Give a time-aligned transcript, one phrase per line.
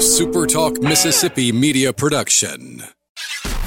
[0.00, 2.82] a SuperTalk Mississippi media production.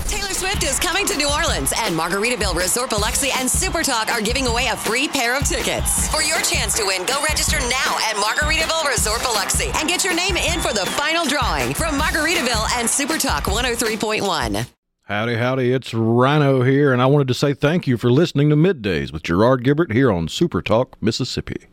[0.08, 4.48] Taylor Swift is coming to New Orleans, and Margaritaville Resort Biloxi and Supertalk are giving
[4.48, 6.10] away a free pair of tickets.
[6.10, 10.16] For your chance to win, go register now at Margaritaville Resort Biloxi and get your
[10.16, 14.66] name in for the final drawing from Margaritaville and Supertalk 103.1.
[15.04, 18.56] Howdy, howdy, it's Rhino here, and I wanted to say thank you for listening to
[18.56, 21.68] Middays with Gerard Gibbert here on Super Talk, Mississippi.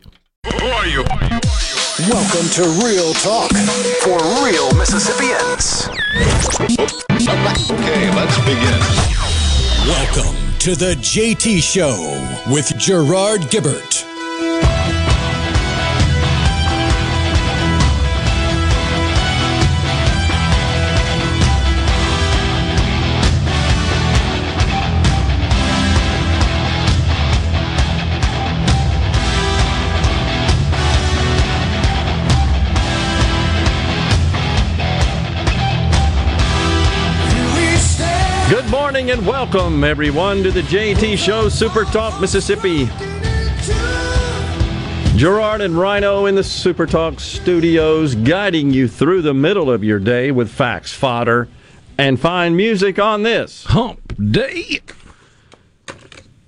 [2.01, 2.13] Who are you?
[2.13, 3.51] Welcome to Real Talk
[4.01, 5.87] for real Mississippians.
[7.71, 8.79] Okay, let's begin.
[9.87, 14.10] Welcome to the JT Show with Gerard Gibbert.
[39.11, 42.85] Morning and welcome, everyone, to the JT Show, Super Talk, Mississippi.
[45.17, 49.99] Gerard and Rhino in the Super Talk studios, guiding you through the middle of your
[49.99, 51.49] day with facts, fodder,
[51.97, 54.79] and fine music on this hump day.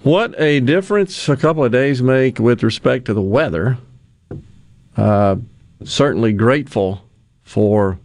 [0.03, 3.77] What a difference a couple of days make with respect to the weather.
[4.95, 5.37] Uh,
[5.83, 7.01] certainly grateful
[7.43, 7.99] for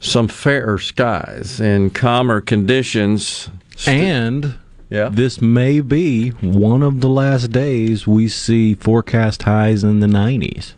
[0.00, 3.50] some fairer skies and calmer conditions.
[3.86, 4.54] And
[4.90, 5.08] Yeah.
[5.08, 10.74] this may be one of the last days we see forecast highs in the 90s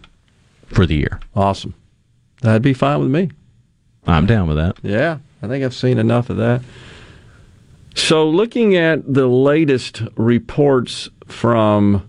[0.66, 1.20] for the year.
[1.34, 1.74] Awesome.
[2.42, 3.30] That'd be fine with me.
[4.06, 4.76] I'm down with that.
[4.82, 6.62] Yeah, I think I've seen enough of that.
[7.94, 12.02] So, looking at the latest reports from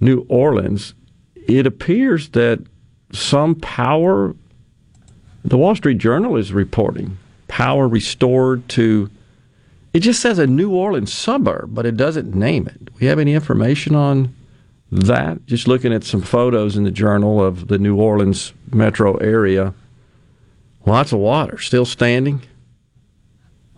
[0.00, 0.94] New Orleans,
[1.48, 2.60] it appears that
[3.12, 4.34] some power,
[5.44, 9.10] the Wall Street Journal is reporting, power restored to,
[9.92, 12.84] it just says a New Orleans suburb, but it doesn't name it.
[12.84, 14.34] Do we have any information on
[14.90, 15.44] that?
[15.46, 19.74] Just looking at some photos in the journal of the New Orleans metro area.
[20.86, 22.42] Lots of water still standing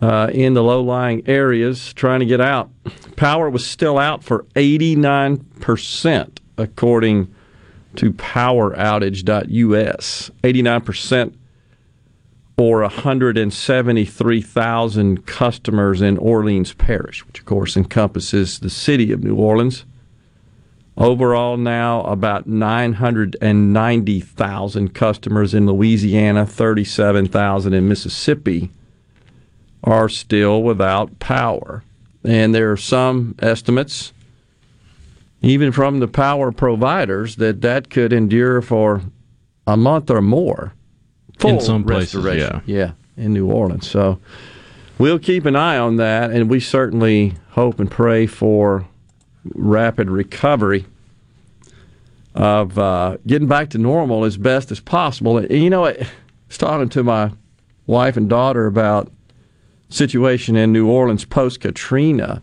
[0.01, 2.69] uh, in the low lying areas trying to get out.
[3.15, 7.33] Power was still out for 89%, according
[7.95, 10.31] to poweroutage.us.
[10.43, 11.33] 89%
[12.57, 19.83] or 173,000 customers in Orleans Parish, which of course encompasses the city of New Orleans.
[20.97, 28.71] Overall, now about 990,000 customers in Louisiana, 37,000 in Mississippi
[29.83, 31.83] are still without power.
[32.23, 34.13] And there are some estimates,
[35.41, 39.01] even from the power providers, that that could endure for
[39.67, 40.71] a month or more.
[41.43, 42.61] In some places, restoration.
[42.65, 43.89] yeah, in New Orleans.
[43.89, 44.19] So
[44.97, 48.87] we'll keep an eye on that, and we certainly hope and pray for
[49.53, 50.85] rapid recovery
[52.33, 55.37] of uh, getting back to normal as best as possible.
[55.37, 56.07] And, you know, I
[56.47, 57.31] was talking to my
[57.87, 59.11] wife and daughter about
[59.89, 62.41] situation in New Orleans post Katrina.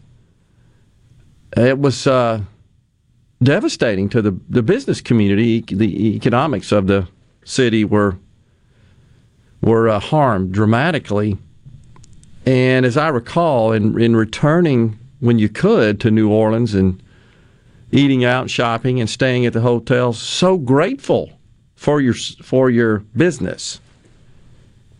[1.56, 2.40] It was uh,
[3.42, 5.60] devastating to the the business community.
[5.60, 7.08] The economics of the
[7.44, 8.16] city were
[9.62, 11.38] were uh, harmed dramatically.
[12.44, 17.00] And as I recall, in in returning when you could to New Orleans and
[17.92, 21.32] eating out, shopping, and staying at the hotels, so grateful
[21.76, 23.80] for your for your business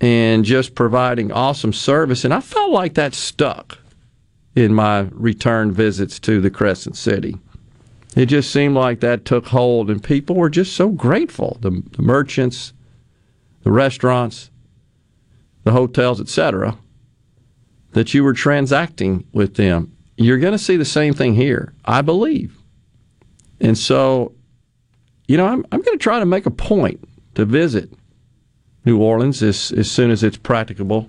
[0.00, 2.24] and just providing awesome service.
[2.24, 3.78] And I felt like that stuck
[4.54, 7.38] in my return visits to the Crescent City.
[8.16, 11.56] It just seemed like that took hold, and people were just so grateful.
[11.60, 12.74] The, the merchants,
[13.62, 14.50] the restaurants,
[15.64, 16.76] the hotels, etc.,
[17.92, 19.94] that you were transacting with them.
[20.16, 22.56] You're going to see the same thing here, I believe.
[23.60, 24.32] And so,
[25.28, 27.92] you know, I'm, I'm going to try to make a point to visit
[28.84, 31.08] New Orleans as, as soon as it's practicable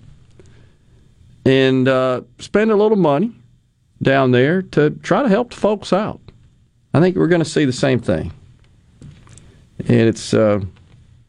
[1.46, 3.34] and uh, spend a little money
[4.02, 6.20] down there to try to help the folks out.
[6.94, 8.32] I think we're going to see the same thing.
[9.80, 10.62] And it's uh,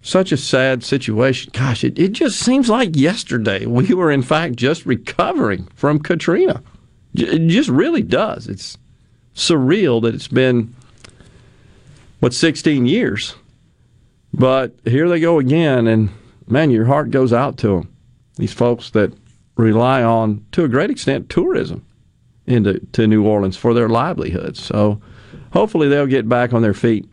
[0.04, 1.50] such a sad situation.
[1.54, 6.62] Gosh, it, it just seems like yesterday we were, in fact, just recovering from Katrina.
[7.14, 8.46] It just really does.
[8.46, 8.76] It's
[9.34, 10.74] surreal that it's been,
[12.20, 13.34] what, 16 years.
[14.34, 16.10] But here they go again, and
[16.46, 17.96] man, your heart goes out to them.
[18.36, 19.12] These folks that
[19.56, 21.86] rely on, to a great extent, tourism
[22.46, 24.62] into to New Orleans for their livelihoods.
[24.62, 25.00] So
[25.52, 27.08] hopefully they'll get back on their feet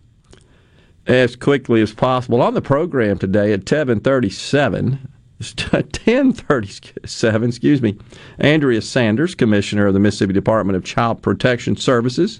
[1.11, 2.41] as quickly as possible.
[2.41, 4.97] On the program today at 10:37,
[5.41, 7.97] 10:37, excuse me,
[8.39, 12.39] Andrea Sanders, Commissioner of the Mississippi Department of Child Protection Services.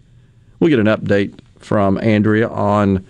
[0.59, 3.06] We'll get an update from Andrea on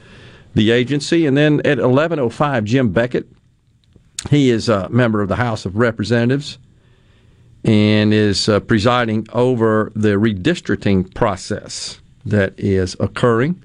[0.55, 3.27] the agency, and then at 11:05, Jim Beckett.
[4.29, 6.59] He is a member of the House of Representatives
[7.63, 13.63] and is uh, presiding over the redistricting process that is occurring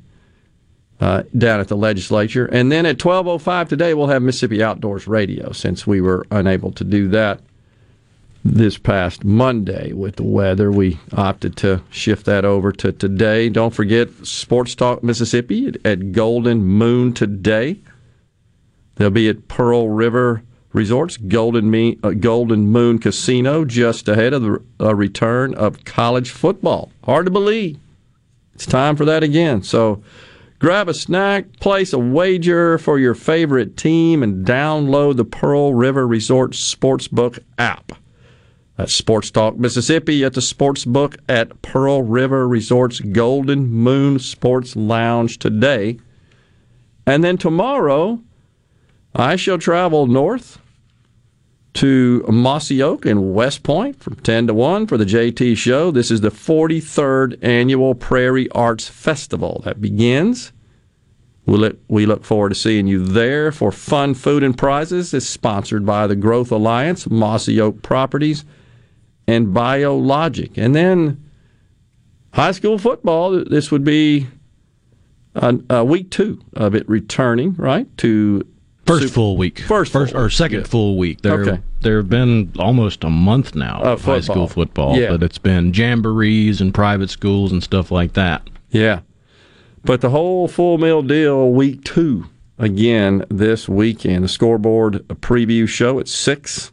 [1.01, 2.47] uh, down at the legislature.
[2.47, 6.85] And then at 12:05 today, we'll have Mississippi Outdoors Radio since we were unable to
[6.85, 7.41] do that
[8.45, 10.71] this past Monday with the weather.
[10.71, 13.49] We opted to shift that over to today.
[13.49, 17.79] Don't forget Sports Talk Mississippi at Golden Moon today.
[18.97, 24.43] They'll be at Pearl River Resorts, Golden, Me- uh, Golden Moon Casino, just ahead of
[24.43, 26.93] the uh, return of college football.
[27.05, 27.79] Hard to believe.
[28.55, 29.63] It's time for that again.
[29.63, 30.03] So
[30.59, 36.07] grab a snack, place a wager for your favorite team, and download the Pearl River
[36.07, 37.93] Resort Sportsbook app.
[38.77, 45.39] That's Sports Talk Mississippi at the Sportsbook at Pearl River Resort's Golden Moon Sports Lounge
[45.39, 45.99] today.
[47.07, 48.21] And then tomorrow,
[49.15, 50.59] I shall travel north
[51.77, 55.91] to Mossy Oak in West Point from 10 to 1 for the JT Show.
[55.91, 60.53] This is the 43rd annual Prairie Arts Festival that begins.
[61.45, 65.13] We look, forward to seeing you there for fun, food, and prizes.
[65.13, 68.45] It's sponsored by the Growth Alliance, Mossy Oak Properties,
[69.29, 70.57] and Biologic.
[70.57, 71.23] And then
[72.33, 74.27] high school football, this would be
[75.35, 78.43] a week two of it returning, right, to
[78.87, 79.61] First Super- full week.
[79.61, 80.67] First full or second yeah.
[80.67, 81.23] full week.
[81.23, 81.61] There, Okay.
[81.81, 85.11] there have been almost a month now Of of high school football, Yeah.
[85.11, 88.49] but it's been jamborees and private schools and stuff like that.
[88.71, 89.01] Yeah.
[89.85, 92.27] But the whole full meal deal, week two,
[92.59, 94.25] again this weekend.
[94.25, 96.71] The scoreboard preview show at 6,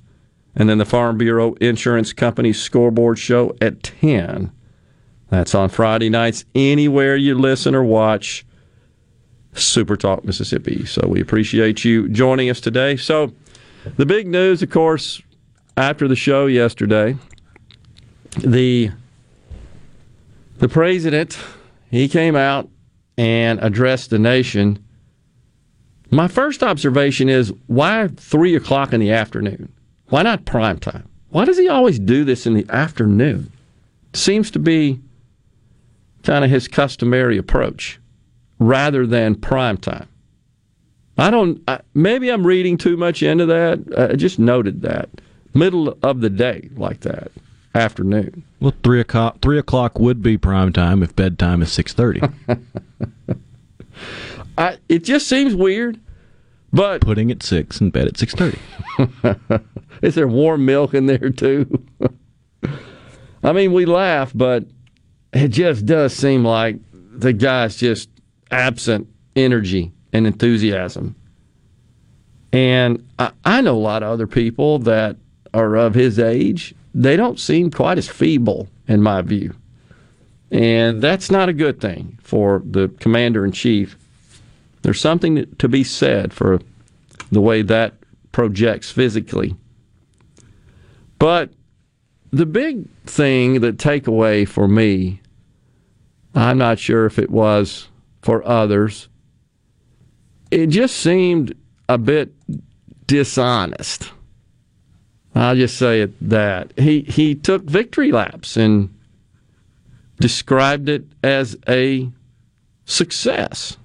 [0.55, 4.51] and then the Farm Bureau Insurance Company scoreboard show at 10.
[5.29, 8.45] That's on Friday nights, anywhere you listen or watch
[9.55, 10.85] Super Talk Mississippi.
[10.85, 12.95] So we appreciate you joining us today.
[12.95, 13.33] So
[13.97, 15.21] the big news, of course,
[15.77, 17.15] after the show yesterday,
[18.37, 18.91] the
[20.57, 21.37] the president
[21.91, 22.69] he came out
[23.17, 24.83] and addressed the nation.
[26.09, 29.71] My first observation is why three o'clock in the afternoon?
[30.09, 31.07] Why not prime time?
[31.29, 33.51] Why does he always do this in the afternoon?
[34.13, 34.99] Seems to be
[36.21, 37.99] kind of his customary approach
[38.59, 40.07] rather than prime time.
[41.17, 41.61] I don't.
[41.67, 44.09] I, maybe I'm reading too much into that.
[44.11, 45.09] I just noted that
[45.53, 47.31] middle of the day like that
[47.75, 48.43] afternoon.
[48.59, 52.21] Well, three o'clock three o'clock would be prime time if bedtime is six thirty.
[54.57, 55.99] I, it just seems weird,
[56.71, 58.59] but Putting at six and bed at six thirty.
[60.01, 61.85] Is there warm milk in there too?
[63.43, 64.65] I mean, we laugh, but
[65.33, 68.09] it just does seem like the guy's just
[68.53, 71.15] absent energy and enthusiasm.
[72.51, 75.17] And I, I know a lot of other people that
[75.53, 76.75] are of his age.
[76.93, 79.55] They don't seem quite as feeble, in my view.
[80.51, 83.97] And that's not a good thing for the commander in chief.
[84.83, 86.59] There's something to be said for
[87.31, 87.95] the way that
[88.31, 89.55] projects physically.
[91.17, 91.51] But
[92.31, 95.21] the big thing, the takeaway for me,
[96.35, 97.87] I'm not sure if it was
[98.23, 99.09] for others,
[100.49, 101.55] it just seemed
[101.87, 102.33] a bit
[103.05, 104.11] dishonest.
[105.35, 106.77] I'll just say it that.
[106.77, 108.93] He he took victory laps and
[110.19, 112.09] described it as a
[112.85, 113.77] success.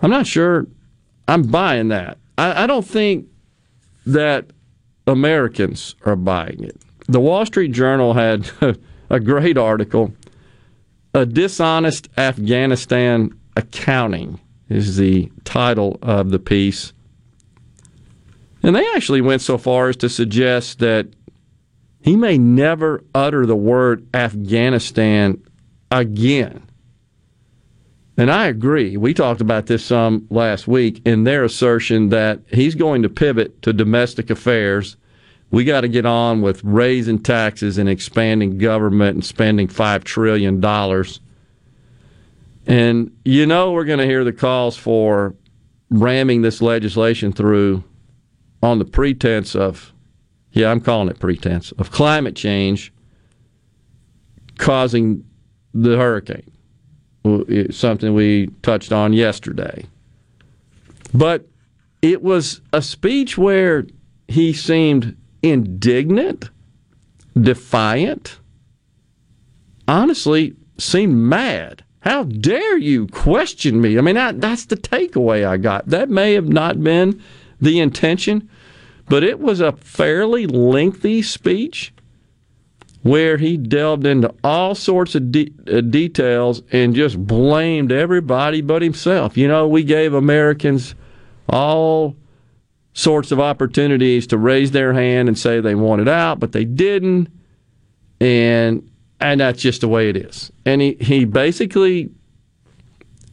[0.00, 0.66] I'm not sure
[1.28, 2.18] I'm buying that.
[2.36, 3.26] I, I don't think
[4.06, 4.46] that
[5.06, 6.76] Americans are buying it.
[7.08, 8.50] The Wall Street Journal had
[9.10, 10.12] a great article.
[11.14, 16.92] A dishonest Afghanistan accounting is the title of the piece.
[18.62, 21.08] And they actually went so far as to suggest that
[22.00, 25.42] he may never utter the word Afghanistan
[25.90, 26.62] again.
[28.16, 28.96] And I agree.
[28.96, 33.62] We talked about this some last week in their assertion that he's going to pivot
[33.62, 34.96] to domestic affairs.
[35.52, 40.64] We got to get on with raising taxes and expanding government and spending $5 trillion.
[42.66, 45.34] And you know, we're going to hear the calls for
[45.90, 47.84] ramming this legislation through
[48.62, 49.92] on the pretense of,
[50.52, 52.92] yeah, I'm calling it pretense, of climate change
[54.56, 55.22] causing
[55.74, 56.50] the hurricane.
[57.70, 59.84] something we touched on yesterday.
[61.12, 61.46] But
[62.00, 63.86] it was a speech where
[64.28, 66.50] he seemed indignant,
[67.38, 68.38] defiant,
[69.88, 71.84] honestly, seemed mad.
[72.00, 73.96] How dare you question me?
[73.96, 75.86] I mean, I, that's the takeaway I got.
[75.86, 77.22] That may have not been
[77.60, 78.48] the intention,
[79.08, 81.92] but it was a fairly lengthy speech
[83.02, 88.82] where he delved into all sorts of de- uh, details and just blamed everybody but
[88.82, 89.36] himself.
[89.36, 90.94] You know, we gave Americans
[91.48, 92.16] all
[92.94, 97.28] sorts of opportunities to raise their hand and say they wanted out, but they didn't.
[98.20, 98.88] And
[99.20, 100.50] and that's just the way it is.
[100.66, 102.10] And he, he basically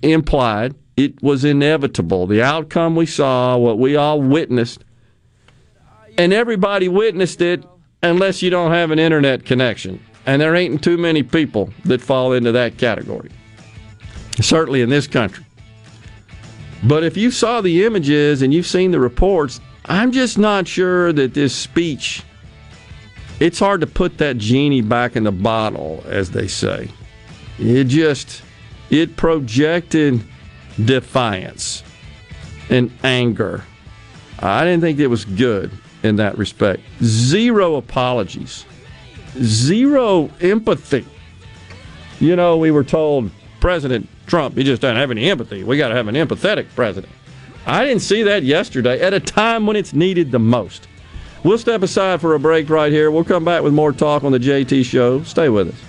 [0.02, 2.28] implied it was inevitable.
[2.28, 4.84] The outcome we saw, what we all witnessed,
[6.18, 7.64] and everybody witnessed it
[8.04, 10.04] unless you don't have an internet connection.
[10.26, 13.32] And there ain't too many people that fall into that category,
[14.42, 15.46] certainly in this country.
[16.84, 21.12] But if you saw the images and you've seen the reports, I'm just not sure
[21.14, 22.24] that this speech.
[23.40, 26.90] It's hard to put that genie back in the bottle, as they say.
[27.58, 28.42] It just
[28.90, 30.22] it projected
[30.84, 31.84] defiance
[32.70, 33.64] and anger.
[34.40, 35.72] I didn't think it was good
[36.04, 36.82] in that respect.
[37.04, 38.66] Zero apologies,
[39.42, 41.06] zero empathy.
[42.20, 45.64] You know, we were told President Trump, he just doesn't have any empathy.
[45.64, 47.12] We got to have an empathetic president.
[47.66, 50.88] I didn't see that yesterday at a time when it's needed the most.
[51.44, 53.12] We'll step aside for a break right here.
[53.12, 55.24] We'll come back with more talk on the JT Show.
[55.24, 55.89] Stay with us.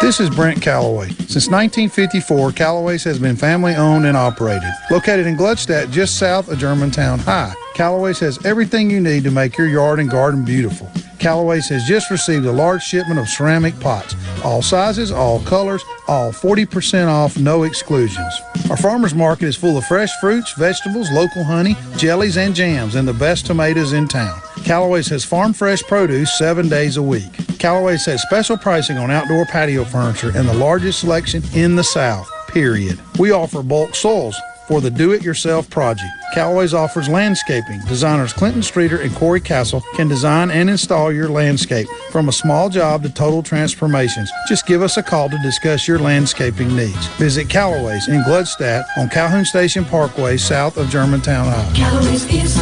[0.00, 1.10] This is Brent Callaway.
[1.28, 4.70] Since 1954, Callaway's has been family owned and operated.
[4.90, 9.56] Located in Gluckstadt, just south of Germantown High, Callaway's has everything you need to make
[9.56, 10.86] your yard and garden beautiful.
[11.18, 16.30] Callaway's has just received a large shipment of ceramic pots, all sizes, all colors, all
[16.30, 18.34] 40% off, no exclusions.
[18.68, 23.08] Our farmers market is full of fresh fruits, vegetables, local honey, jellies, and jams, and
[23.08, 24.38] the best tomatoes in town.
[24.62, 27.32] Callaway's has farm fresh produce seven days a week.
[27.58, 32.30] Callaway's has special pricing on outdoor patio furniture and the largest selection in the South,
[32.48, 33.00] period.
[33.18, 34.38] We offer bulk soils
[34.70, 36.12] for the do-it-yourself project.
[36.32, 37.80] Callaway's offers landscaping.
[37.88, 42.68] Designers Clinton Streeter and Corey Castle can design and install your landscape from a small
[42.68, 44.30] job to total transformations.
[44.46, 47.08] Just give us a call to discuss your landscaping needs.
[47.18, 51.74] Visit Callaway's in Gluckstadt on Calhoun Station Parkway south of Germantown, Iowa.
[51.74, 52.54] Callaway's is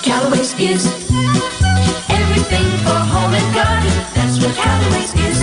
[0.00, 0.86] Callaway's is
[2.08, 3.90] everything for home and garden.
[4.14, 5.33] That's what Callaway's is.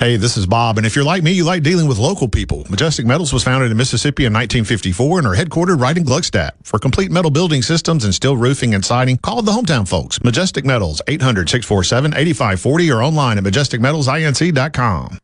[0.00, 2.64] Hey, this is Bob, and if you're like me, you like dealing with local people.
[2.70, 6.52] Majestic Metals was founded in Mississippi in 1954 and are headquartered right in Gluckstadt.
[6.62, 10.18] For complete metal building systems and steel roofing and siding, call the hometown folks.
[10.24, 15.18] Majestic Metals, 800-647-8540 or online at majesticmetalsinc.com.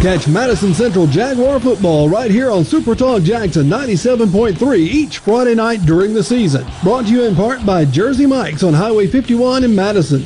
[0.00, 5.84] Catch Madison Central Jaguar football right here on Super Talk Jackson 97.3 each Friday night
[5.84, 6.64] during the season.
[6.84, 10.24] Brought to you in part by Jersey Mike's on Highway 51 in Madison.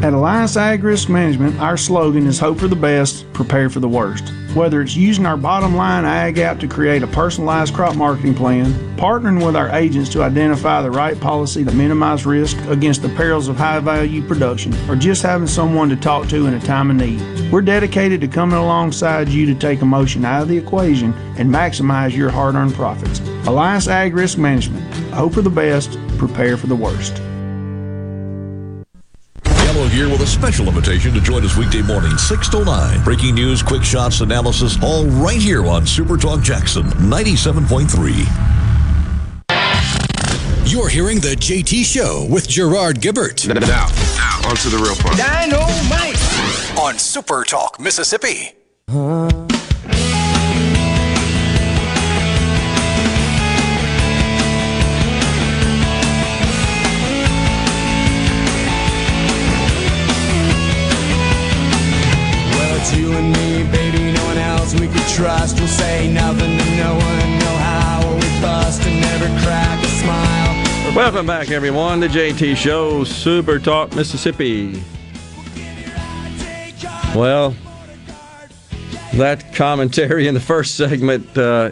[0.00, 3.88] At Alliance Ag Risk Management, our slogan is Hope for the best, prepare for the
[3.88, 4.32] worst.
[4.54, 8.72] Whether it's using our bottom line ag app to create a personalized crop marketing plan,
[8.96, 13.48] partnering with our agents to identify the right policy to minimize risk against the perils
[13.48, 16.96] of high value production, or just having someone to talk to in a time of
[16.96, 21.50] need, we're dedicated to coming alongside you to take emotion out of the equation and
[21.50, 23.18] maximize your hard earned profits.
[23.48, 24.94] Alliance Ag Risk Management.
[25.12, 27.20] Hope for the best, prepare for the worst.
[29.88, 33.04] Gallo here with a special invitation to join us weekday morning, 6 to 9.
[33.04, 38.26] Breaking news, quick shots, analysis, all right here on Super Talk Jackson 97.3.
[40.70, 43.46] You're hearing the JT Show with Gerard Gibbert.
[43.48, 45.16] Now, now, on to the real part.
[45.16, 46.78] Dynamite!
[46.78, 48.52] On Super Talk, Mississippi.
[48.88, 49.48] Well,
[65.18, 65.58] trust.
[65.58, 70.94] We'll say nothing to no one, know how we bust and never crack a smile.
[70.94, 71.98] Welcome back, everyone.
[71.98, 74.80] The JT Show, Super Talk, Mississippi.
[77.16, 77.56] Well,
[79.14, 81.70] that commentary in the first segment uh,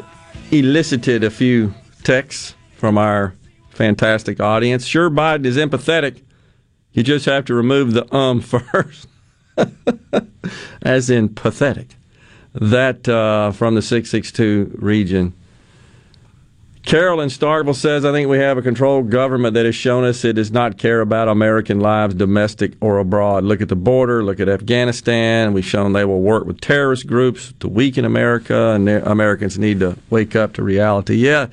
[0.51, 1.73] elicited a few
[2.03, 3.33] texts from our
[3.71, 4.85] fantastic audience.
[4.85, 6.21] Sure, Biden is empathetic.
[6.91, 9.07] You just have to remove the um first,
[10.83, 11.96] as in pathetic.
[12.61, 15.35] That uh, from the 662 region.
[16.87, 20.35] Carolyn Starkville says, I think we have a controlled government that has shown us it
[20.35, 23.43] does not care about American lives, domestic or abroad.
[23.43, 25.53] Look at the border, look at Afghanistan.
[25.53, 29.99] We've shown they will work with terrorist groups to weaken America, and Americans need to
[30.11, 31.17] wake up to reality.
[31.17, 31.49] Yeah,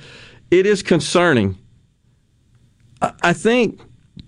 [0.52, 1.58] it is concerning.
[3.02, 3.80] I think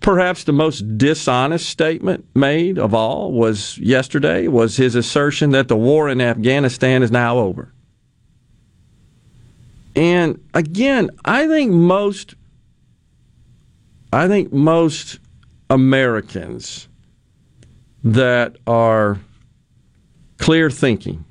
[0.07, 5.75] perhaps the most dishonest statement made of all was yesterday was his assertion that the
[5.75, 7.73] war in Afghanistan is now over.
[9.97, 12.37] And again, I think most
[14.13, 15.19] I think most
[15.71, 16.87] Americans
[18.05, 19.19] that are
[20.39, 21.25] clear thinking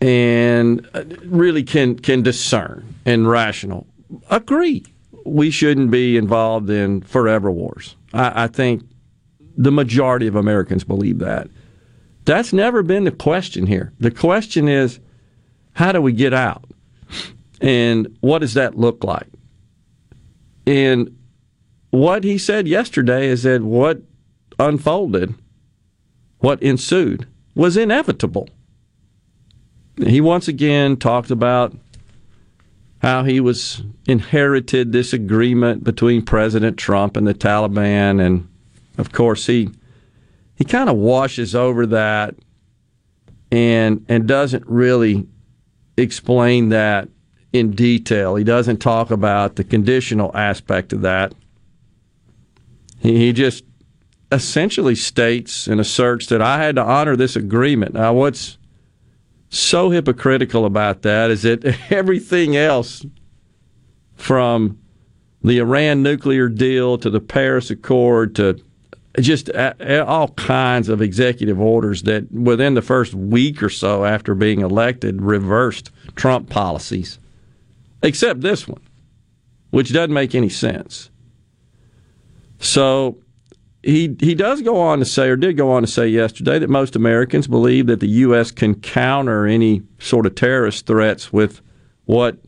[0.00, 0.88] and
[1.26, 3.86] really can can discern and rational
[4.30, 4.86] agree
[5.30, 7.96] we shouldn't be involved in forever wars.
[8.12, 8.82] I, I think
[9.56, 11.48] the majority of Americans believe that.
[12.24, 13.92] That's never been the question here.
[13.98, 15.00] The question is
[15.72, 16.64] how do we get out?
[17.60, 19.28] And what does that look like?
[20.66, 21.16] And
[21.90, 24.02] what he said yesterday is that what
[24.58, 25.34] unfolded,
[26.38, 28.48] what ensued, was inevitable.
[29.96, 31.74] He once again talked about
[33.00, 38.48] how he was inherited this agreement between President Trump and the Taliban, and
[38.96, 39.70] of course he
[40.56, 42.34] he kind of washes over that
[43.52, 45.26] and and doesn't really
[45.96, 47.08] explain that
[47.52, 48.36] in detail.
[48.36, 51.34] He doesn't talk about the conditional aspect of that.
[52.98, 53.64] He, he just
[54.30, 57.94] essentially states and asserts that I had to honor this agreement.
[57.94, 58.57] Now, what's
[59.50, 63.04] so hypocritical about that is that everything else
[64.14, 64.78] from
[65.42, 68.60] the Iran nuclear deal to the Paris Accord to
[69.20, 74.60] just all kinds of executive orders that within the first week or so after being
[74.60, 77.18] elected reversed Trump policies,
[78.02, 78.82] except this one,
[79.70, 81.10] which doesn't make any sense.
[82.60, 83.18] So
[83.82, 86.70] he he does go on to say, or did go on to say yesterday, that
[86.70, 88.50] most Americans believe that the U.S.
[88.50, 91.60] can counter any sort of terrorist threats with
[92.06, 92.38] what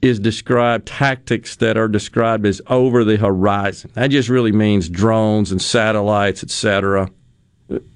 [0.00, 3.90] is described tactics that are described as over the horizon.
[3.94, 7.10] That just really means drones and satellites, etc.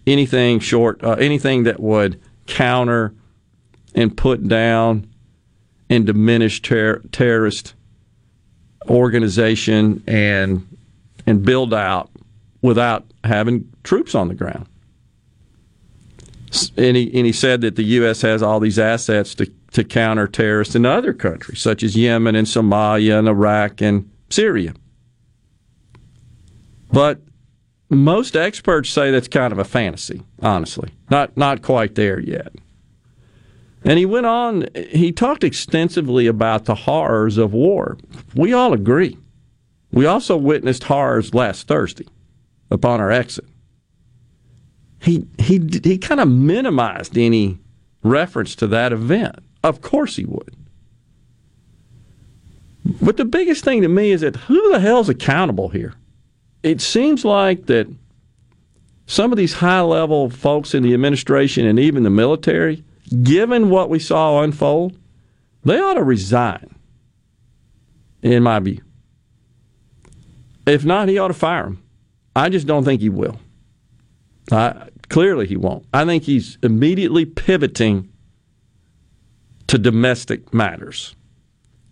[0.06, 3.14] Anything short, uh, anything that would counter
[3.94, 5.08] and put down
[5.88, 7.74] and diminish ter- terrorist
[8.88, 10.66] organization and
[11.26, 12.09] and build out
[12.62, 14.66] without having troops on the ground.
[16.76, 18.22] And he, and he said that the U.S.
[18.22, 22.46] has all these assets to, to counter terrorists in other countries, such as Yemen and
[22.46, 24.74] Somalia and Iraq and Syria.
[26.92, 27.20] But
[27.88, 30.90] most experts say that's kind of a fantasy, honestly.
[31.08, 32.52] Not, not quite there yet.
[33.84, 37.96] And he went on, he talked extensively about the horrors of war.
[38.34, 39.16] We all agree.
[39.92, 42.06] We also witnessed horrors last Thursday
[42.70, 43.44] upon our exit.
[45.00, 47.58] He he he kind of minimized any
[48.02, 49.36] reference to that event.
[49.62, 50.56] Of course he would.
[53.00, 55.94] But the biggest thing to me is that who the hell's accountable here?
[56.62, 57.88] It seems like that
[59.06, 62.84] some of these high level folks in the administration and even the military,
[63.22, 64.96] given what we saw unfold,
[65.64, 66.74] they ought to resign,
[68.22, 68.80] in my view.
[70.66, 71.82] If not, he ought to fire him.
[72.34, 73.38] I just don't think he will.
[74.52, 75.86] I, clearly, he won't.
[75.92, 78.10] I think he's immediately pivoting
[79.66, 81.14] to domestic matters.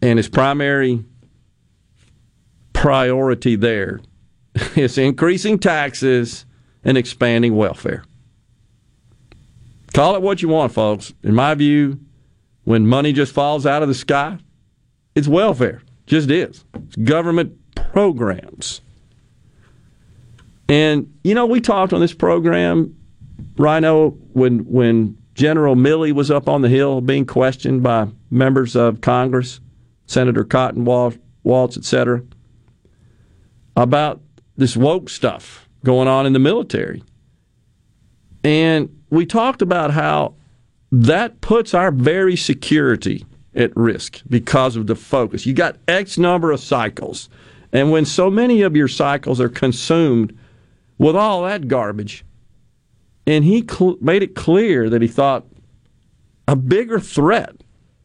[0.00, 1.04] And his primary
[2.72, 4.00] priority there
[4.76, 6.44] is increasing taxes
[6.84, 8.04] and expanding welfare.
[9.94, 11.12] Call it what you want, folks.
[11.22, 11.98] In my view,
[12.64, 14.38] when money just falls out of the sky,
[15.14, 15.82] it's welfare.
[16.06, 16.64] Just is.
[16.74, 18.80] It's government programs.
[20.68, 22.94] And you know, we talked on this program,
[23.56, 29.00] Rhino, when when General Milley was up on the Hill being questioned by members of
[29.00, 29.60] Congress,
[30.06, 32.22] Senator Cotton Waltz, et cetera,
[33.76, 34.20] about
[34.56, 37.02] this woke stuff going on in the military.
[38.44, 40.34] And we talked about how
[40.90, 45.46] that puts our very security at risk because of the focus.
[45.46, 47.28] You got X number of cycles.
[47.72, 50.36] And when so many of your cycles are consumed
[50.98, 52.24] with all that garbage,
[53.26, 55.46] and he cl- made it clear that he thought
[56.46, 57.62] a bigger threat,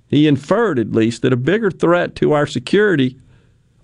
[0.07, 3.17] he inferred at least, that a bigger threat to our security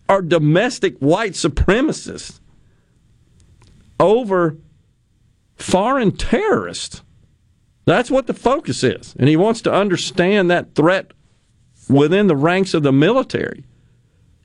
[0.08, 2.40] are domestic white supremacists
[4.00, 4.58] over
[5.56, 7.04] foreign terrorists.
[7.86, 9.16] That's what the focus is.
[9.20, 11.12] And he wants to understand that threat
[11.90, 13.66] within the ranks of the military.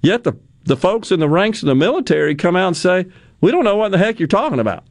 [0.00, 3.06] Yet the, the folks in the ranks of the military come out and say,
[3.44, 4.84] we don't know what the heck you're talking about.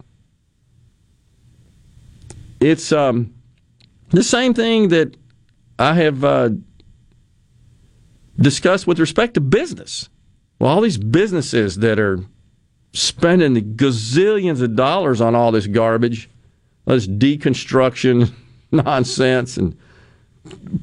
[2.59, 3.33] It's um,
[4.09, 5.17] the same thing that
[5.79, 6.49] I have uh,
[8.39, 10.07] discussed with respect to business.
[10.59, 12.19] Well, all these businesses that are
[12.93, 16.29] spending the gazillions of dollars on all this garbage,
[16.85, 18.33] this deconstruction
[18.71, 19.75] nonsense and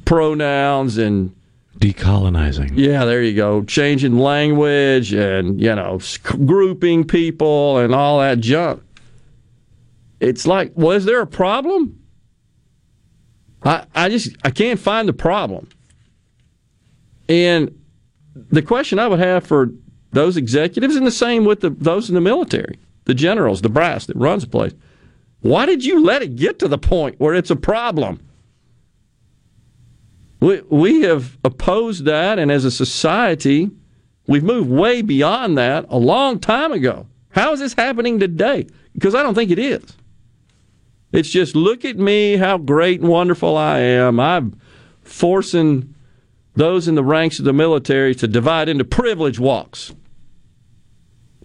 [0.03, 1.33] pronouns and
[1.81, 2.71] decolonizing.
[2.75, 3.63] Yeah, there you go.
[3.63, 8.83] Changing language and, you know, grouping people and all that junk.
[10.19, 11.99] It's like, well, there a problem?
[13.63, 15.67] I, I just I can't find the problem.
[17.27, 17.77] And
[18.35, 19.71] the question I would have for
[20.11, 24.05] those executives, and the same with the, those in the military, the generals, the brass
[24.05, 24.73] that runs the place,
[25.39, 28.19] why did you let it get to the point where it's a problem?
[30.41, 33.69] We, we have opposed that, and as a society,
[34.27, 37.07] we've moved way beyond that a long time ago.
[37.29, 38.67] How is this happening today?
[38.93, 39.83] Because I don't think it is.
[41.13, 44.19] It's just look at me, how great and wonderful I am.
[44.19, 44.59] I'm
[45.03, 45.93] forcing
[46.55, 49.93] those in the ranks of the military to divide into privilege walks.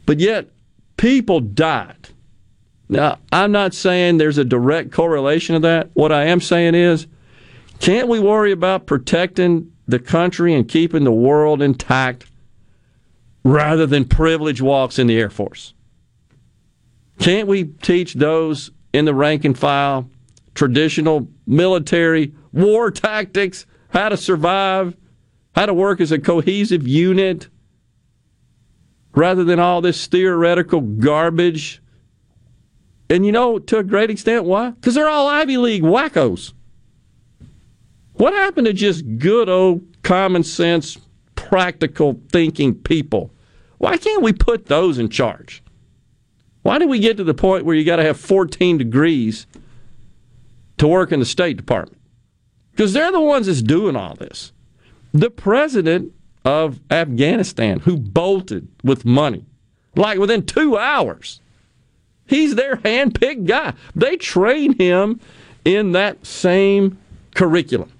[0.07, 0.49] But yet,
[0.97, 2.09] people died.
[2.89, 5.91] Now, I'm not saying there's a direct correlation of that.
[5.95, 7.07] What I am saying is,
[7.81, 12.27] can't we worry about protecting the country and keeping the world intact
[13.45, 15.75] rather than privilege walks in the Air Force?
[17.19, 20.09] Can't we teach those in the rank and file
[20.55, 24.97] traditional military war tactics, how to survive,
[25.55, 27.49] how to work as a cohesive unit,
[29.15, 31.83] rather than all this theoretical garbage?
[33.09, 34.71] And you know, to a great extent, why?
[34.71, 36.53] Because they're all Ivy League wackos.
[38.17, 40.97] What happened to just good old common sense,
[41.35, 43.31] practical thinking people?
[43.79, 45.63] Why can't we put those in charge?
[46.63, 49.47] Why did we get to the point where you got to have 14 degrees
[50.79, 52.01] to work in the State Department?
[52.71, 54.53] Because they're the ones that's doing all this.
[55.13, 56.13] The president
[56.45, 59.45] of Afghanistan, who bolted with money,
[59.95, 61.41] like within two hours,
[62.27, 63.75] he's their hand-picked guy.
[63.95, 65.21] They train him
[65.65, 66.99] in that same
[67.35, 67.93] curriculum.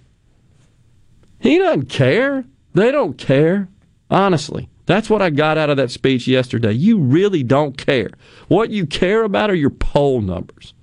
[1.47, 2.45] He doesn't care.
[2.75, 3.69] They don't care.
[4.11, 6.73] Honestly, that's what I got out of that speech yesterday.
[6.73, 8.11] You really don't care.
[8.49, 10.75] What you care about are your poll numbers.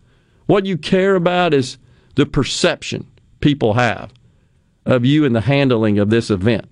[0.45, 1.78] What you care about is
[2.15, 4.13] the perception people have
[4.86, 6.69] of you and the handling of this event.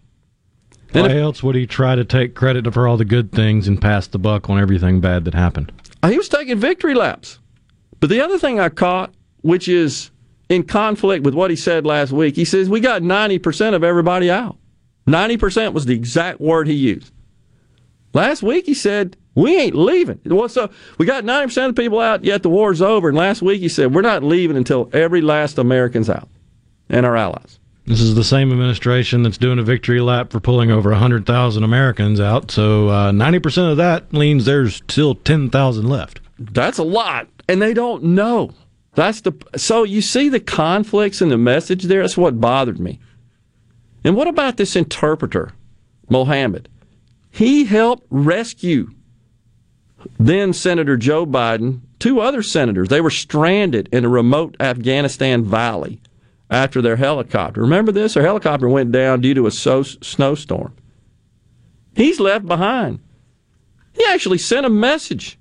[0.93, 3.81] Why if, else would he try to take credit for all the good things and
[3.81, 5.69] pass the buck on everything bad that happened?
[6.05, 7.39] He was taking victory laps.
[7.99, 10.11] But the other thing I caught, which is
[10.51, 12.35] in conflict with what he said last week.
[12.35, 14.57] He says, We got 90% of everybody out.
[15.07, 17.11] 90% was the exact word he used.
[18.13, 20.19] Last week he said, We ain't leaving.
[20.25, 23.07] Well, so we got 90% of the people out, yet the war's over.
[23.07, 26.27] And last week he said, We're not leaving until every last American's out
[26.89, 27.57] and our allies.
[27.85, 32.19] This is the same administration that's doing a victory lap for pulling over 100,000 Americans
[32.19, 32.51] out.
[32.51, 36.19] So uh, 90% of that means there's still 10,000 left.
[36.37, 37.27] That's a lot.
[37.47, 38.51] And they don't know.
[38.93, 42.01] That's the so you see the conflicts in the message there.
[42.01, 42.99] That's what bothered me.
[44.03, 45.53] And what about this interpreter,
[46.09, 46.67] Mohammed?
[47.29, 48.91] He helped rescue
[50.19, 52.89] then Senator Joe Biden, two other senators.
[52.89, 56.01] They were stranded in a remote Afghanistan valley
[56.49, 57.61] after their helicopter.
[57.61, 58.13] Remember this?
[58.13, 60.73] Their helicopter went down due to a so- snowstorm.
[61.95, 62.99] He's left behind.
[63.93, 65.37] He actually sent a message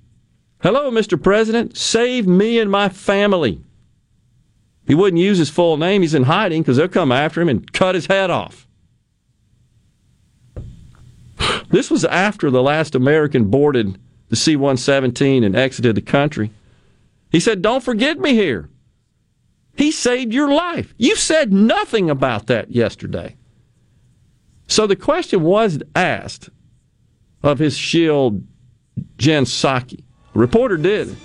[0.63, 1.21] Hello, Mr.
[1.21, 3.59] President, save me and my family.
[4.85, 6.01] He wouldn't use his full name.
[6.01, 8.67] He's in hiding because they'll come after him and cut his head off.
[11.69, 13.97] This was after the last American boarded
[14.29, 16.51] the C 117 and exited the country.
[17.31, 18.69] He said, Don't forget me here.
[19.75, 20.93] He saved your life.
[20.97, 23.35] You said nothing about that yesterday.
[24.67, 26.49] So the question was asked
[27.41, 28.43] of his shield,
[29.17, 30.03] Jen Psaki.
[30.35, 31.15] A reporter did.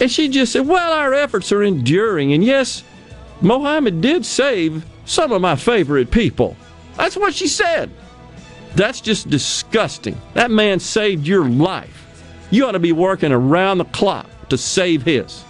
[0.00, 2.32] And she just said, Well, our efforts are enduring.
[2.32, 2.84] And yes,
[3.40, 6.56] Mohammed did save some of my favorite people.
[6.96, 7.90] That's what she said.
[8.74, 10.20] That's just disgusting.
[10.34, 12.02] That man saved your life.
[12.50, 15.42] You ought to be working around the clock to save his.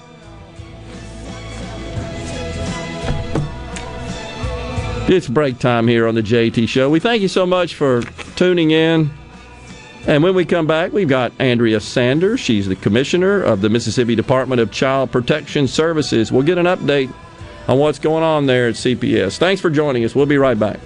[5.08, 6.90] It's break time here on the JT Show.
[6.90, 8.02] We thank you so much for
[8.34, 9.10] tuning in.
[10.06, 12.38] And when we come back, we've got Andrea Sanders.
[12.38, 16.30] She's the commissioner of the Mississippi Department of Child Protection Services.
[16.30, 17.12] We'll get an update
[17.66, 19.38] on what's going on there at CPS.
[19.38, 20.14] Thanks for joining us.
[20.14, 20.78] We'll be right back.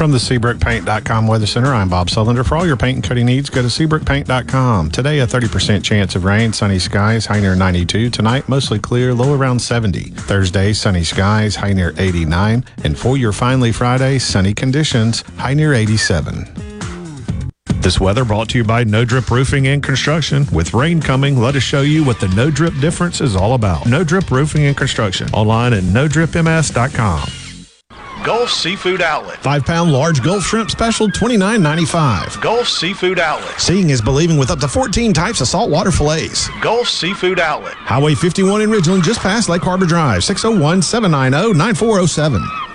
[0.00, 2.42] From the SeabrookPaint.com Weather Center, I'm Bob Sullender.
[2.42, 4.90] For all your paint and coating needs, go to SeabrookPaint.com.
[4.92, 8.08] Today, a 30% chance of rain, sunny skies, high near 92.
[8.08, 10.04] Tonight, mostly clear, low around 70.
[10.04, 12.64] Thursday, sunny skies, high near 89.
[12.82, 16.46] And for your finally Friday, sunny conditions, high near 87.
[17.82, 20.46] This weather brought to you by No Drip Roofing and Construction.
[20.50, 23.84] With rain coming, let us show you what the No Drip difference is all about.
[23.84, 25.28] No Drip Roofing and Construction.
[25.34, 27.49] Online at NoDripMS.com.
[28.24, 29.38] Gulf Seafood Outlet.
[29.38, 32.40] Five pound large Gulf shrimp special, $29.95.
[32.42, 33.58] Gulf Seafood Outlet.
[33.58, 36.48] Seeing is believing with up to 14 types of saltwater fillets.
[36.60, 37.74] Gulf Seafood Outlet.
[37.74, 42.69] Highway 51 in Ridgeland, just past Lake Harbor Drive, 601 790 9407.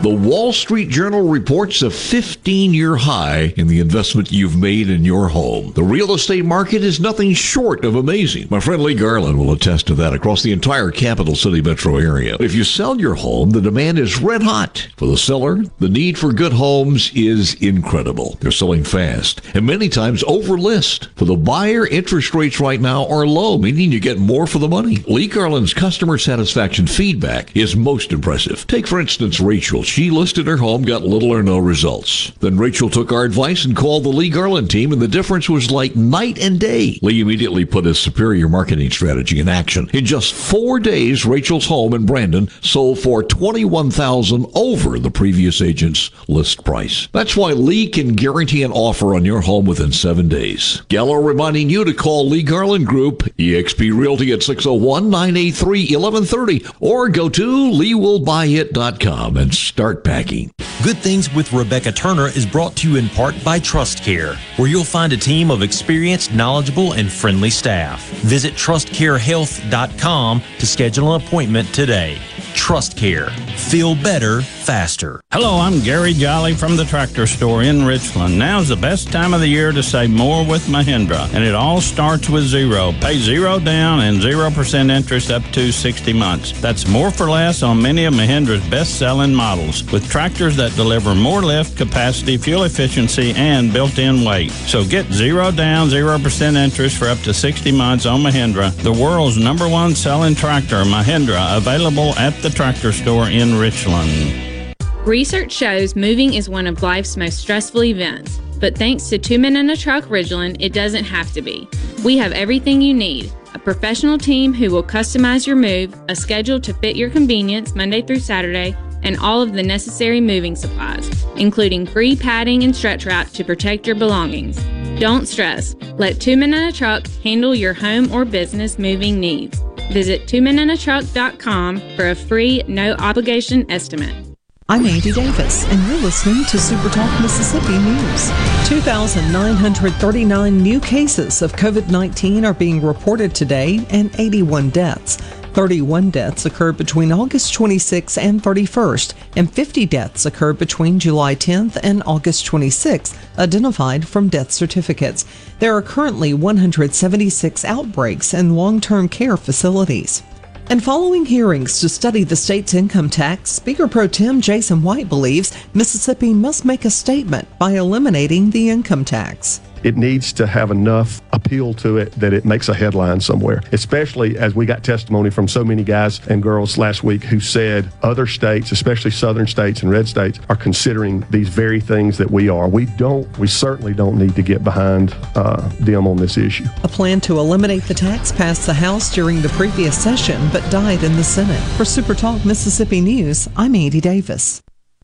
[0.00, 5.06] The Wall Street Journal reports a 15 year high in the investment you've made in
[5.06, 5.72] your home.
[5.72, 8.48] The real estate market is nothing short of amazing.
[8.50, 12.36] My friend Lee Garland will attest to that across the entire capital city metro area.
[12.38, 14.86] If you sell your home, the demand is red hot.
[14.98, 18.36] For the seller, the need for good homes is incredible.
[18.40, 21.08] They're selling fast and many times over list.
[21.16, 24.68] For the buyer, interest rates right now are low, meaning you get more for the
[24.68, 24.96] money.
[25.08, 28.66] Lee Garland's customer satisfaction feedback is most impressive.
[28.66, 29.85] Take, for instance, Rachel.
[29.86, 32.32] She listed her home, got little or no results.
[32.40, 35.70] Then Rachel took our advice and called the Lee Garland team, and the difference was
[35.70, 36.98] like night and day.
[37.02, 39.88] Lee immediately put his superior marketing strategy in action.
[39.92, 45.62] In just four days, Rachel's home in Brandon sold for twenty-one thousand over the previous
[45.62, 47.08] agent's list price.
[47.12, 50.82] That's why Lee can guarantee an offer on your home within seven days.
[50.88, 57.08] Gallo reminding you to call Lee Garland Group, eXp Realty at 601 983 1130, or
[57.08, 60.50] go to leewillbuyit.com and start packing.
[60.82, 64.68] Good Things with Rebecca Turner is brought to you in part by Trust Care, where
[64.68, 68.08] you'll find a team of experienced, knowledgeable, and friendly staff.
[68.22, 72.18] Visit trustcarehealth.com to schedule an appointment today.
[72.54, 73.30] Trust Care.
[73.56, 75.20] Feel better, faster.
[75.32, 78.38] Hello, I'm Gary Jolly from the Tractor Store in Richland.
[78.38, 81.80] Now's the best time of the year to save more with Mahindra, and it all
[81.80, 82.92] starts with zero.
[83.00, 86.58] Pay zero down and 0% interest up to 60 months.
[86.60, 91.14] That's more for less on many of Mahindra's best selling models, with tractors that deliver
[91.14, 94.50] more lift, capacity, fuel efficiency, and built in weight.
[94.50, 99.36] So get zero down, 0% interest for up to 60 months on Mahindra, the world's
[99.36, 104.74] number one selling tractor, Mahindra, available at the Tractor Store in Richland.
[105.04, 109.56] Research shows moving is one of life's most stressful events, but thanks to Two Men
[109.56, 111.68] in a Truck Ridgeland, it doesn't have to be.
[112.04, 116.60] We have everything you need a professional team who will customize your move, a schedule
[116.60, 121.86] to fit your convenience Monday through Saturday, and all of the necessary moving supplies, including
[121.86, 124.56] free padding and stretch wrap to protect your belongings.
[125.00, 125.74] Don't stress.
[125.98, 129.60] Let Two Men in a Truck handle your home or business moving needs.
[129.92, 134.26] Visit twomeninatruck.com for a free, no obligation estimate.
[134.68, 138.30] I'm Andy Davis, and you're listening to Super Talk Mississippi News.
[138.68, 145.18] 2,939 new cases of COVID 19 are being reported today and 81 deaths.
[145.56, 151.78] 31 deaths occurred between August 26 and 31st, and 50 deaths occurred between July 10th
[151.82, 155.24] and August 26th, identified from death certificates.
[155.58, 160.22] There are currently 176 outbreaks in long term care facilities.
[160.68, 165.56] And following hearings to study the state's income tax, Speaker Pro Tem Jason White believes
[165.72, 169.62] Mississippi must make a statement by eliminating the income tax.
[169.86, 174.36] It needs to have enough appeal to it that it makes a headline somewhere, especially
[174.36, 178.26] as we got testimony from so many guys and girls last week who said other
[178.26, 182.68] states, especially southern states and red states, are considering these very things that we are.
[182.68, 186.66] We don't, we certainly don't need to get behind uh, them on this issue.
[186.82, 191.04] A plan to eliminate the tax passed the House during the previous session but died
[191.04, 191.62] in the Senate.
[191.76, 194.60] For SuperTalk Mississippi News, I'm Andy Davis.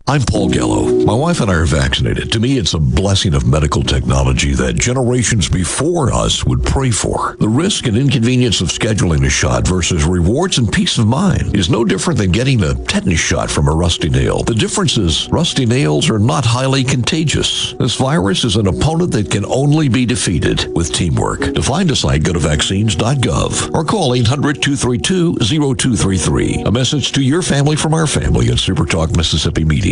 [0.09, 1.05] I'm Paul Gallo.
[1.05, 2.33] My wife and I are vaccinated.
[2.33, 7.37] To me, it's a blessing of medical technology that generations before us would pray for.
[7.39, 11.71] The risk and inconvenience of scheduling a shot versus rewards and peace of mind is
[11.71, 14.43] no different than getting a tetanus shot from a rusty nail.
[14.43, 17.75] The difference is rusty nails are not highly contagious.
[17.75, 21.55] This virus is an opponent that can only be defeated with teamwork.
[21.55, 26.67] To find a site, go to vaccines.gov or call 800-232-0233.
[26.67, 29.92] A message to your family from our family at Supertalk Mississippi Media.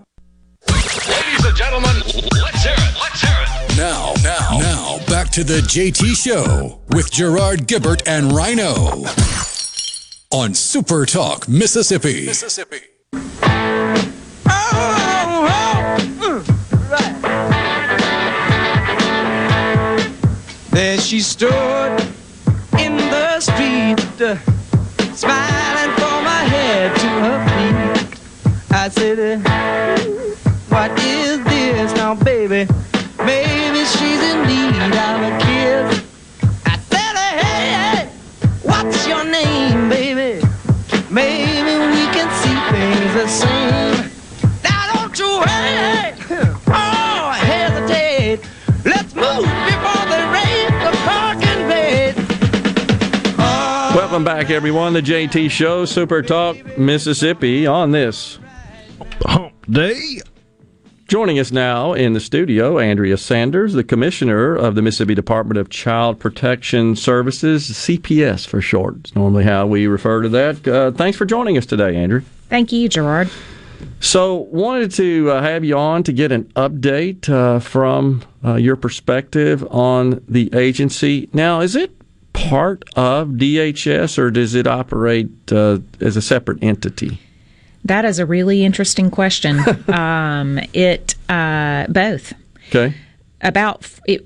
[1.31, 1.95] Ladies and gentlemen,
[2.43, 2.93] let's hear it.
[2.99, 3.77] Let's hear it.
[3.77, 9.05] Now, now, now, back to the JT Show with Gerard Gibert and Rhino
[10.29, 12.25] on Super Talk, Mississippi.
[12.25, 12.81] Mississippi.
[20.71, 22.01] There she stood
[22.77, 24.01] in the street,
[25.15, 28.19] smiling from her head to her feet.
[28.71, 30.30] I said,
[32.15, 32.71] now, baby?
[33.23, 36.03] Maybe she's in need of a kiss.
[36.65, 38.09] I said, Hey, hey,
[38.63, 40.45] what's your name, baby?
[41.09, 44.11] Maybe we can see things the same.
[44.63, 48.39] Now don't you hey, oh I hesitate.
[48.85, 52.15] Let's move before they raise the parking bed.
[53.37, 53.93] Oh.
[53.95, 54.93] Welcome back, everyone.
[54.93, 58.39] The JT Show, Super Talk, Mississippi, on this
[59.25, 60.21] Hump Day.
[61.11, 65.69] Joining us now in the studio, Andrea Sanders, the Commissioner of the Mississippi Department of
[65.69, 68.95] Child Protection Services, CPS for short.
[68.99, 70.65] It's normally how we refer to that.
[70.65, 72.21] Uh, thanks for joining us today, Andrea.
[72.47, 73.29] Thank you, Gerard.
[73.99, 78.77] So, wanted to uh, have you on to get an update uh, from uh, your
[78.77, 81.27] perspective on the agency.
[81.33, 81.91] Now, is it
[82.31, 87.19] part of DHS or does it operate uh, as a separate entity?
[87.85, 89.59] That is a really interesting question.
[89.89, 92.33] um, it uh, both
[92.69, 92.93] Okay.
[93.41, 94.25] about it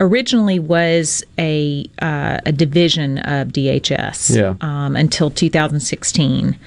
[0.00, 4.36] originally was a uh, a division of DHS.
[4.36, 4.54] Yeah.
[4.60, 6.58] Um, until 2016,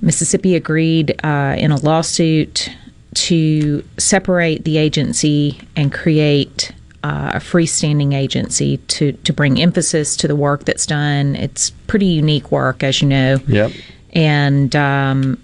[0.00, 2.70] Mississippi agreed uh, in a lawsuit
[3.14, 6.72] to separate the agency and create.
[7.04, 11.36] Uh, a freestanding agency to, to bring emphasis to the work that's done.
[11.36, 13.38] It's pretty unique work, as you know.
[13.46, 13.70] Yep.
[14.14, 15.40] And um,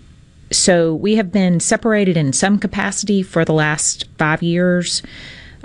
[0.54, 5.02] so we have been separated in some capacity for the last five years.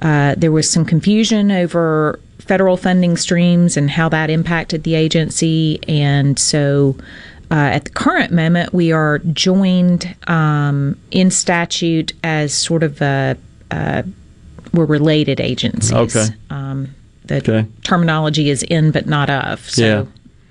[0.01, 5.79] Uh, there was some confusion over federal funding streams and how that impacted the agency.
[5.87, 6.95] And so
[7.51, 13.37] uh, at the current moment, we are joined um, in statute as sort of a,
[13.71, 14.03] a
[14.73, 15.93] we're related agencies.
[16.15, 16.27] Okay.
[16.49, 16.93] Um,
[17.25, 17.65] the Okay.
[17.83, 19.59] terminology is in but not of.
[19.69, 20.05] So yeah.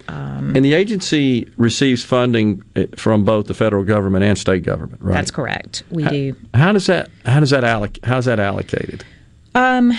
[0.08, 5.14] And the agency receives funding uh, from both the federal government and state government, right?
[5.14, 5.82] that's correct.
[5.90, 6.36] We How- do.
[6.54, 9.04] How does that how does that alloc- how's that allocated?
[9.54, 9.92] Um,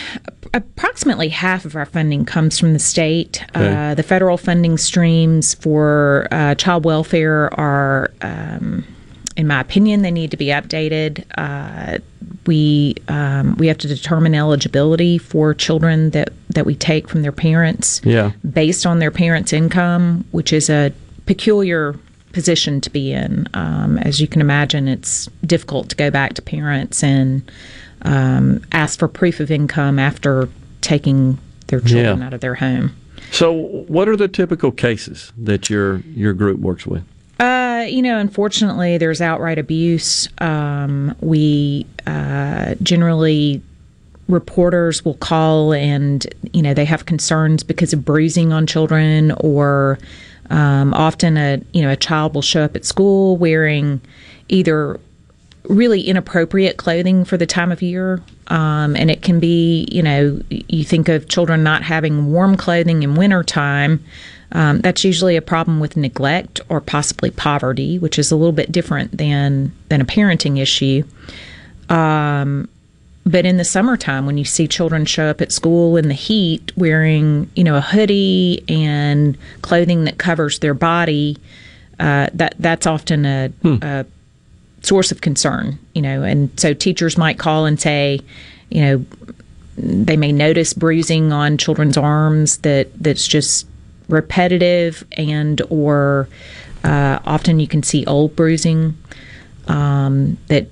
[0.53, 3.43] approximately half of our funding comes from the state.
[3.55, 3.91] Okay.
[3.91, 8.85] Uh, the federal funding streams for uh, child welfare are, um,
[9.39, 11.23] in my opinion, they need to be updated.
[11.37, 11.99] Uh,
[12.45, 17.31] we um, we have to determine eligibility for children that that we take from their
[17.31, 18.31] parents Yeah.
[18.51, 20.91] based on their parents' income, which is a
[21.25, 21.95] peculiar
[22.33, 23.47] position to be in.
[23.53, 27.49] Um, as you can imagine, it's difficult to go back to parents and
[28.01, 30.49] um, ask for proof of income after
[30.81, 31.37] taking
[31.67, 32.25] their children Yeah.
[32.25, 32.91] out of their home.
[33.31, 33.53] So,
[33.87, 37.03] what are the typical cases that your your group works with?
[37.39, 40.27] Uh, you know, unfortunately, there's outright abuse.
[40.39, 43.61] Um, we uh, generally
[44.29, 49.97] reporters will call and you know they have concerns because of bruising on children or
[50.51, 53.99] um, often a you know a child will show up at school wearing
[54.47, 54.99] either
[55.63, 60.39] really inappropriate clothing for the time of year um, and it can be you know
[60.49, 64.03] you think of children not having warm clothing in wintertime
[64.51, 68.71] um, that's usually a problem with neglect or possibly poverty which is a little bit
[68.71, 71.03] different than than a parenting issue
[71.89, 72.69] um,
[73.29, 76.71] but in the summertime, when you see children show up at school in the heat
[76.75, 81.37] wearing, you know, a hoodie and clothing that covers their body,
[81.99, 84.05] uh, that that's often a, a
[84.81, 86.23] source of concern, you know.
[86.23, 88.19] And so teachers might call and say,
[88.69, 89.05] you know,
[89.77, 93.67] they may notice bruising on children's arms that that's just
[94.09, 96.27] repetitive and or
[96.83, 98.97] uh, often you can see old bruising
[99.67, 100.67] um, that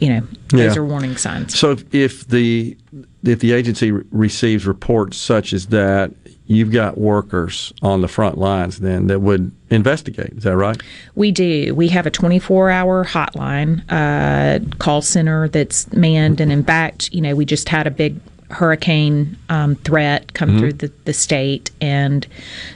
[0.00, 0.80] you know those Yeah.
[0.80, 1.58] are warning signs.
[1.58, 2.76] So, if, if the
[3.24, 6.12] if the agency re- receives reports such as that,
[6.46, 10.32] you've got workers on the front lines then that would investigate.
[10.36, 10.80] Is that right?
[11.14, 11.74] We do.
[11.74, 16.40] We have a 24 hour hotline uh, call center that's manned.
[16.40, 18.20] And in fact, you know, we just had a big
[18.50, 20.58] hurricane um, threat come Mhm.
[20.58, 21.70] through the, the state.
[21.80, 22.26] And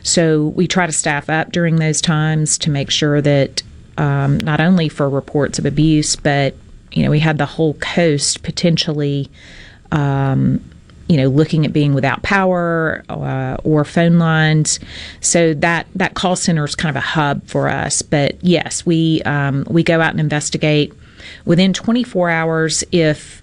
[0.03, 3.63] so we try to staff up during those times to make sure that
[3.99, 6.55] um, not only for reports of abuse, but,
[6.93, 9.31] you know, we had the whole coast potentially.
[9.93, 10.61] Um,
[11.09, 14.79] you know, looking at being without power uh, or phone lines.
[15.21, 18.01] So that that call center is kind of a hub for us.
[18.01, 20.93] But yes, we um, we go out and investigate
[21.45, 23.43] within 24 hours if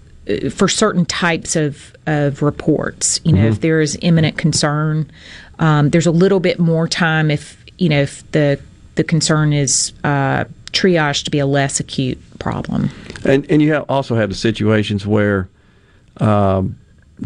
[0.50, 3.20] for certain types of of reports.
[3.24, 3.52] You know, Mhm.
[3.52, 5.10] if there is imminent concern,
[5.58, 8.58] um, there's a little bit more time if you know if the
[8.96, 12.90] the concern is uh, triaged to be a less acute problem.
[13.24, 15.48] And and you have also have the situations where
[16.18, 16.76] um,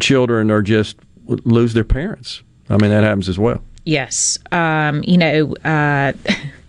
[0.00, 0.96] children are just
[1.26, 2.42] lose their parents.
[2.70, 3.62] I mean that happens as well.
[3.84, 4.38] Yes.
[4.52, 6.12] Um, you know, uh,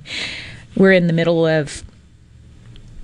[0.76, 1.84] we're in the middle of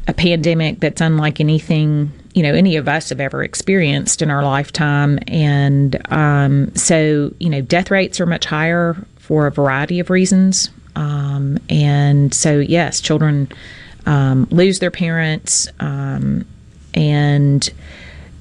[0.07, 4.43] a pandemic that's unlike anything, you know, any of us have ever experienced in our
[4.43, 5.19] lifetime.
[5.27, 10.69] And um, so, you know, death rates are much higher for a variety of reasons.
[10.95, 13.49] Um, and so, yes, children
[14.05, 15.67] um, lose their parents.
[15.79, 16.45] Um,
[16.93, 17.67] and,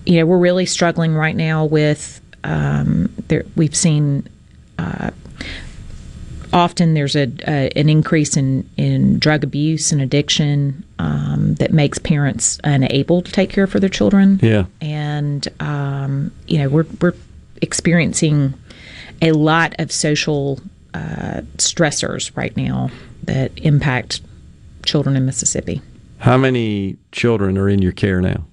[0.07, 4.28] you know, we're really struggling right now with, um, there, we've seen
[4.78, 5.11] uh,
[6.53, 11.99] often there's a, a an increase in, in drug abuse and addiction um, that makes
[11.99, 14.38] parents unable to take care for their children.
[14.42, 14.64] Yeah.
[14.80, 17.14] And um, you know we're we're
[17.62, 18.55] experiencing
[19.20, 20.61] a lot of social
[20.94, 22.90] uh, stressors right now
[23.24, 24.20] that impact
[24.84, 25.82] children in Mississippi.
[26.18, 28.44] How many children are in your care now?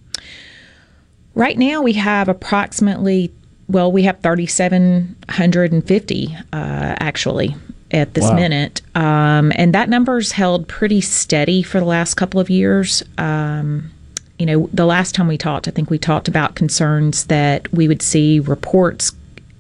[1.34, 3.34] Right now, we have approximately,
[3.68, 6.56] well, we have 3,750 uh,
[7.00, 7.56] actually
[7.96, 8.36] at this Wow.
[8.36, 8.82] minute.
[8.94, 13.02] Um, and that number's held pretty steady for the last couple of years.
[13.18, 13.90] Um,
[14.38, 17.88] you know, the last time we talked, I think we talked about concerns that we
[17.88, 19.14] would see reports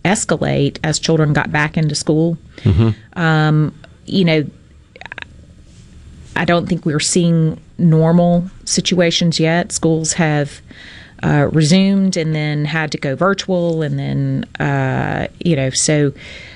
[0.03, 2.38] escalate as children got back into school.
[3.13, 3.73] Um,
[4.05, 4.45] you know,
[6.36, 9.71] I don't think we're seeing normal situations yet.
[9.71, 10.61] Schools have
[11.23, 16.11] uh, resumed and then had to go virtual, and then, uh, you know, so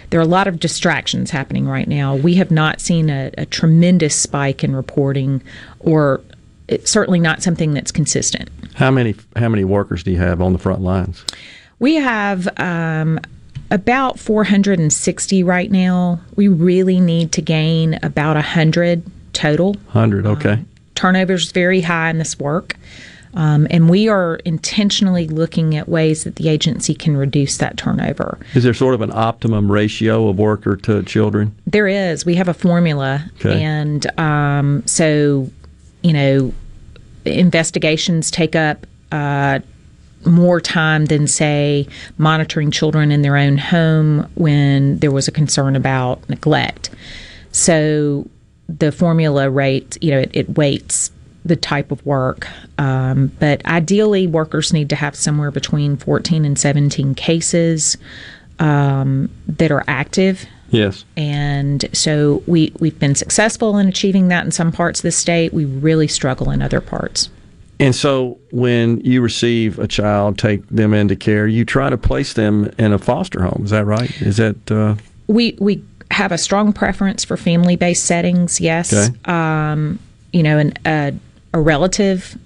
[0.09, 2.15] there are a lot of distractions happening right now.
[2.15, 5.41] We have not seen a, a tremendous spike in reporting,
[5.79, 6.21] or
[6.67, 8.49] it's certainly not something that's consistent.
[8.75, 11.23] How many how many workers do you have on the front lines?
[11.79, 13.19] We have um,
[13.71, 16.19] about 460 right now.
[16.35, 19.03] We really need to gain about 100
[19.33, 19.75] total.
[19.89, 20.25] Hundred.
[20.25, 20.63] Okay.
[20.95, 22.75] Turnover is very high in this work.
[23.35, 28.39] Um, and we are intentionally looking at ways that the agency can reduce that turnover.
[28.55, 31.55] Is there sort of an optimum ratio of worker to children?
[31.67, 32.25] There is.
[32.25, 33.29] We have a formula.
[33.39, 33.61] Okay.
[33.61, 35.49] And um, so,
[36.01, 36.53] you know,
[37.25, 39.59] investigations take up uh,
[40.25, 45.75] more time than, say, monitoring children in their own home when there was a concern
[45.75, 46.89] about neglect.
[47.51, 48.27] So
[48.67, 51.11] the formula rate, you know, it, it weights
[51.45, 52.47] the type of work.
[52.77, 57.97] Um, but ideally, workers need to have somewhere between 14 and 17 cases
[58.59, 61.05] um, that are active Yes.
[61.17, 65.53] And so we, we've been successful in achieving that in some parts of the state.
[65.53, 67.29] We really struggle in other parts.
[67.79, 72.33] And so when you receive a child, take them into care, you try to place
[72.33, 73.61] them in a foster home.
[73.63, 74.21] Is that right?
[74.21, 74.71] Is that.
[74.71, 74.95] Uh,
[75.27, 78.93] We, we have a strong preference for family based settings, yes.
[78.93, 79.15] Okay.
[79.25, 79.99] Um,
[80.33, 81.13] you know, an, a,
[81.53, 82.37] a relative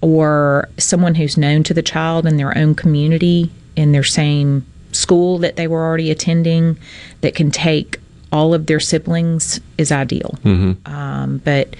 [0.00, 5.38] or someone who's known to the child in their own community, in their same school
[5.38, 6.76] that they were already attending,
[7.20, 7.98] that can take
[8.30, 10.38] all of their siblings is ideal.
[10.44, 10.76] Mhm.
[10.88, 11.76] Um, but,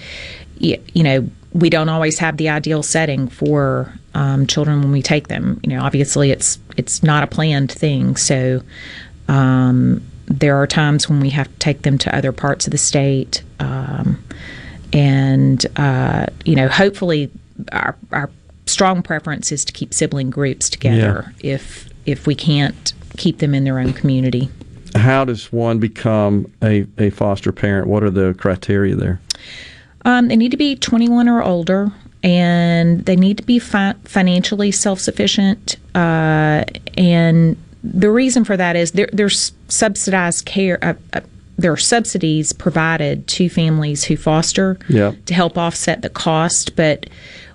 [0.57, 5.27] you know, we don't always have the ideal setting for um, children when we take
[5.27, 5.59] them.
[5.63, 8.61] You know, obviously it's it's not a planned thing, so
[9.27, 12.77] um, there are times when we have to take them to other parts of the
[12.77, 14.23] state, um,
[14.93, 17.29] and uh, you know, hopefully,
[17.71, 18.29] our our
[18.65, 23.63] strong preference is to keep sibling groups together if if we can't keep them in
[23.63, 24.49] their own community.
[24.95, 27.87] how does one become a, a foster parent?
[27.87, 29.19] What are the criteria there?
[30.05, 31.91] Um, they need to be 21 or older,
[32.23, 35.77] and they need to be fi- financially self sufficient.
[35.95, 36.63] Uh,
[36.97, 40.83] and the reason for that is there, there's subsidized care.
[40.83, 41.21] Uh, uh,
[41.57, 45.13] there are subsidies provided to families who foster Yeah.
[45.25, 47.05] to help offset the cost, but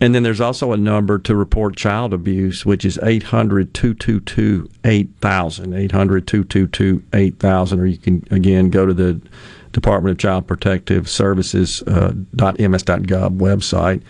[0.00, 5.74] And then there's also a number to report child abuse, which is 800 222 8000.
[5.74, 7.80] 800 222 8000.
[7.80, 9.20] Or you can, again, go to the
[9.72, 14.02] Department of Child Protective Services uh, .ms.gov website.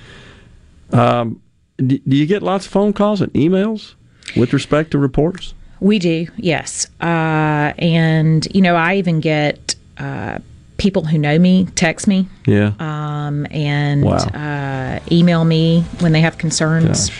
[0.93, 1.41] Um,
[1.79, 3.95] do, do you get lots of phone calls and emails
[4.37, 5.55] with respect to reports?
[5.81, 6.87] We do, yes.
[7.01, 10.39] Uh, and, you know, I even get uh,
[10.79, 12.73] people who know me text me Yeah.
[12.81, 14.17] um, and Wow.
[14.17, 17.11] uh, email me when they have concerns.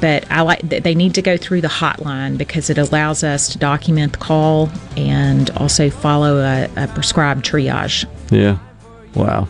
[0.00, 3.58] But I like they need to go through the hotline because it allows us to
[3.58, 8.06] document the call and also follow a, a prescribed triage.
[8.30, 8.58] Yeah.
[9.14, 9.48] Wow.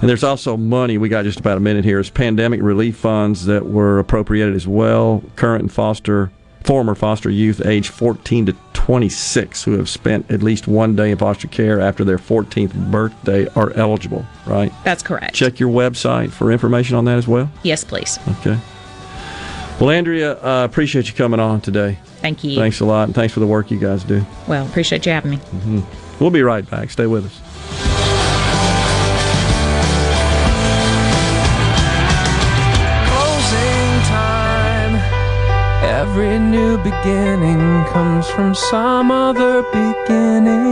[0.00, 0.98] And there's also money.
[0.98, 1.98] We got just about a minute here.
[1.98, 5.22] It's pandemic relief funds that were appropriated as well.
[5.36, 6.30] Current and foster,
[6.64, 11.18] former foster youth age 14 to 26 who have spent at least one day in
[11.18, 14.72] foster care after their 14th birthday are eligible, right?
[14.84, 15.34] That's correct.
[15.34, 17.50] Check your website for information on that as well.
[17.62, 18.18] Yes, please.
[18.40, 18.58] Okay.
[19.80, 21.98] Well, Andrea, uh, appreciate you coming on today.
[22.20, 22.54] Thank you.
[22.56, 24.24] Thanks a lot, and thanks for the work you guys do.
[24.46, 25.36] Well, appreciate you having me.
[25.38, 25.80] hmm
[26.20, 26.90] We'll be right back.
[26.90, 27.40] Stay with us.
[36.14, 40.71] Every new beginning comes from some other beginning's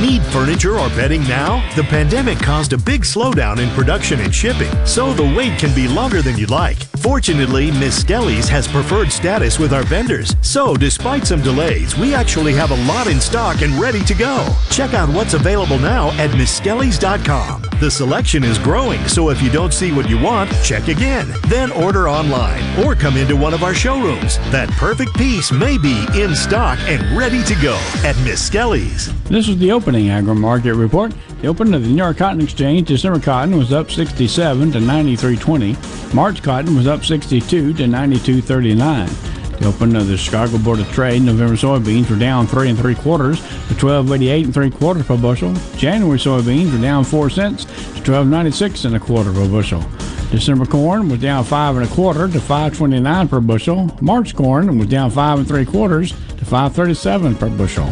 [0.00, 1.68] Need furniture or bedding now?
[1.74, 5.88] The pandemic caused a big slowdown in production and shipping, so the wait can be
[5.88, 6.78] longer than you'd like.
[6.98, 12.70] Fortunately, Miskelly's has preferred status with our vendors, so despite some delays, we actually have
[12.70, 14.46] a lot in stock and ready to go.
[14.70, 17.62] Check out what's available now at Miskelly's.com.
[17.80, 21.32] The selection is growing, so if you don't see what you want, check again.
[21.46, 24.38] Then order online or come into one of our showrooms.
[24.50, 27.74] That perfect piece may be in stock and ready to go
[28.04, 29.12] at Miskelly's.
[29.24, 31.14] This is the opening agri market report.
[31.40, 36.12] The opening of the New York Cotton Exchange, December cotton was up 67 to 93.20.
[36.12, 39.58] March cotton was up 62 to 92.39.
[39.58, 42.96] The opening of the Chicago Board of Trade, November soybeans were down three and three
[42.96, 45.54] quarters to 12.88 and three quarters per bushel.
[45.78, 49.82] January soybeans were down four cents to 12.96 and a quarter per bushel.
[50.30, 53.96] December corn was down five and a quarter to 5.29 per bushel.
[54.02, 56.12] March corn was down five and three quarters
[56.48, 57.88] 5.37 per bushel.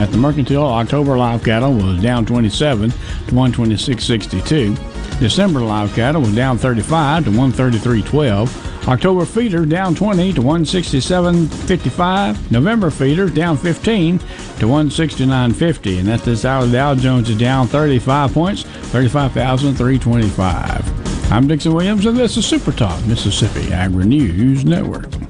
[0.00, 2.96] At the mercantile, October live cattle was down 27 to
[3.32, 5.20] 126.62.
[5.20, 8.70] December live cattle was down 35 to 133.12.
[8.88, 12.50] October feeder down 20 to 167.55.
[12.50, 16.00] November feeder down 15 to 169.50.
[16.00, 21.32] And at this hour, the Dow Jones is down 35 points, 35,325.
[21.32, 25.29] I'm Dixon Williams, and this is Super Talk Mississippi Agri News Network.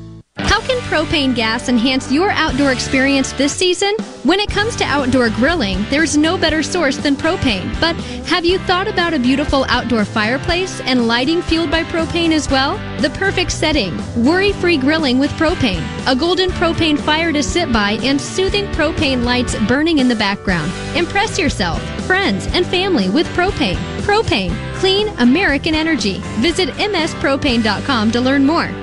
[0.43, 3.95] How can propane gas enhance your outdoor experience this season?
[4.23, 7.79] When it comes to outdoor grilling, there's no better source than propane.
[7.79, 7.95] But
[8.27, 12.77] have you thought about a beautiful outdoor fireplace and lighting fueled by propane as well?
[13.01, 17.93] The perfect setting worry free grilling with propane, a golden propane fire to sit by,
[18.03, 20.71] and soothing propane lights burning in the background.
[20.95, 23.77] Impress yourself, friends, and family with propane.
[24.01, 26.19] Propane, clean American energy.
[26.39, 28.80] Visit mspropane.com to learn more.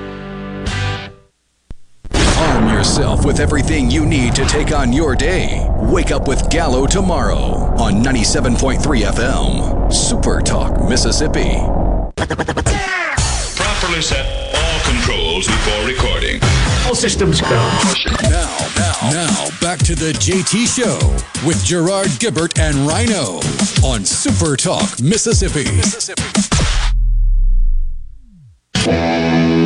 [2.79, 5.67] Arm yourself with everything you need to take on your day.
[5.91, 9.93] Wake up with Gallo tomorrow on 97.3 FM.
[9.93, 11.57] Super Talk, Mississippi.
[13.57, 16.39] Properly set all controls before recording.
[16.85, 17.49] All systems go.
[17.49, 20.99] Now, now, now, back to the JT Show
[21.45, 23.41] with Gerard Gibert and Rhino
[23.83, 25.65] on Super Talk, Mississippi.
[28.85, 29.58] Welcome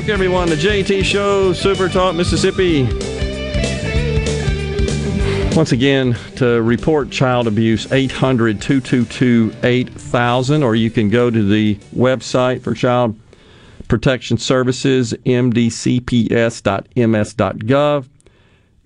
[0.00, 2.84] back, everyone, The JT Show, Super Talk, Mississippi.
[5.54, 11.74] Once again, to report child abuse, 800 222 8000, or you can go to the
[11.94, 13.18] website for Child
[13.88, 15.68] Protection Services, mdcps.ms.gov.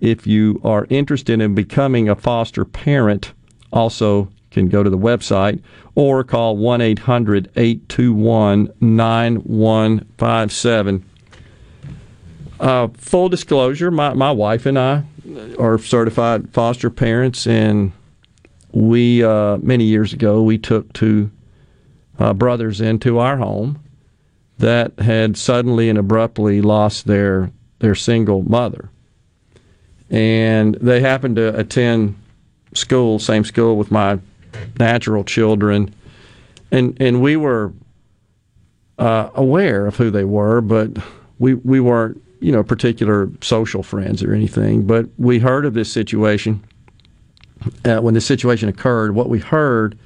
[0.01, 3.31] If you are interested in becoming a foster parent,
[3.71, 5.61] also can go to the website
[5.93, 11.05] or call 1 800 821 9157.
[12.59, 15.03] Uh, full disclosure, my, my wife and I
[15.59, 17.91] are certified foster parents, and
[18.71, 21.29] we, uh, many years ago, we took two
[22.17, 23.83] uh, brothers into our home
[24.57, 28.89] that had suddenly and abruptly lost their their single mother,
[30.09, 32.15] and they happened to attend
[32.73, 34.17] school, same school with my
[34.79, 35.93] natural children,
[36.71, 37.73] and and we were
[38.97, 40.91] uh, aware of who they were, but
[41.39, 44.85] we we weren't you know particular social friends or anything.
[44.85, 46.63] But we heard of this situation
[47.83, 49.15] uh, when the situation occurred.
[49.15, 49.97] What we heard,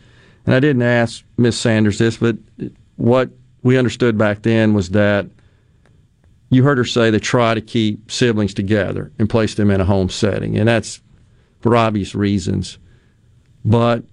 [0.46, 2.38] and I didn't ask Miss Sanders this, but
[2.96, 3.30] what
[3.64, 5.28] we understood back then was that
[6.50, 9.86] you heard her say they try to keep siblings together and place them in a
[9.86, 11.02] home setting, and that's
[11.62, 12.78] for obvious reasons.
[13.64, 14.04] But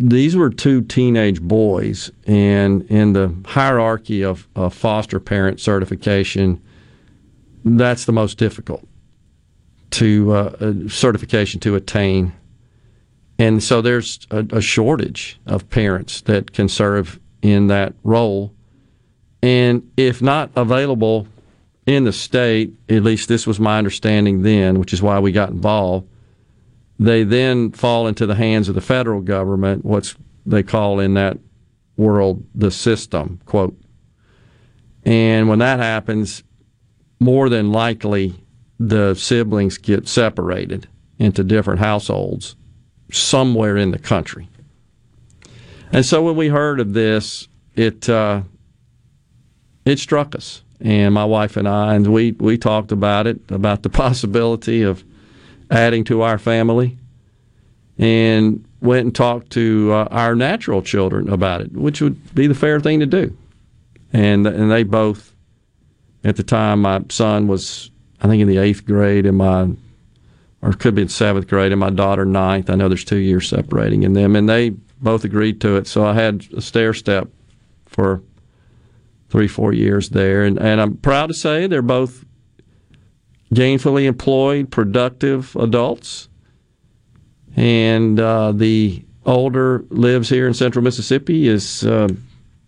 [0.00, 6.62] these were two teenage boys, and in the hierarchy of, of foster parent certification,
[7.66, 8.86] that's the most difficult
[9.90, 12.32] to uh, certification to attain.
[13.38, 18.54] And so there's a, a shortage of parents that can serve in that role.
[19.42, 21.28] And if not available
[21.84, 25.50] in the state, at least this was my understanding then, which is why we got
[25.50, 26.08] involved,
[27.00, 31.38] they then fall into the hands of the federal government, what's they call in that
[31.96, 33.74] world the system, quote.
[35.04, 36.44] And when that happens,
[37.18, 38.34] more than likely
[38.78, 40.88] the siblings get separated
[41.18, 42.54] into different households
[43.10, 44.48] somewhere in the country.
[45.92, 48.42] And so when we heard of this, it uh,
[49.86, 53.84] it struck us, and my wife and I, and we we talked about it about
[53.84, 55.02] the possibility of
[55.70, 56.98] adding to our family,
[57.98, 62.54] and went and talked to uh, our natural children about it, which would be the
[62.54, 63.36] fair thing to do,
[64.12, 65.34] and and they both,
[66.24, 67.90] at the time, my son was
[68.20, 69.70] I think in the eighth grade, and my
[70.62, 72.68] or could be in seventh grade, and my daughter ninth.
[72.68, 75.86] I know there's two years separating in them, and they both agreed to it.
[75.86, 77.28] So I had a stair step
[77.86, 78.22] for
[79.30, 80.44] three, four years there.
[80.44, 82.24] And, and I'm proud to say they're both
[83.52, 86.28] gainfully employed, productive adults.
[87.56, 92.08] And uh, the older lives here in central Mississippi, is uh,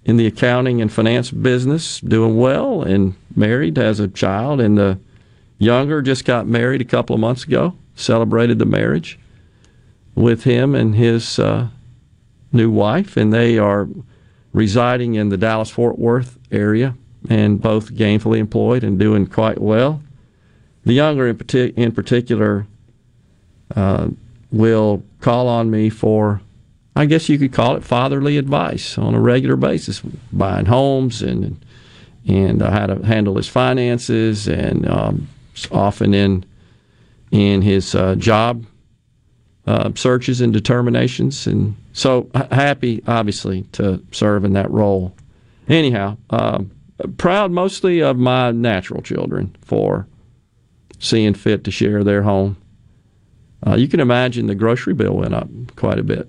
[0.05, 4.61] in the accounting and finance business, doing well, and married, has a child.
[4.61, 4.99] And the
[5.59, 9.18] younger just got married a couple of months ago, celebrated the marriage
[10.14, 11.68] with him and his uh,
[12.53, 13.89] new wife, and they are
[14.53, 16.95] residing in the Dallas Fort Worth area
[17.28, 20.03] and both gainfully employed and doing quite well.
[20.85, 22.66] The younger, in, partic- in particular,
[23.76, 24.09] uh,
[24.51, 26.41] will call on me for,
[26.95, 30.01] I guess you could call it fatherly advice on a regular basis,
[30.33, 31.64] buying homes and
[32.24, 35.28] and uh, how to handle his finances, and um,
[35.72, 36.45] often in
[37.33, 38.64] in his uh, job
[39.66, 41.47] uh, searches and determinations.
[41.47, 45.14] And so happy, obviously, to serve in that role.
[45.68, 46.62] Anyhow, uh,
[47.16, 50.07] proud mostly of my natural children for
[51.03, 52.57] seeing fit to share their home.
[53.66, 56.28] Uh, you can imagine the grocery bill went up quite a bit.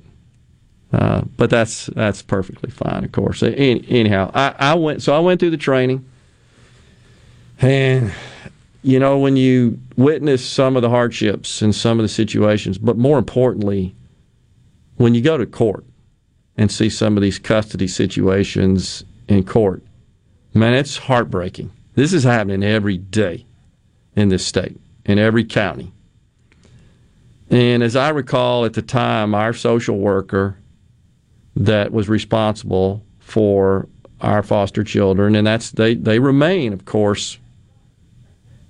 [0.91, 3.41] Uh, but that's that's perfectly fine, of course.
[3.41, 6.05] Any, anyhow, I, I went so I went through the training,
[7.59, 8.11] and
[8.83, 12.97] you know, when you witness some of the hardships and some of the situations, but
[12.97, 13.95] more importantly,
[14.97, 15.83] when you go to court
[16.57, 19.81] and see some of these custody situations in court,
[20.53, 21.71] man, it's heartbreaking.
[21.95, 23.45] This is happening every day
[24.15, 25.91] in this state, in every county.
[27.49, 30.57] And as I recall at the time, our social worker
[31.55, 33.87] that was responsible for
[34.21, 37.37] our foster children, and that's they, they remain, of course,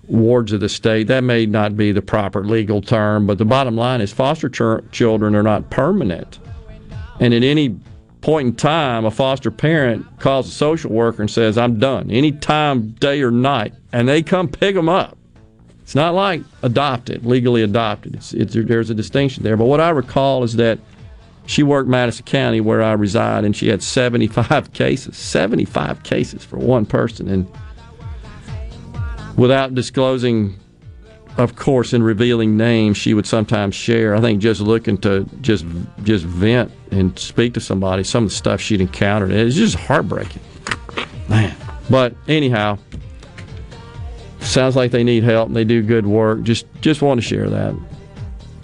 [0.07, 1.07] wards of the state.
[1.07, 4.91] That may not be the proper legal term, but the bottom line is foster ch-
[4.91, 6.39] children are not permanent.
[7.19, 7.79] And at any
[8.21, 12.31] point in time, a foster parent calls a social worker and says, I'm done, any
[12.31, 15.17] time, day or night, and they come pick them up.
[15.83, 18.15] It's not like adopted, legally adopted.
[18.15, 19.57] It's, it's, there's a distinction there.
[19.57, 20.79] But what I recall is that
[21.45, 26.57] she worked Madison County, where I reside, and she had 75 cases, 75 cases for
[26.57, 27.27] one person.
[27.27, 27.51] And
[29.35, 30.57] without disclosing,
[31.37, 34.15] of course, and revealing names, she would sometimes share.
[34.15, 35.65] I think just looking to just
[36.03, 40.41] just vent and speak to somebody, some of the stuff she'd encountered, it's just heartbreaking,
[41.27, 41.55] man.
[41.89, 42.77] But anyhow,
[44.43, 46.43] sounds like they need help and they do good work.
[46.43, 47.75] Just just want to share that.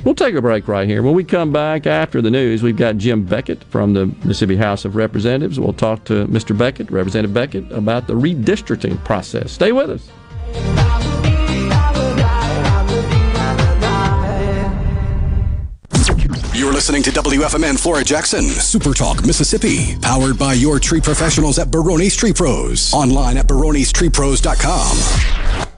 [0.05, 1.03] We'll take a break right here.
[1.03, 4.85] When we come back after the news, we've got Jim Beckett from the Mississippi House
[4.85, 5.59] of Representatives.
[5.59, 6.57] We'll talk to Mr.
[6.57, 9.51] Beckett, Representative Beckett, about the redistricting process.
[9.51, 10.09] Stay with us.
[16.53, 21.71] You're listening to WFMN Flora Jackson, Super Talk, Mississippi, powered by your tree professionals at
[21.71, 22.91] Barone's Tree Pros.
[22.93, 25.68] Online at baronestreepros.com.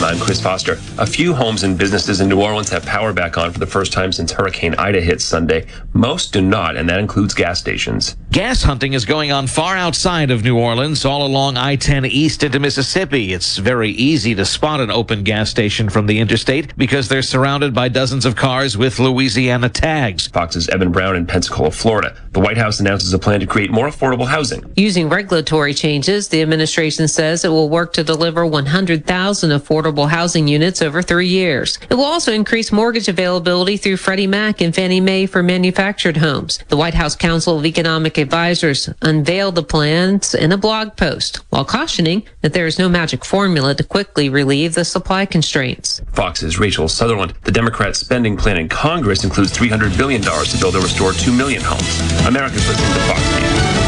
[0.00, 0.74] I'm Chris Foster.
[0.98, 3.92] A few homes and businesses in New Orleans have power back on for the first
[3.92, 5.66] time since Hurricane Ida hit Sunday.
[5.92, 8.16] Most do not, and that includes gas stations.
[8.30, 12.42] Gas hunting is going on far outside of New Orleans, all along I 10 east
[12.42, 13.32] into Mississippi.
[13.32, 17.72] It's very easy to spot an open gas station from the interstate because they're surrounded
[17.72, 20.26] by dozens of cars with Louisiana tags.
[20.26, 22.14] Fox's Evan Brown in Pensacola, Florida.
[22.32, 24.62] The White House announces a plan to create more affordable housing.
[24.76, 30.82] Using regulatory changes, the administration says it will work to deliver 100,000 affordable housing units
[30.82, 31.78] over three years.
[31.88, 36.58] It will also increase mortgage availability through Freddie Mac and Fannie Mae for manufactured homes.
[36.68, 41.64] The White House Council of Economic Advisors unveiled the plans in a blog post while
[41.64, 46.00] cautioning that there is no magic formula to quickly relieve the supply constraints.
[46.12, 47.34] Fox's Rachel Sutherland.
[47.44, 51.62] The Democrat spending plan in Congress includes $300 billion to build or restore 2 million
[51.64, 52.26] homes.
[52.26, 53.87] America's listening to Fox News.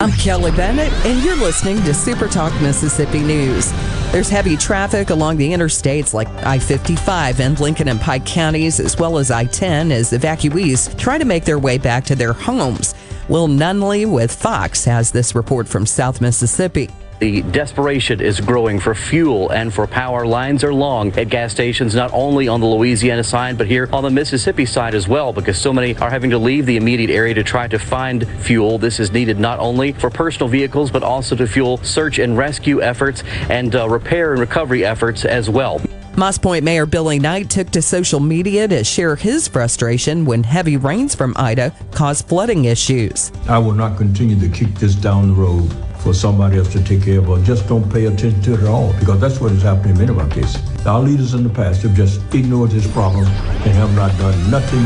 [0.00, 3.72] I'm Kelly Bennett, and you're listening to Super Talk Mississippi News.
[4.12, 8.96] There's heavy traffic along the interstates like I 55 and Lincoln and Pike counties, as
[8.96, 12.94] well as I 10, as evacuees try to make their way back to their homes.
[13.28, 16.90] Will Nunley with Fox has this report from South Mississippi.
[17.18, 20.24] The desperation is growing for fuel and for power.
[20.24, 24.04] Lines are long at gas stations, not only on the Louisiana side, but here on
[24.04, 27.34] the Mississippi side as well, because so many are having to leave the immediate area
[27.34, 28.78] to try to find fuel.
[28.78, 32.80] This is needed not only for personal vehicles, but also to fuel search and rescue
[32.80, 35.80] efforts and uh, repair and recovery efforts as well.
[36.16, 40.76] Moss Point Mayor Billy Knight took to social media to share his frustration when heavy
[40.76, 43.32] rains from Ida caused flooding issues.
[43.48, 47.02] I will not continue to kick this down the road for somebody else to take
[47.02, 49.62] care of or just don't pay attention to it at all because that's what is
[49.62, 50.60] happening in many of our cases.
[50.86, 54.84] Our leaders in the past have just ignored this problem and have not done nothing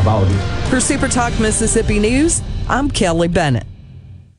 [0.00, 0.68] about it.
[0.70, 3.73] For Super Talk Mississippi News, I'm Kelly Bennett.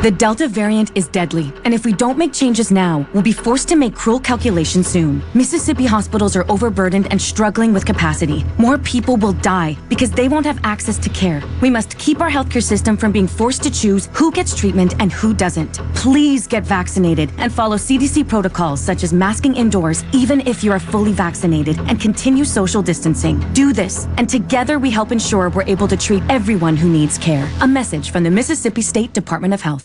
[0.00, 3.68] The Delta variant is deadly, and if we don't make changes now, we'll be forced
[3.68, 5.22] to make cruel calculations soon.
[5.32, 8.44] Mississippi hospitals are overburdened and struggling with capacity.
[8.58, 11.40] More people will die because they won't have access to care.
[11.60, 15.12] We must keep our healthcare system from being forced to choose who gets treatment and
[15.12, 15.78] who doesn't.
[15.94, 20.80] Please get vaccinated and follow CDC protocols such as masking indoors, even if you are
[20.80, 23.38] fully vaccinated, and continue social distancing.
[23.52, 27.48] Do this, and together we help ensure we're able to treat everyone who needs care.
[27.60, 29.81] A message from the Mississippi State Department of Health.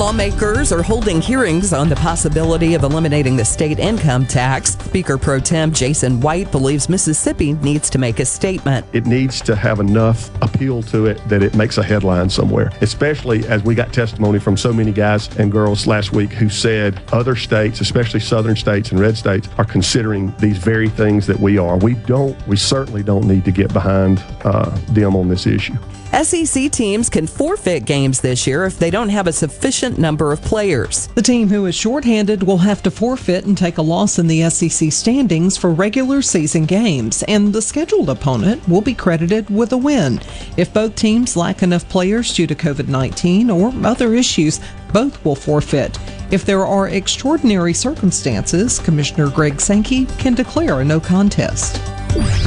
[0.00, 4.72] Lawmakers are holding hearings on the possibility of eliminating the state income tax.
[4.72, 8.86] Speaker Pro Tem Jason White believes Mississippi needs to make a statement.
[8.94, 13.46] It needs to have enough appeal to it that it makes a headline somewhere, especially
[13.46, 17.36] as we got testimony from so many guys and girls last week who said other
[17.36, 21.76] states, especially southern states and red states, are considering these very things that we are.
[21.76, 25.76] We don't, we certainly don't need to get behind uh, them on this issue.
[26.12, 30.42] SEC teams can forfeit games this year if they don't have a sufficient number of
[30.42, 31.06] players.
[31.14, 34.50] The team who is shorthanded will have to forfeit and take a loss in the
[34.50, 39.76] SEC standings for regular season games, and the scheduled opponent will be credited with a
[39.76, 40.20] win.
[40.56, 44.58] If both teams lack enough players due to COVID 19 or other issues,
[44.92, 45.96] both will forfeit.
[46.32, 51.80] If there are extraordinary circumstances, Commissioner Greg Sankey can declare a no contest.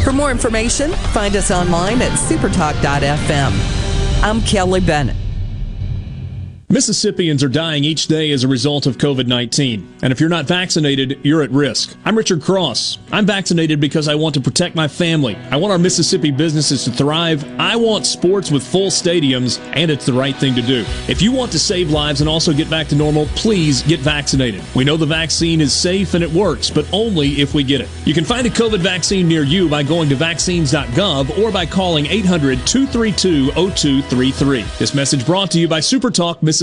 [0.03, 4.23] For more information, find us online at supertalk.fm.
[4.23, 5.22] I'm Kelly Bennett.
[6.73, 9.97] Mississippians are dying each day as a result of COVID 19.
[10.01, 11.95] And if you're not vaccinated, you're at risk.
[12.03, 12.97] I'm Richard Cross.
[13.11, 15.35] I'm vaccinated because I want to protect my family.
[15.51, 17.45] I want our Mississippi businesses to thrive.
[17.59, 20.83] I want sports with full stadiums, and it's the right thing to do.
[21.07, 24.63] If you want to save lives and also get back to normal, please get vaccinated.
[24.73, 27.89] We know the vaccine is safe and it works, but only if we get it.
[28.03, 32.07] You can find a COVID vaccine near you by going to vaccines.gov or by calling
[32.07, 34.65] 800 232 0233.
[34.79, 36.62] This message brought to you by SuperTalk Mississippi.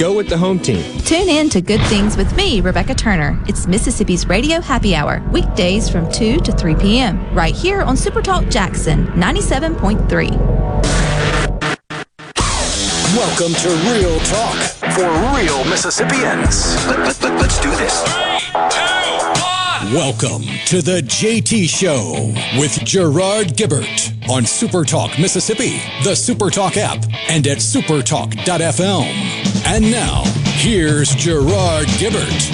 [0.00, 0.98] Go with the home team.
[1.00, 3.38] Tune in to Good Things with me, Rebecca Turner.
[3.46, 8.50] It's Mississippi's Radio Happy Hour, weekdays from 2 to 3 p.m., right here on Supertalk
[8.50, 10.30] Jackson 97.3.
[13.14, 14.56] Welcome to Real Talk
[14.96, 16.74] for real Mississippians.
[16.86, 18.02] Let, us let, let, do this.
[19.92, 27.46] Welcome to the JT Show with Gerard Gibert on Supertalk Mississippi, the Supertalk app, and
[27.46, 29.49] at supertalk.fm.
[29.66, 30.24] And now,
[30.56, 32.50] here's Gerard Gibert.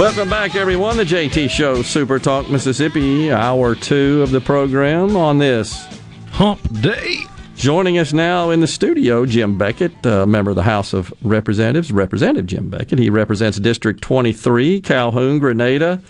[0.00, 0.96] Welcome back, everyone.
[0.96, 5.86] The JT Show, Super Talk Mississippi, hour two of the program on this
[6.30, 7.29] hump day.
[7.60, 11.92] Joining us now in the studio, Jim Beckett, a member of the House of Representatives,
[11.92, 12.98] Representative Jim Beckett.
[12.98, 16.00] He represents District 23, Calhoun, Grenada,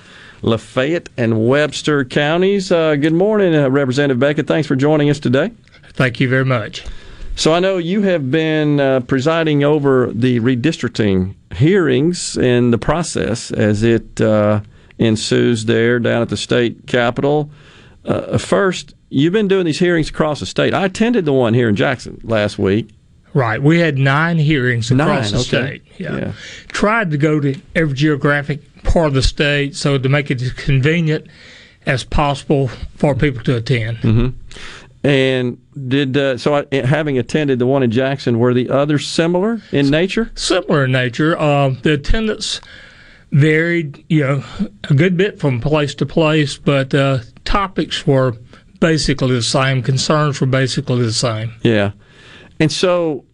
[0.43, 2.71] Lafayette, and Webster counties.
[2.71, 4.47] Uh, good morning, uh, Representative Beckett.
[4.47, 5.51] Thanks for joining us today.
[5.95, 6.87] Thank you very much.
[7.35, 13.51] So I know you have been uh, presiding over the redistricting hearings in the process
[13.51, 14.61] as it uh,
[14.99, 17.51] ensues there down at the state capitol.
[18.05, 20.73] Uh, first, you've been doing these hearings across the state.
[20.73, 22.91] I attended the one here in Jackson last week.
[23.35, 23.63] Right.
[23.63, 25.79] We had nine hearings across nine, the okay.
[25.79, 25.83] state.
[25.99, 26.17] Yeah.
[26.17, 26.33] yeah.
[26.69, 30.53] Tried to go to every geographic part of the state so to make it as
[30.53, 31.27] convenient
[31.87, 33.99] as possible for people to attend.
[33.99, 35.07] Mm-hmm.
[35.07, 35.59] And
[35.89, 36.57] did uh, so?
[36.57, 40.31] I, having attended the one in Jackson, were the others similar in nature?
[40.35, 41.39] Similar in nature.
[41.39, 42.61] Uh, the attendance
[43.33, 44.45] varied, you know,
[44.91, 48.37] a good bit from place to place, but uh, topics were
[48.81, 49.83] basically the same.
[49.83, 51.53] Concerns were basically the same.
[51.63, 51.93] Yeah,
[52.59, 53.25] and so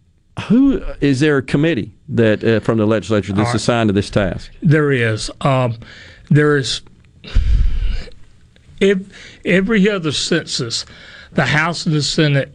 [0.47, 3.55] who is there a committee that uh, from the legislature that's right.
[3.55, 4.51] assigned to this task?
[4.61, 5.31] There is.
[5.41, 5.77] Um,
[6.29, 6.81] there is.
[8.79, 8.99] If,
[9.43, 10.85] every other census
[11.31, 12.53] the House and the Senate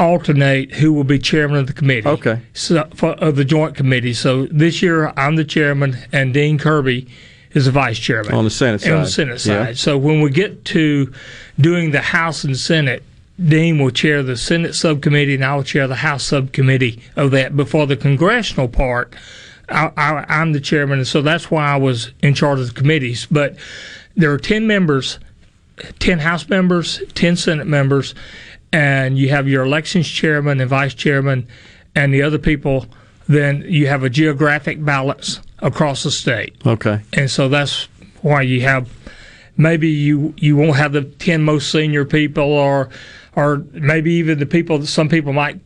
[0.00, 2.06] alternate who will be chairman of the committee.
[2.06, 2.40] Okay.
[2.52, 4.12] So for, of the joint committee.
[4.12, 7.08] So this year I'm the chairman and Dean Kirby
[7.54, 8.92] is the vice chairman on the Senate side.
[8.92, 9.68] On the Senate side.
[9.68, 9.74] Yeah.
[9.74, 11.12] So when we get to
[11.60, 13.02] doing the House and Senate.
[13.48, 17.56] Dean will chair the Senate subcommittee, and I will chair the House subcommittee of that.
[17.56, 19.12] Before the congressional part,
[19.68, 22.80] I, I, I'm the chairman, and so that's why I was in charge of the
[22.80, 23.26] committees.
[23.28, 23.56] But
[24.14, 25.18] there are ten members
[25.98, 28.14] 10 House members, 10 Senate members,
[28.72, 31.46] and you have your elections chairman and vice chairman
[31.94, 32.86] and the other people,
[33.28, 36.54] then you have a geographic balance across the state.
[36.64, 37.00] Okay.
[37.14, 37.88] And so that's
[38.22, 38.88] why you have
[39.56, 42.90] maybe you you won't have the 10 most senior people or
[43.34, 45.60] or maybe even the people that some people might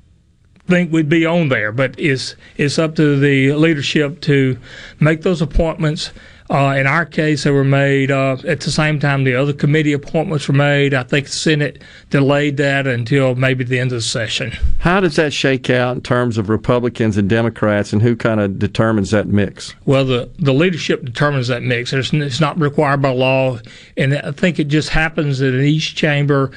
[0.67, 4.59] think would be on there, but it's it's up to the leadership to
[5.01, 6.13] make those appointments
[6.51, 9.93] uh, in our case, they were made uh, at the same time the other committee
[9.93, 10.95] appointments were made.
[10.95, 14.53] I think the Senate delayed that until maybe the end of the session.
[14.79, 18.59] How does that shake out in terms of Republicans and Democrats, and who kind of
[18.59, 19.75] determines that mix?
[19.85, 21.93] Well, the, the leadership determines that mix.
[21.93, 23.59] It's, it's not required by law,
[23.97, 26.51] and I think it just happens that in each chamber,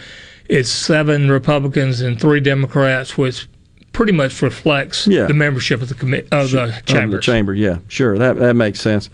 [0.47, 3.47] it's seven Republicans and three Democrats, which
[3.93, 5.25] pretty much reflects yeah.
[5.25, 7.17] the membership of the committee of the chamber.
[7.17, 9.09] the chamber, yeah, sure, that that makes sense.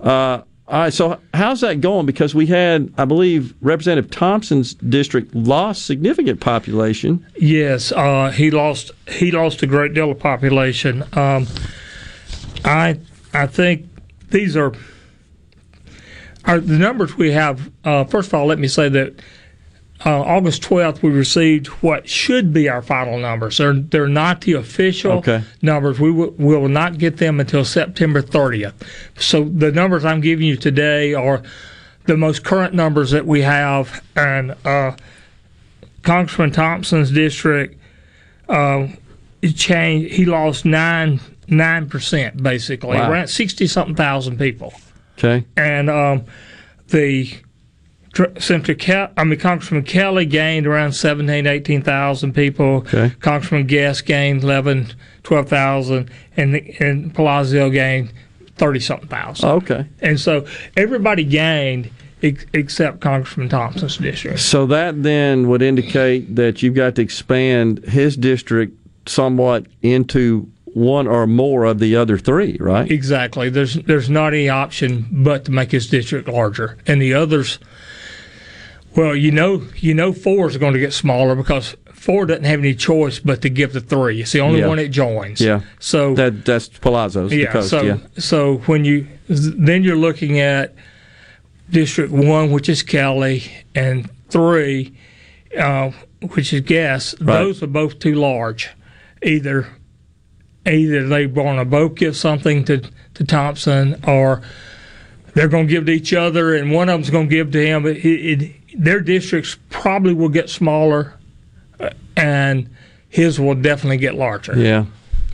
[0.00, 0.92] uh, all right.
[0.92, 2.06] So, how's that going?
[2.06, 7.26] Because we had, I believe, Representative Thompson's district lost significant population.
[7.36, 11.02] Yes, uh, he lost he lost a great deal of population.
[11.14, 11.46] Um,
[12.64, 13.00] I
[13.32, 13.88] I think
[14.30, 14.72] these are
[16.44, 17.70] are the numbers we have.
[17.84, 19.14] Uh, first of all, let me say that
[20.06, 23.58] uh, August twelfth we received what should be our final numbers.
[23.58, 25.42] They're they're not the official Okay.
[25.62, 26.00] numbers.
[26.00, 28.74] We will, we will not get them until September thirtieth.
[29.18, 31.42] So the numbers I'm giving you today are
[32.06, 34.96] the most current numbers that we have, and uh,
[36.02, 37.78] Congressman Thompson's district
[38.48, 38.88] uh,
[39.54, 40.14] changed.
[40.14, 43.10] He lost nine nine percent basically, Wow.
[43.10, 44.72] around sixty something thousand people,
[45.18, 45.44] Okay.
[45.58, 46.24] and um,
[46.88, 47.30] the
[48.38, 52.64] Senator Kel- I mean Congressman Kelly gained around 17, 18,000 people.
[52.78, 53.10] Okay.
[53.20, 54.92] Congressman Guest gained 11,
[55.22, 58.12] 12,000, and and Palazzo gained
[58.56, 59.48] thirty something thousand.
[59.48, 59.86] Oh, okay.
[60.00, 60.44] And so
[60.76, 61.90] everybody gained
[62.22, 64.40] ex- except Congressman Thompson's district.
[64.40, 68.76] So that then would indicate that you've got to expand his district
[69.08, 72.90] somewhat into one or more of the other three, right?
[72.90, 73.48] Exactly.
[73.50, 77.58] There's there's not any option but to make his district larger, and the others.
[78.96, 82.58] Well, you know, you know, four is going to get smaller because four doesn't have
[82.58, 84.20] any choice but to give the three.
[84.22, 84.66] It's the only Yeah.
[84.68, 85.40] one it joins.
[85.40, 85.60] Yeah.
[85.78, 87.32] So that that's Palazzo's.
[87.32, 87.52] yeah.
[87.52, 87.98] coast, so yeah.
[88.18, 90.74] so when you then you're looking at
[91.70, 93.44] District One, which is Kelly,
[93.76, 94.92] and three,
[95.56, 95.92] uh,
[96.34, 97.14] which is Guest.
[97.20, 97.38] Right.
[97.44, 98.70] Those are both too large.
[99.22, 99.68] Either
[100.66, 102.82] either they want to both give something to
[103.14, 104.42] to Thompson, or
[105.34, 107.64] they're going to give to each other, and one of them's going to give to
[107.64, 107.86] him.
[107.86, 111.14] It, it, their districts probably will get smaller,
[111.78, 112.68] uh, and
[113.08, 114.56] his will definitely get larger.
[114.56, 114.84] Yeah.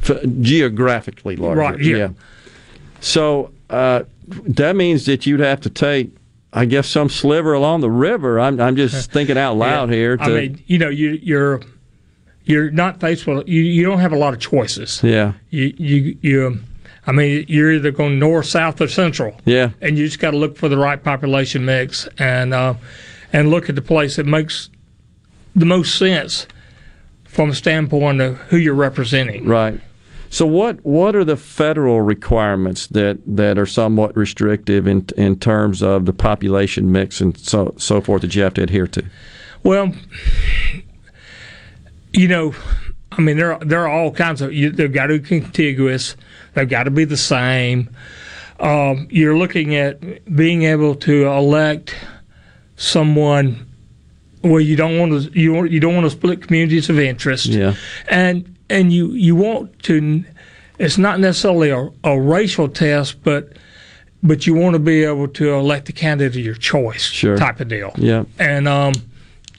[0.08, 1.60] F- geographically larger.
[1.60, 2.08] Right, yeah.
[3.00, 6.10] So uh, that means that you'd have to take,
[6.52, 8.40] I guess, some sliver along the river.
[8.40, 9.96] I'm, I'm just thinking out loud Yeah.
[9.96, 10.16] here.
[10.16, 11.60] To, I mean, you know, you, you're
[12.44, 13.60] you're not faced with you.
[13.60, 15.02] You don't have a lot of choices.
[15.02, 15.32] yeah.
[15.50, 16.60] You you you.
[17.08, 19.36] I mean, you're either going north, south, or central.
[19.44, 19.70] Yeah.
[19.80, 22.74] And you just got to look for the right population mix and uh,
[23.36, 24.70] and look at the place that makes
[25.54, 26.46] the most sense
[27.24, 29.44] from a standpoint of who you're representing.
[29.44, 29.78] Right.
[30.30, 35.82] So what what are the federal requirements that, that are somewhat restrictive in in terms
[35.82, 39.04] of the population mix and so so forth that you have to adhere to?
[39.62, 39.92] Well,
[42.14, 42.54] you know,
[43.12, 44.54] I mean, there are, there are all kinds of.
[44.54, 46.16] You, they've got to be contiguous.
[46.54, 47.94] They've got to be the same.
[48.60, 51.94] Um, you're looking at being able to elect
[52.76, 53.66] someone.
[54.42, 55.38] Well, you don't want to.
[55.38, 57.46] You you don't want to split communities of interest.
[57.46, 57.74] Yeah.
[58.08, 60.24] And and you you want to.
[60.78, 63.54] It's not necessarily a, a racial test, but
[64.22, 67.02] but you want to be able to elect the candidate of your choice.
[67.02, 67.36] Sure.
[67.36, 67.92] Type of deal.
[67.96, 68.24] Yeah.
[68.38, 68.92] And um,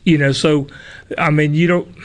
[0.03, 0.67] you know, so
[1.17, 1.95] I mean, you don't.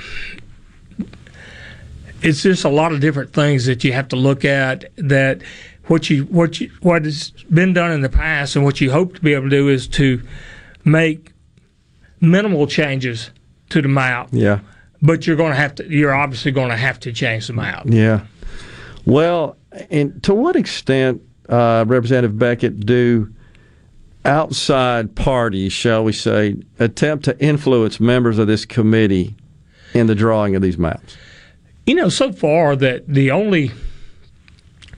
[2.23, 4.91] It's just a lot of different things that you have to look at.
[4.97, 5.43] That
[5.87, 9.15] what you what you what has been done in the past, and what you hope
[9.17, 10.23] to be able to do is to
[10.85, 11.33] make
[12.21, 13.31] minimal changes
[13.71, 14.29] to the map.
[14.33, 14.61] Yeah.
[15.01, 15.89] But you're going to have to.
[15.89, 17.85] You're obviously going to have to change the map.
[17.87, 18.27] Yeah.
[19.05, 19.57] Well,
[19.91, 23.33] and to what extent, uh, Representative Beckett, do
[24.25, 29.35] outside parties, shall we say, attempt to influence members of this committee
[29.95, 31.17] in the drawing of these maps?
[31.87, 33.73] You know, so far that the only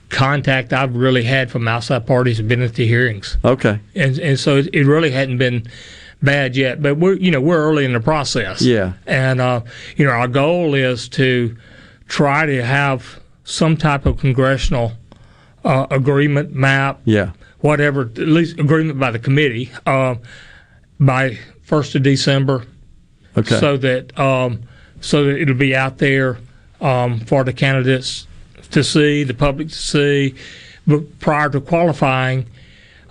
[0.09, 3.37] contact I've really had from outside parties have been at the hearings.
[3.43, 3.79] Okay.
[3.95, 5.67] And and so it, really hadn't been
[6.21, 6.81] bad yet.
[6.81, 8.61] But we're you know we're early in the process.
[8.61, 8.93] Yeah.
[9.05, 9.61] And uh,
[9.97, 11.55] you know our goal is to
[12.07, 14.93] try to have some type of congressional
[15.63, 17.01] uh, agreement map.
[17.05, 17.31] Yeah.
[17.61, 20.15] Whatever, at least agreement by the committee uh,
[20.99, 22.65] by first of December.
[23.37, 23.59] Okay.
[23.59, 24.63] So that um,
[25.01, 26.37] so that it'll be out there
[26.79, 28.27] um, for the candidates
[28.75, 30.35] to see, the public to see,
[30.87, 32.45] but prior to qualifying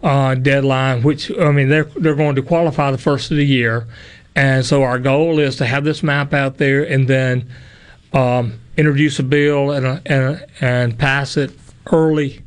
[0.03, 3.87] uh, deadline, which I mean they're they're going to qualify the first of the year,
[4.37, 7.51] and so our goal is to have this map out there and then
[8.13, 11.51] um, introduce a bill and uh, and and pass it
[11.93, 12.41] early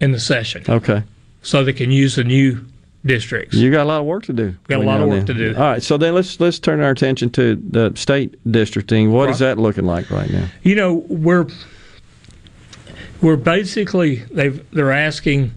[0.00, 1.02] in the session, Okay.
[1.42, 2.64] so they can use the new
[3.04, 3.54] districts.
[3.56, 4.54] You got a lot of work to do.
[4.68, 5.36] Got a lot of work then.
[5.36, 5.56] to do.
[5.56, 9.12] All right, so then let's let's turn our attention to the state districting.
[9.12, 10.46] What is that looking like right now?
[10.62, 11.46] You know, we're
[13.22, 15.52] we're basically they've they're asking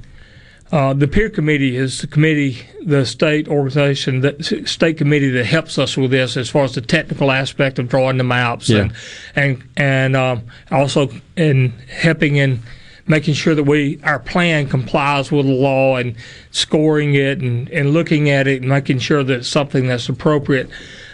[0.72, 5.78] uh, the peer committee is the committee, the state organization, the state committee that helps
[5.78, 8.80] us with this as far as the technical aspect of drawing the maps Yeah.
[8.82, 8.94] and
[9.36, 12.62] and and um, also in helping in
[13.08, 16.16] making sure that we our plan complies with the law and
[16.52, 20.70] scoring it and, and looking at it and making sure that it's something that's appropriate.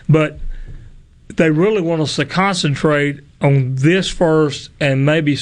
[0.07, 0.39] But
[1.27, 5.37] they really want us to concentrate on this first and maybe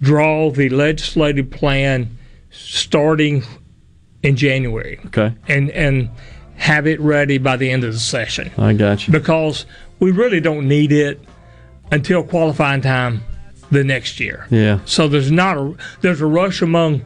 [0.00, 2.16] draw the legislative plan
[2.50, 3.42] starting
[4.22, 5.34] in January Okay.
[5.48, 6.08] and and
[6.56, 9.12] have it ready by the end of the session I got you.
[9.12, 9.66] because
[9.98, 11.20] we really don't need it
[11.90, 13.22] until qualifying time
[13.70, 14.46] the next year.
[14.50, 14.78] Yeah.
[14.84, 17.02] So there's not a there's a rush among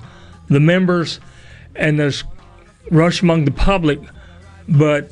[0.49, 1.19] the members,
[1.77, 2.25] and there's
[2.91, 4.01] rush among the public,
[4.69, 5.11] but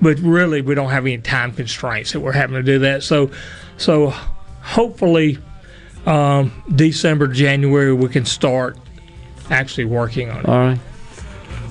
[0.00, 3.02] but really we don't have any time constraints that we're having to do that.
[3.02, 3.30] So
[3.76, 4.10] so
[4.62, 5.38] hopefully
[6.06, 8.76] um, December January we can start
[9.50, 10.46] actually working on it.
[10.46, 10.78] All right.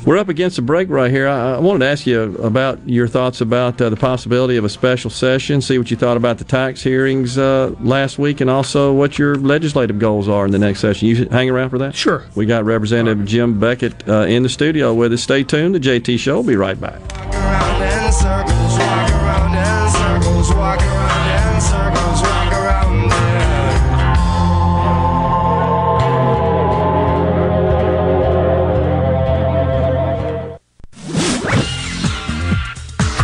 [0.07, 1.27] We're up against a break right here.
[1.27, 4.69] I, I wanted to ask you about your thoughts about uh, the possibility of a
[4.69, 8.93] special session, see what you thought about the tax hearings uh, last week, and also
[8.93, 11.09] what your legislative goals are in the next session.
[11.09, 11.93] You hang around for that?
[11.93, 12.23] Sure.
[12.35, 15.23] We got Representative Jim Beckett uh, in the studio with us.
[15.23, 15.75] Stay tuned.
[15.75, 17.26] The JT Show will be right back.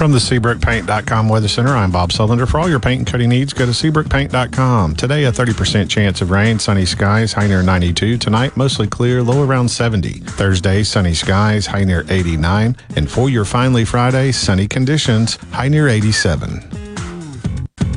[0.04, 2.46] From the SeabrookPaint.com Weather Center, I'm Bob Sullender.
[2.46, 4.98] For all your paint and coating needs, go to SeabrookPaint.com.
[4.98, 8.18] Today, a 30% chance of rain, sunny skies, high near 92.
[8.18, 10.20] Tonight, mostly clear, low around 70.
[10.20, 12.76] Thursday, sunny skies, high near 89.
[12.98, 16.60] And for your finally Friday, sunny conditions, high near 87.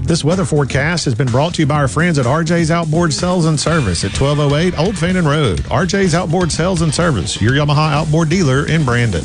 [0.04, 3.46] This weather forecast has been brought to you by our friends at RJ's Outboard Sales
[3.46, 5.58] and Service at 1208 Old Fannin Road.
[5.62, 9.24] RJ's Outboard Sales and Service, your Yamaha outboard dealer in Brandon.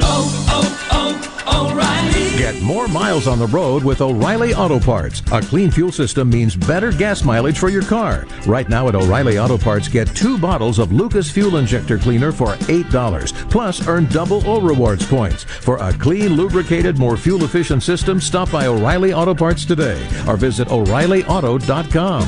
[0.00, 2.38] Oh, oh, O'Reilly.
[2.38, 5.22] Get more miles on the road with O'Reilly Auto Parts.
[5.32, 8.26] A clean fuel system means better gas mileage for your car.
[8.46, 12.54] Right now at O'Reilly Auto Parts, get two bottles of Lucas Fuel Injector Cleaner for
[12.66, 13.50] $8.
[13.50, 15.44] Plus, earn double O Rewards points.
[15.44, 20.36] For a clean, lubricated, more fuel efficient system, stop by O'Reilly Auto Parts today or
[20.36, 22.24] visit O'ReillyAuto.com.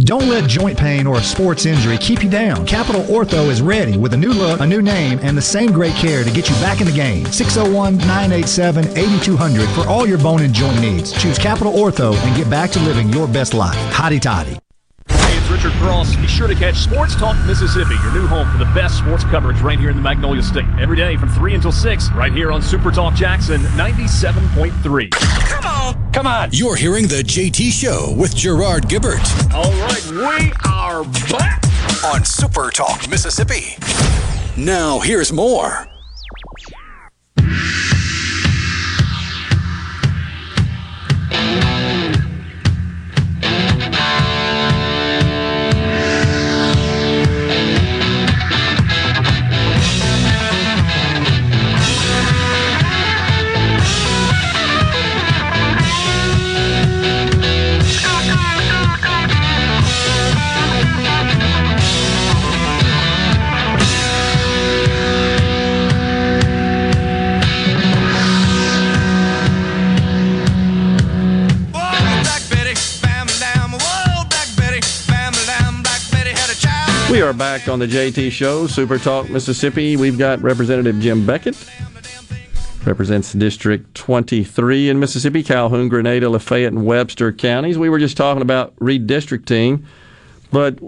[0.00, 2.66] Don't let joint pain or a sports injury keep you down.
[2.66, 5.94] Capital Ortho is ready with a new look, a new name, and the same great
[5.94, 7.24] care to get you back in the game.
[7.26, 11.12] 601 987 8200 for all your bone and joint needs.
[11.12, 13.78] Choose Capital Ortho and get back to living your best life.
[13.92, 14.58] Hotty toddy.
[15.54, 16.16] Hey, it's Richard Cross.
[16.16, 19.60] Be sure to catch Sports Talk Mississippi, your new home for the best sports coverage
[19.60, 20.64] right here in the Magnolia State.
[20.80, 25.10] Every day from 3 until 6, right here on Super Talk Jackson 97.3.
[25.10, 26.12] Come on.
[26.12, 26.50] Come on.
[26.52, 29.54] You're hearing The JT Show with Gerard Gibert.
[29.54, 31.62] All right, we are back
[32.04, 33.76] on Super Talk Mississippi.
[34.56, 35.86] Now, here's more.
[77.14, 79.96] We are back on the JT Show, Super Talk Mississippi.
[79.96, 81.54] We've got Representative Jim Beckett,
[82.84, 87.78] represents District 23 in Mississippi, Calhoun, Grenada, Lafayette, and Webster counties.
[87.78, 89.84] We were just talking about redistricting,
[90.50, 90.80] but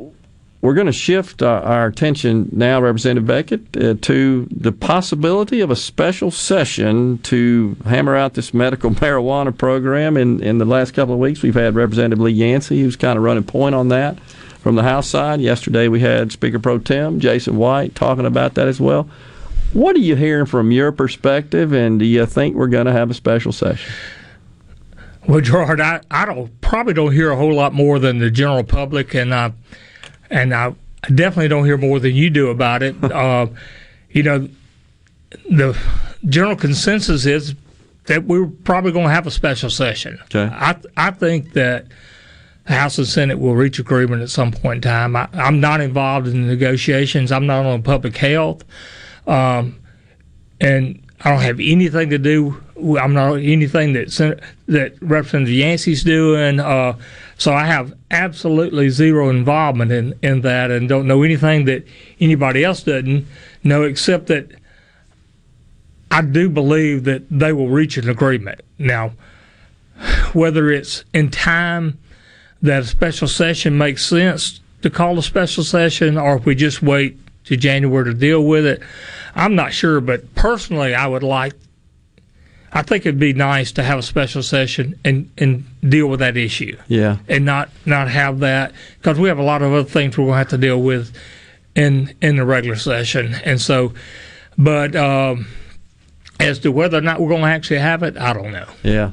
[0.63, 5.71] we're going to shift uh, our attention now, Representative Beckett, uh, to the possibility of
[5.71, 10.17] a special session to hammer out this medical marijuana program.
[10.17, 13.23] In, in the last couple of weeks, we've had Representative Lee Yancey, who's kind of
[13.23, 14.19] running point on that
[14.67, 15.41] from the House side.
[15.41, 19.09] Yesterday, we had Speaker Pro Tem Jason White talking about that as well.
[19.73, 23.09] What are you hearing from your perspective, and do you think we're going to have
[23.09, 23.93] a special session?
[25.29, 28.65] Well, Gerard, I, I don't probably don't hear a whole lot more than the general
[28.65, 29.53] public, and I
[30.31, 30.75] and I
[31.15, 32.97] definitely don't hear more than you do about it.
[33.13, 33.47] uh,
[34.11, 34.49] you know,
[35.49, 35.79] the
[36.29, 37.55] general consensus is
[38.07, 40.19] that we're probably going to have a special session.
[40.25, 40.53] Okay.
[40.53, 41.87] I I think that
[42.67, 45.17] the House and Senate will reach agreement at some point in time.
[45.17, 47.31] I, I'm not involved in the negotiations.
[47.31, 48.65] I'm not on public health,
[49.27, 49.79] um,
[50.61, 52.63] and I don't have anything to do.
[53.01, 56.59] I'm not anything that Sen- that Representative Yancey's doing.
[56.61, 56.97] Uh,
[57.39, 61.87] so I have absolutely zero involvement in, in that, and don't know anything that
[62.21, 63.27] anybody else doesn't
[63.63, 64.51] know, except that
[66.11, 68.61] I do believe that they will reach an agreement.
[68.79, 69.13] Now,
[70.33, 71.99] whether it's in time
[72.63, 76.83] that a special session makes sense to call a special session, or if we just
[76.83, 78.83] wait to January to deal with it,
[79.35, 80.01] I'm not sure.
[80.01, 81.55] But personally, I would like.
[82.73, 86.37] I think it'd be nice to have a special session and, and deal with that
[86.37, 87.17] issue Yeah.
[87.27, 90.35] and not not have that because we have a lot of other things we're going
[90.35, 91.17] to have to deal with
[91.75, 93.93] in in the regular session, and so.
[94.59, 95.47] But um,
[96.41, 98.67] as to whether or not we're going to actually have it, I don't know.
[98.83, 99.11] Yeah.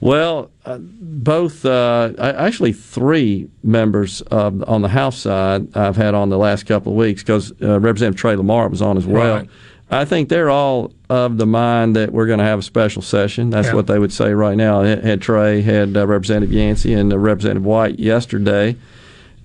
[0.00, 6.28] Well, uh, both, uh, actually, three members uh, on the House side I've had on
[6.28, 9.36] the last couple of weeks because uh, Representative Trey Lamar was on as well.
[9.38, 9.48] Right.
[9.90, 13.50] I think they're all of the mind that we're going to have a special session.
[13.50, 13.74] That's Yeah.
[13.74, 14.82] what they would say right now.
[14.82, 18.76] Had had Trey, had uh, Representative Yancey, and uh, Representative White yesterday.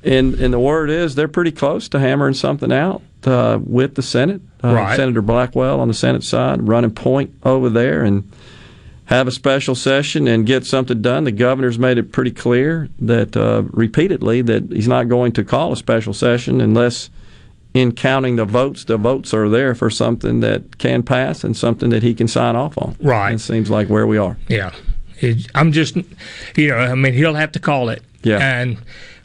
[0.03, 4.01] And, and the word is they're pretty close to hammering something out uh, with the
[4.01, 4.41] Senate.
[4.63, 4.95] Uh, Right.
[4.95, 8.29] Senator Blackwell on the Senate side running point over there and
[9.11, 11.25] have a special session and get something done.
[11.25, 15.73] The governor's made it pretty clear that uh, repeatedly that he's not going to call
[15.73, 17.09] a special session unless,
[17.73, 21.89] in counting the votes, the votes are there for something that can pass and something
[21.89, 22.95] that he can sign off on.
[23.01, 23.33] Right.
[23.33, 24.37] It seems like where we are.
[24.47, 24.71] Yeah,
[25.19, 25.97] It- I'm just,
[26.55, 28.03] you know, I mean, he'll have to call it.
[28.23, 28.37] Yeah.
[28.37, 28.77] And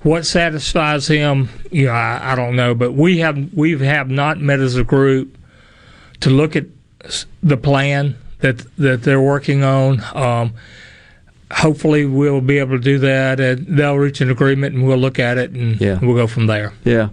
[0.02, 2.74] what satisfies him, you know, I, I don't know.
[2.74, 5.36] But we have we have not met as a group
[6.20, 6.64] to look at
[7.42, 10.02] the plan that that they're working on.
[10.14, 10.54] Um,
[11.52, 15.18] hopefully we'll be able to do that, and they'll reach an agreement, and we'll look
[15.18, 15.98] at it, and Yeah.
[16.02, 16.72] we'll go from there.
[16.84, 17.08] Yeah.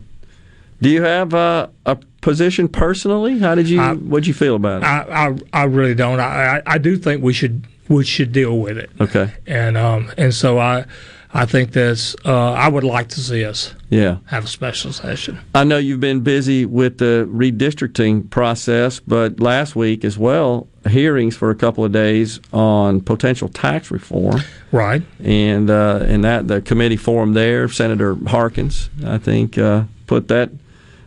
[0.82, 3.40] Do you have uh, a position personally?
[3.40, 3.80] How did you?
[3.82, 4.86] what'd you feel about it?
[4.86, 6.20] I, I, I really don't.
[6.20, 9.32] I, I, I do think we should we should deal with it, okay.
[9.46, 10.86] and um and so I
[11.34, 14.18] I think that's uh, I would like to see us Yeah.
[14.26, 15.40] have a special session.
[15.56, 21.36] I know you've been busy with the redistricting process, but last week as well, hearings
[21.36, 24.42] for a couple of days on potential tax reform.
[24.72, 25.02] Right.
[25.24, 30.50] And uh, and that the committee formed there, Senator Harkins, I think, uh, put that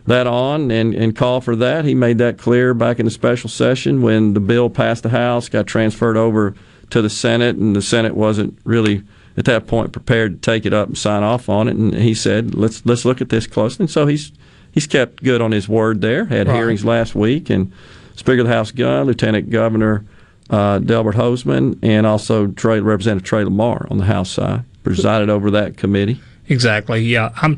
[0.05, 1.83] that on and, and called for that.
[1.85, 5.49] He made that clear back in the special session when the bill passed the House,
[5.49, 6.55] got transferred over
[6.91, 9.03] to the Senate, and the Senate wasn't really
[9.35, 11.75] at that point prepared to take it up and sign off on it.
[11.75, 14.31] And he said, "Let's let's look at this closely." And so he's
[14.71, 16.25] he's kept good on his word there.
[16.25, 16.55] Had Right.
[16.55, 17.71] hearings last week, and
[18.17, 20.03] Speaker of the House Gunn, Lieutenant Governor
[20.49, 25.51] uh, Delbert Hosemann, and also Trey, Representative Trey Lamar on the House side presided over
[25.51, 26.19] that committee.
[26.49, 27.01] Exactly.
[27.01, 27.31] Yeah.
[27.41, 27.57] I'm.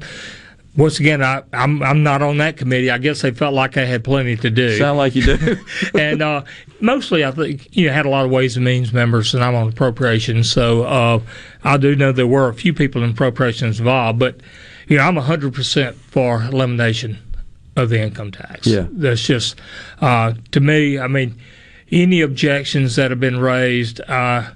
[0.77, 2.89] Once again, I, I'm I'm not on that committee.
[2.89, 4.77] I guess they felt like I had plenty to do.
[4.77, 5.57] Sound like you do.
[5.97, 6.43] and uh,
[6.79, 9.55] mostly, I think you know, had a lot of Ways and Means members, and I'm
[9.55, 11.19] on appropriations, so uh,
[11.63, 14.19] I do know there were a few people in appropriations involved.
[14.19, 14.39] But
[14.87, 17.17] you know, I'm 100 percent for elimination
[17.79, 18.67] of the income tax.
[18.67, 18.85] Yeah.
[18.91, 19.59] that's just
[20.01, 20.99] uh, to me.
[20.99, 21.35] I mean,
[21.91, 24.49] any objections that have been raised, uh,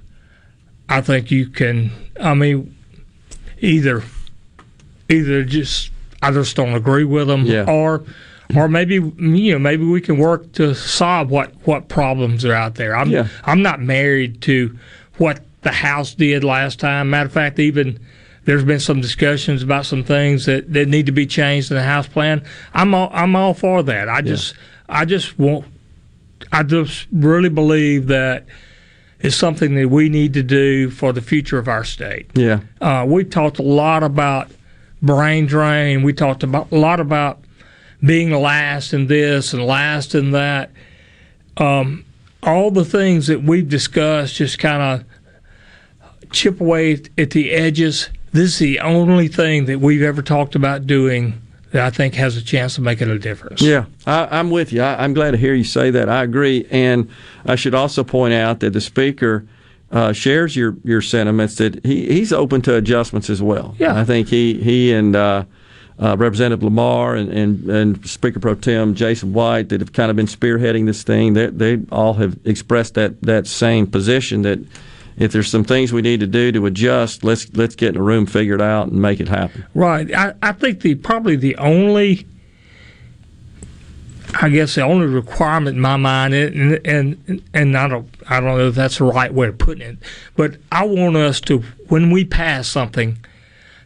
[0.88, 1.90] I think you can.
[2.20, 2.76] I mean,
[3.58, 4.02] either
[5.08, 5.90] either just
[6.22, 7.64] I just don't agree with them, Yeah.
[7.68, 8.04] or
[8.54, 12.76] or maybe you know maybe we can work to solve what what problems are out
[12.76, 12.96] there.
[12.96, 13.28] I'm Yeah.
[13.44, 14.78] I'm not married to
[15.18, 17.10] what the House did last time.
[17.10, 17.98] Matter of fact, even
[18.44, 21.82] there's been some discussions about some things that, that need to be changed in the
[21.82, 22.44] House plan.
[22.72, 24.08] I'm all I'm all for that.
[24.08, 24.54] I just
[24.88, 25.66] I just want
[26.52, 28.46] I just really believe that
[29.20, 32.30] it's something that we need to do for the future of our state.
[32.34, 32.60] Yeah.
[32.80, 34.50] Uh, we talked a lot about
[35.00, 36.02] brain drain.
[36.02, 37.40] We talked about a lot about
[38.04, 40.70] being last in this and last in that.
[41.56, 42.04] Um,
[42.42, 45.04] all the things that we've discussed just kind of
[46.30, 48.10] chip away at the edges.
[48.34, 51.40] This is the only thing that we've ever talked about doing
[51.70, 53.62] that I think has a chance of making a difference.
[53.62, 54.82] Yeah, I, I'm with you.
[54.82, 56.08] I, I'm glad to hear you say that.
[56.08, 57.08] I agree, and
[57.46, 59.46] I should also point out that the speaker
[59.92, 63.76] uh, shares your your sentiments that he, he's open to adjustments as well.
[63.78, 63.96] Yeah.
[63.96, 65.44] I think he he and uh,
[66.00, 70.16] uh, Representative Lamar and, and, and Speaker Pro Tem Jason White that have kind of
[70.16, 71.34] been spearheading this thing.
[71.34, 74.58] They they all have expressed that that same position that.
[75.16, 78.02] If there's some things we need to do to adjust, let's let's get in a
[78.02, 79.64] room, figure it out, and make it happen.
[79.74, 80.12] Right.
[80.12, 82.26] I, I think the probably the only,
[84.34, 88.58] I guess the only requirement in my mind, and and and I don't I don't
[88.58, 89.98] know if that's the right way of putting it,
[90.34, 91.58] but I want us to
[91.88, 93.18] when we pass something,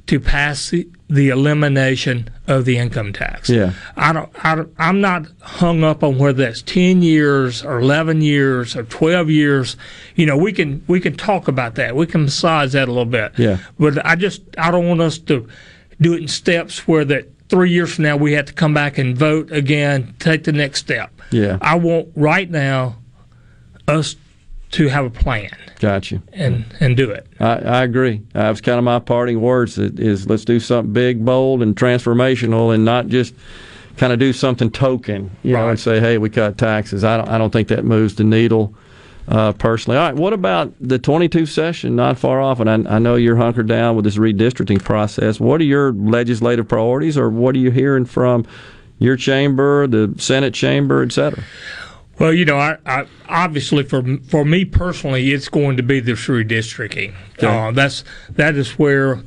[0.09, 3.49] to pass the, the elimination of the income tax.
[3.51, 3.75] Yeah.
[3.97, 8.23] I don't, I don't, I'm not hung up on whether that's 10 years or 11
[8.23, 9.77] years or 12 years.
[10.17, 11.95] You know, we can, we can talk about that.
[11.95, 13.39] We can massage that a little bit.
[13.39, 13.59] Yeah.
[13.79, 15.47] But I just, I don't want us to
[16.01, 18.97] do it in steps where that three years from now we have to come back
[18.97, 21.13] and vote again, take the next step.
[21.31, 21.59] Yeah.
[21.61, 22.97] I want right now
[23.87, 24.17] us
[24.73, 25.51] to have a plan
[25.81, 26.21] Got you.
[26.33, 27.27] and, and do it.
[27.41, 28.21] I, I agree.
[28.33, 29.77] That was kind of my parting words.
[29.77, 33.35] That is, let's do something big, bold, and transformational, and not just
[33.97, 35.31] kind of do something token.
[35.43, 37.29] You know, and say, "Hey, we cut taxes." I don't.
[37.29, 38.75] I don't think that moves the needle.
[39.29, 40.15] Uh, personally, all right.
[40.17, 41.95] What about the 22 session?
[41.95, 45.39] Not far off, and I, I know you're hunkered down with this redistricting process.
[45.39, 48.47] What are your legislative priorities, or what are you hearing from
[48.99, 51.45] your chamber, the Senate chamber, et cetera?
[52.19, 56.13] Well, you know, I, I obviously for for me personally, it's going to be the
[56.13, 57.15] redistricting.
[57.39, 57.47] Okay.
[57.47, 59.21] Uh, that's that is where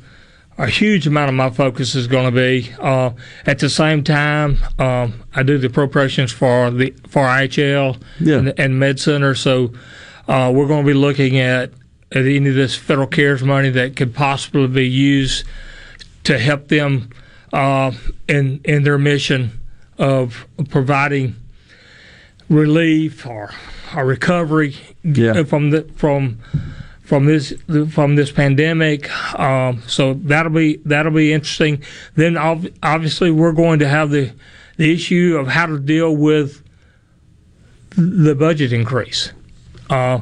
[0.58, 2.70] a huge amount of my focus is going to be.
[2.78, 3.10] Uh,
[3.46, 8.36] at the same time, um, I do the appropriations for the for IHL Yeah.
[8.38, 9.72] and, and Med Center, so
[10.28, 11.70] uh, we're going to be looking at
[12.10, 15.44] at any of this federal cares money that could possibly be used
[16.24, 17.08] to help them
[17.54, 17.90] uh,
[18.28, 19.58] in in their mission
[19.96, 21.36] of providing
[22.52, 23.50] relief or,
[23.96, 25.42] or recovery Yeah.
[25.44, 26.38] from the from
[27.02, 27.52] from this
[27.90, 29.10] from this pandemic.
[29.38, 31.82] Um, so that'll be that'll be interesting.
[32.14, 34.32] Then ob- obviously we're going to have the
[34.76, 36.62] the issue of how to deal with
[37.96, 39.32] the budget increase.
[39.90, 40.20] Uh,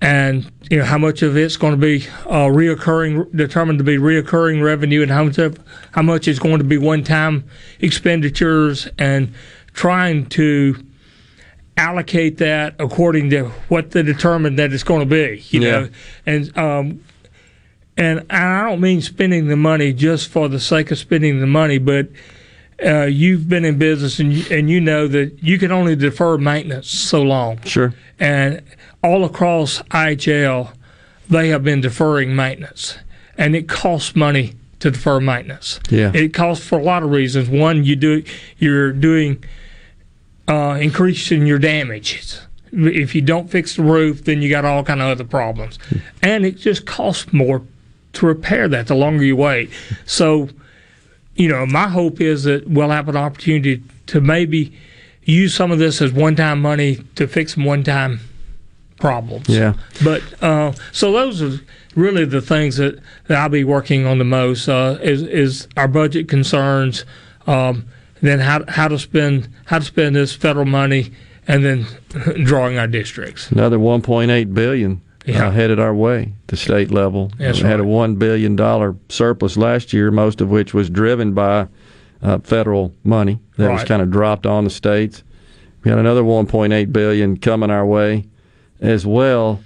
[0.00, 3.96] and you know how much of it's going to be uh, reoccurring, determined to be
[3.96, 5.58] reoccurring revenue, and how much of,
[5.92, 7.44] how much is going to be one-time
[7.80, 9.32] expenditures, and
[9.72, 10.76] trying to
[11.76, 15.42] allocate that according to what they determine that it's going to be.
[15.50, 15.70] You Yeah.
[15.80, 15.88] know,
[16.26, 17.00] and um,
[17.96, 21.78] and I don't mean spending the money just for the sake of spending the money,
[21.78, 22.08] but
[22.84, 26.36] uh, you've been in business and you, and you know that you can only defer
[26.38, 27.60] maintenance so long.
[27.62, 27.94] Sure.
[28.18, 28.62] And
[29.02, 30.72] all across IHL,
[31.30, 32.98] they have been deferring maintenance,
[33.38, 35.78] and it costs money to defer maintenance.
[35.88, 36.10] Yeah.
[36.14, 37.48] It costs for a lot of reasons.
[37.48, 38.24] One, you do
[38.58, 39.42] you're doing
[40.48, 42.40] uh, increasing your damages.
[42.72, 45.78] If you don't fix the roof, then you got all kind of other problems,
[46.22, 47.62] and it just costs more
[48.14, 49.70] to repair that the longer you wait.
[50.06, 50.48] So,
[51.36, 54.76] you know, my hope is that we'll have an opportunity to maybe
[55.24, 58.20] use some of this as one-time money to fix some one-time
[59.00, 59.48] problems.
[59.48, 59.74] Yeah.
[60.02, 61.60] But uh, so those are
[61.96, 65.88] really the things that, that I'll be working on the most uh, is is our
[65.88, 67.04] budget concerns,
[67.46, 67.86] um,
[68.26, 71.12] then how how to spend how to spend this federal money,
[71.48, 71.86] and then
[72.44, 73.50] drawing our districts.
[73.50, 75.48] Another 1.8 billion Yeah.
[75.48, 77.30] uh, headed our way the state level.
[77.38, 81.32] That's we had a one billion dollar surplus last year, most of which was driven
[81.32, 81.68] by
[82.22, 85.22] uh, federal money that was kind of dropped on the states.
[85.82, 88.24] We had another 1.8 billion coming our way
[88.80, 89.60] as well.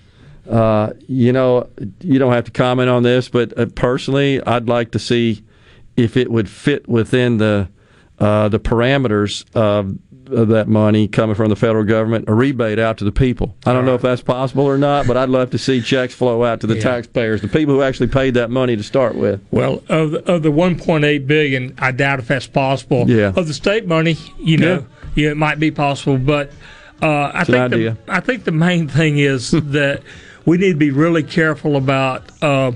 [0.51, 1.69] Uh, you know,
[2.01, 5.43] you don't have to comment on this, but uh, personally, I'd like to see
[5.97, 7.69] if it would fit within the
[8.21, 9.97] uh, the parameters of,
[10.31, 13.57] that money coming from the federal government, a rebate out to the people.
[13.65, 16.45] I don't know if that's possible or not, but I'd love to see checks flow
[16.45, 16.83] out to the Yeah.
[16.83, 19.41] taxpayers, the people who actually paid that money to start with.
[19.51, 23.09] Well, of the, of the 1.8 billion, I doubt if that's possible.
[23.09, 23.33] Yeah.
[23.35, 24.85] Of the state money, you know,
[25.15, 26.51] yeah, it might be possible, but
[27.01, 27.97] uh, I It's think the.
[28.07, 30.03] I think the main thing is that
[30.45, 32.73] we need to be really careful about uh,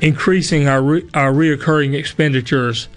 [0.00, 2.88] increasing our re- our reoccurring expenditures.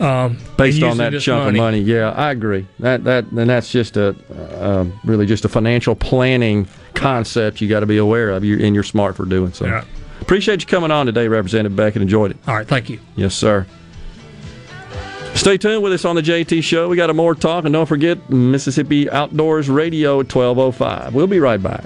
[0.00, 2.66] Um, Based on that chunk of money, yeah, I agree.
[2.80, 7.80] That that and that's just a uh, really just a financial planning concept you got
[7.80, 8.44] to be aware of.
[8.44, 9.66] You and you're smart for doing so.
[9.66, 9.84] Yeah.
[10.20, 12.00] Appreciate you coming on today, Representative Beckett.
[12.02, 12.36] Enjoyed it.
[12.46, 13.00] All right, thank you.
[13.16, 13.66] Yes, sir.
[15.34, 16.88] Stay tuned with us on the JT Show.
[16.88, 21.14] We got a more talk, and don't forget Mississippi Outdoors Radio at 1205.
[21.14, 21.84] We'll be right back.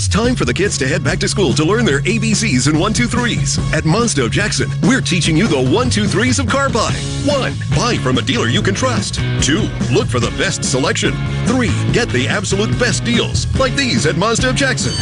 [0.00, 2.76] It's time for the kids to head back to school to learn their ABCs and
[2.78, 3.58] 123s.
[3.74, 6.96] At Mazda of Jackson, we're teaching you the 123s of car buying.
[7.28, 7.52] 1.
[7.76, 9.16] Buy from a dealer you can trust.
[9.44, 9.60] 2.
[9.92, 11.12] Look for the best selection.
[11.44, 11.68] 3.
[11.92, 14.92] Get the absolute best deals, like these at Mazda of Jackson.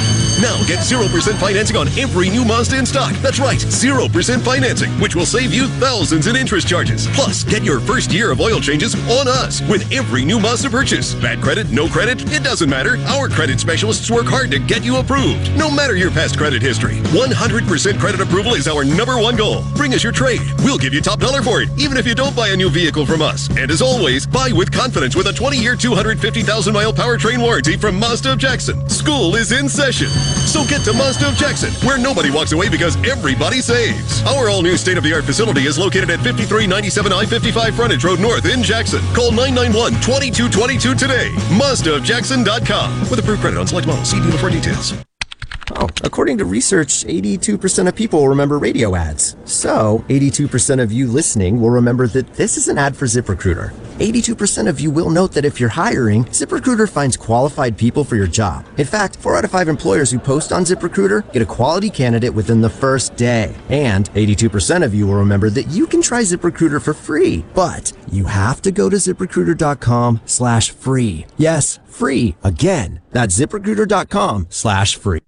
[0.42, 1.06] Now get 0%
[1.38, 3.12] financing on every new Mazda in stock.
[3.22, 7.06] That's right, 0% financing, which will save you thousands in interest charges.
[7.14, 11.14] Plus, get your first year of oil changes on us with every new Mazda purchase.
[11.14, 12.96] Bad credit, no credit, it doesn't matter.
[13.06, 16.96] Our credit specialists work hard to get you approved, no matter your past credit history.
[17.12, 19.64] 100% credit approval is our number one goal.
[19.76, 20.40] Bring us your trade.
[20.64, 23.06] We'll give you top dollar for it, even if you don't buy a new vehicle
[23.06, 23.48] from us.
[23.56, 27.98] And as always, buy with confidence with a 20 year, 250,000 mile powertrain warranty from
[27.98, 28.88] Mazda of Jackson.
[28.88, 30.08] School is in session.
[30.08, 34.22] So get to Mazda of Jackson, where nobody walks away because everybody saves.
[34.24, 38.04] Our all new state of the art facility is located at 5397 I 55 Frontage
[38.04, 39.00] Road North in Jackson.
[39.14, 41.30] Call 991 2222 today.
[41.58, 43.00] MazdaofJackson.com.
[43.10, 44.10] With approved credit on select models.
[44.10, 44.77] See dealer for details.
[44.78, 49.36] Oh, according to research, 82% of people remember radio ads.
[49.44, 53.72] So, 82% of you listening will remember that this is an ad for ZipRecruiter.
[53.98, 58.26] 82% of you will note that if you're hiring, ZipRecruiter finds qualified people for your
[58.26, 58.64] job.
[58.76, 62.32] In fact, 4 out of 5 employers who post on ZipRecruiter get a quality candidate
[62.32, 63.54] within the first day.
[63.68, 68.24] And 82% of you will remember that you can try ZipRecruiter for free, but you
[68.26, 71.26] have to go to ziprecruiter.com slash free.
[71.36, 72.36] Yes, free.
[72.44, 75.27] Again, that's ziprecruiter.com slash free.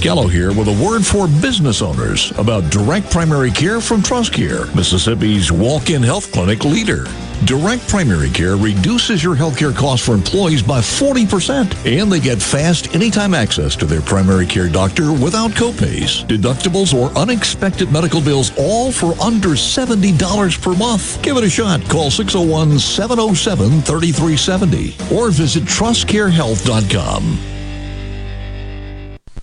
[0.00, 5.50] Gallo here with a word for business owners about direct primary care from TrustCare, Mississippi's
[5.50, 7.04] walk-in health clinic leader.
[7.44, 12.94] Direct primary care reduces your healthcare costs for employees by 40%, and they get fast
[12.94, 18.92] anytime access to their primary care doctor without copays, deductibles, or unexpected medical bills, all
[18.92, 21.20] for under $70 per month.
[21.22, 21.82] Give it a shot.
[21.88, 27.57] Call 601 707 3370 or visit trustcarehealth.com.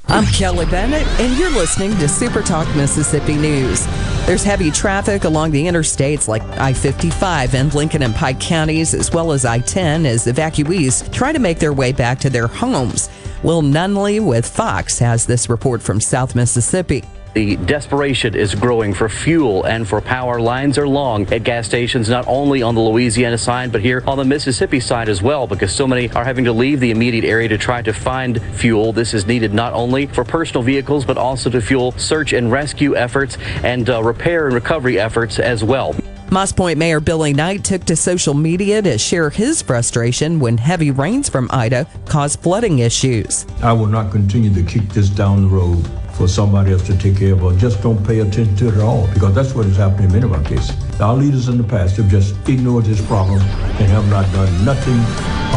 [0.08, 3.88] I'm Kelly Bennett, and you're listening to Super Talk Mississippi News.
[4.28, 9.12] There's heavy traffic along the interstates like I 55 and Lincoln and Pike counties, as
[9.12, 13.10] well as I 10, as evacuees try to make their way back to their homes.
[13.42, 17.04] Will Nunley with Fox has this report from South Mississippi.
[17.36, 20.40] The desperation is growing for fuel and for power.
[20.40, 24.18] Lines are long at gas stations, not only on the Louisiana side, but here on
[24.18, 27.50] the Mississippi side as well, because so many are having to leave the immediate area
[27.50, 28.94] to try to find fuel.
[28.94, 32.96] This is needed not only for personal vehicles, but also to fuel search and rescue
[32.96, 35.94] efforts and uh, repair and recovery efforts as well.
[36.32, 40.90] Moss Point Mayor Billy Knight took to social media to share his frustration when heavy
[40.90, 43.46] rains from Ida caused flooding issues.
[43.62, 45.86] I will not continue to kick this down the road
[46.16, 48.82] for somebody else to take care of or just don't pay attention to it at
[48.82, 50.76] all because that's what is happening in many of our cases.
[51.00, 55.00] Our leaders in the past have just ignored this problem and have not done nothing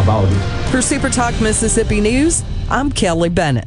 [0.02, 0.70] about it.
[0.70, 3.66] For Super Talk Mississippi News, I'm Kelly Bennett.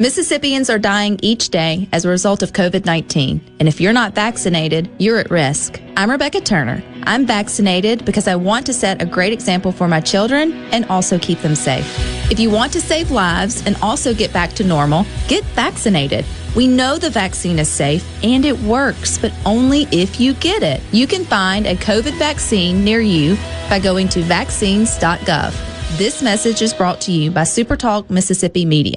[0.00, 3.56] Mississippians are dying each day as a result of COVID 19.
[3.58, 5.78] And if you're not vaccinated, you're at risk.
[5.94, 6.82] I'm Rebecca Turner.
[7.02, 11.18] I'm vaccinated because I want to set a great example for my children and also
[11.18, 11.84] keep them safe.
[12.30, 16.24] If you want to save lives and also get back to normal, get vaccinated.
[16.56, 20.80] We know the vaccine is safe and it works, but only if you get it.
[20.92, 23.36] You can find a COVID vaccine near you
[23.68, 25.98] by going to vaccines.gov.
[25.98, 28.96] This message is brought to you by SuperTalk Mississippi Media.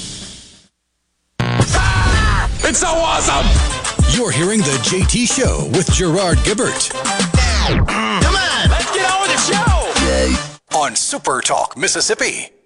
[2.71, 3.45] It's so awesome!
[4.17, 6.93] You're hearing the JT Show with Gerard Gibert.
[6.93, 8.21] Mm.
[8.21, 10.77] Come on, let's get on with the show!
[10.79, 12.60] On Super Talk, Mississippi.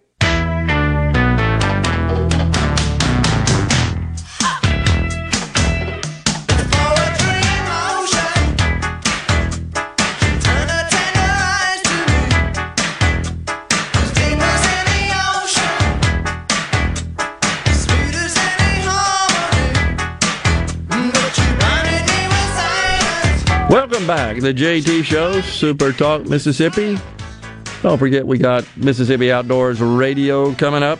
[23.69, 24.35] Welcome back.
[24.35, 26.97] To the JT Show, Super Talk Mississippi.
[27.81, 30.99] Don't forget, we got Mississippi Outdoors Radio coming up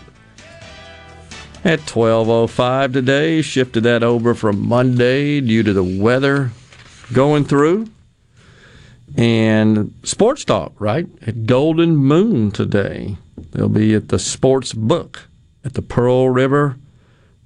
[1.64, 3.42] at 12.05 today.
[3.42, 6.52] Shifted that over from Monday due to the weather
[7.14, 7.88] going through.
[9.16, 11.08] And Sports Talk, right?
[11.26, 13.18] At Golden Moon today.
[13.52, 15.28] They'll be at the Sports Book
[15.64, 16.78] at the Pearl River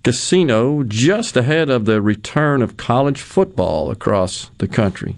[0.03, 5.17] Casino just ahead of the return of college football across the country.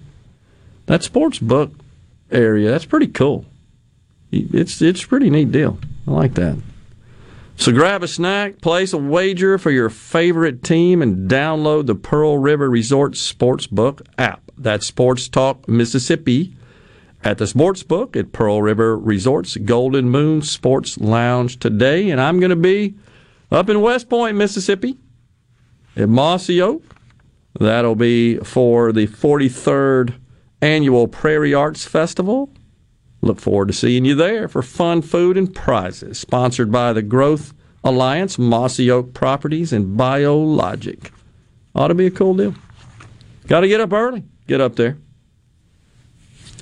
[0.87, 1.71] That sports book
[2.31, 3.45] area, that's pretty cool.
[4.31, 5.77] It's it's a pretty neat deal.
[6.07, 6.57] I like that.
[7.57, 12.39] So grab a snack, place a wager for your favorite team, and download the Pearl
[12.39, 14.41] River Resort Sportsbook app.
[14.57, 16.55] That's Sports Talk Mississippi
[17.23, 22.09] at the Sportsbook at Pearl River Resort's Golden Moon Sports Lounge today.
[22.09, 22.95] And I'm going to be
[23.51, 24.97] up in West Point, Mississippi,
[25.95, 26.83] at Mossy Oak
[27.59, 30.15] That'll be for the 43rd
[30.61, 32.49] annual Prairie Arts Festival.
[33.21, 36.17] Look forward to seeing you there for fun, food, and prizes.
[36.17, 37.53] Sponsored by the Growth
[37.83, 41.11] Alliance, Mossy Oak Properties, and Biologic.
[41.75, 42.55] Ought to be a cool deal.
[43.47, 44.23] Got to get up early.
[44.47, 44.97] Get up there.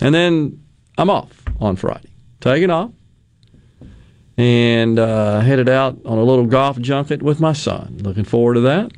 [0.01, 0.63] And then
[0.97, 2.09] I'm off on Friday.
[2.41, 2.91] Taking off.
[4.39, 7.97] And uh, headed out on a little golf junket with my son.
[8.01, 8.89] Looking forward to that.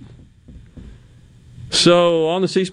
[1.72, 2.64] So on the C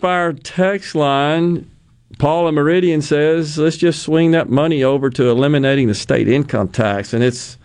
[0.43, 1.71] text line,
[2.19, 6.69] Paul in Meridian says, let's just swing that money over to eliminating the state income
[6.69, 7.15] tax.
[7.15, 7.57] And it's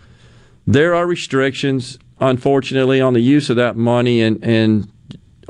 [0.66, 4.90] there are restrictions, unfortunately, on the use of that money, and and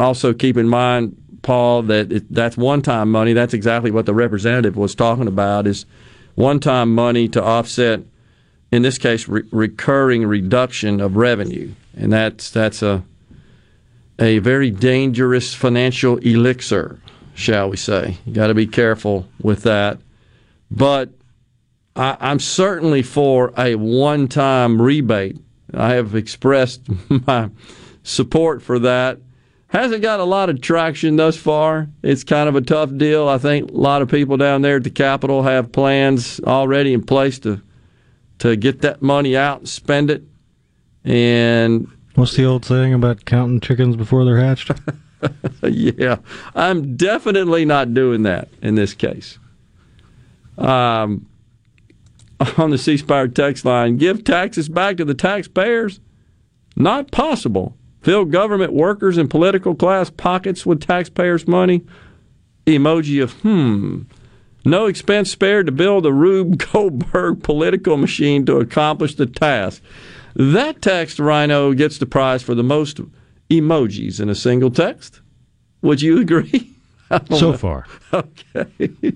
[0.01, 3.35] also keep in mind, Paul, that it, that's one-time money.
[3.35, 5.87] That's exactly what the representative was talking about is
[6.35, 8.01] one-time money to offset,
[8.75, 13.05] in this case, re- recurring reduction of revenue, and that's that's a
[14.19, 17.01] a very dangerous financial elixir,
[17.35, 18.19] shall we say?
[18.25, 19.99] You got to be careful with that,
[20.71, 21.11] but
[21.97, 25.39] I, I'm certainly for a one-time rebate.
[25.73, 26.83] I have expressed
[27.27, 27.51] my
[28.03, 29.19] support for that.
[29.69, 31.89] Hasn't got a lot of traction thus far.
[32.03, 33.29] It's kind of a tough deal.
[33.29, 37.03] I think a lot of people down there at the Capitol have plans already in
[37.03, 37.61] place to
[38.39, 40.23] to get that money out and spend it.
[41.05, 44.71] And What's the old saying about counting chickens before they're hatched?
[45.63, 46.17] yeah,
[46.55, 49.39] I'm definitely not doing that in this case.
[50.57, 51.27] Um,
[52.57, 56.01] on the C Spire text line, give taxes back to the taxpayers?
[56.77, 57.77] Not possible.
[58.03, 61.85] Fill government workers and political class pockets with taxpayers' money?
[62.67, 64.03] Emoji of hmm.
[64.65, 69.83] No expense spared to build a Rube Goldberg political machine to accomplish the task.
[70.35, 73.01] That text, Rhino, gets the prize for the most
[73.51, 75.21] emojis in a single text.
[75.83, 76.71] Would you agree?
[77.31, 77.87] So far.
[78.13, 79.13] Okay.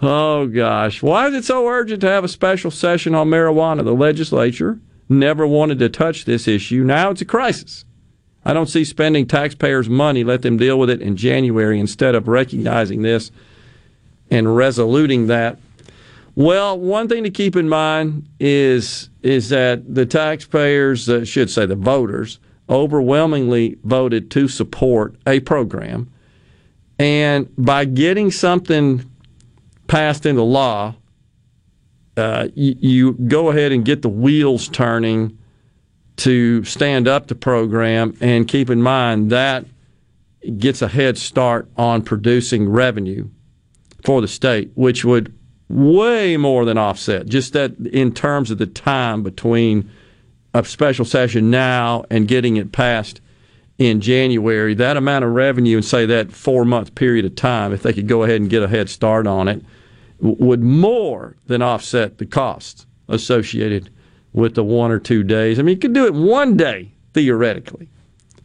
[0.00, 1.02] oh, gosh.
[1.02, 3.84] Why is it so urgent to have a special session on marijuana?
[3.84, 6.82] The legislature never wanted to touch this issue.
[6.82, 7.84] Now it's a crisis.
[8.44, 10.24] I don't see spending taxpayers' money.
[10.24, 13.30] Let them deal with it in January instead of recognizing this
[14.32, 15.58] and resoluting that.
[16.34, 21.66] Well, one thing to keep in mind is is that the taxpayers, uh, should say
[21.66, 26.10] the voters, overwhelmingly voted to support a program,
[26.98, 29.04] and by getting something
[29.86, 30.94] passed into law,
[32.16, 35.38] uh, you, you go ahead and get the wheels turning
[36.16, 39.66] to stand up the program, and keep in mind that
[40.56, 43.28] gets a head start on producing revenue
[44.02, 45.34] for the state, which would
[45.68, 47.26] way more than offset.
[47.26, 49.90] Just that in terms of the time between
[50.54, 53.20] a special session now and getting it passed
[53.78, 57.82] in January, that amount of revenue and say that four month period of time, if
[57.82, 59.64] they could go ahead and get a head start on it,
[60.20, 63.90] would more than offset the costs associated
[64.32, 65.58] with the one or two days.
[65.58, 67.88] I mean, you could do it one day theoretically,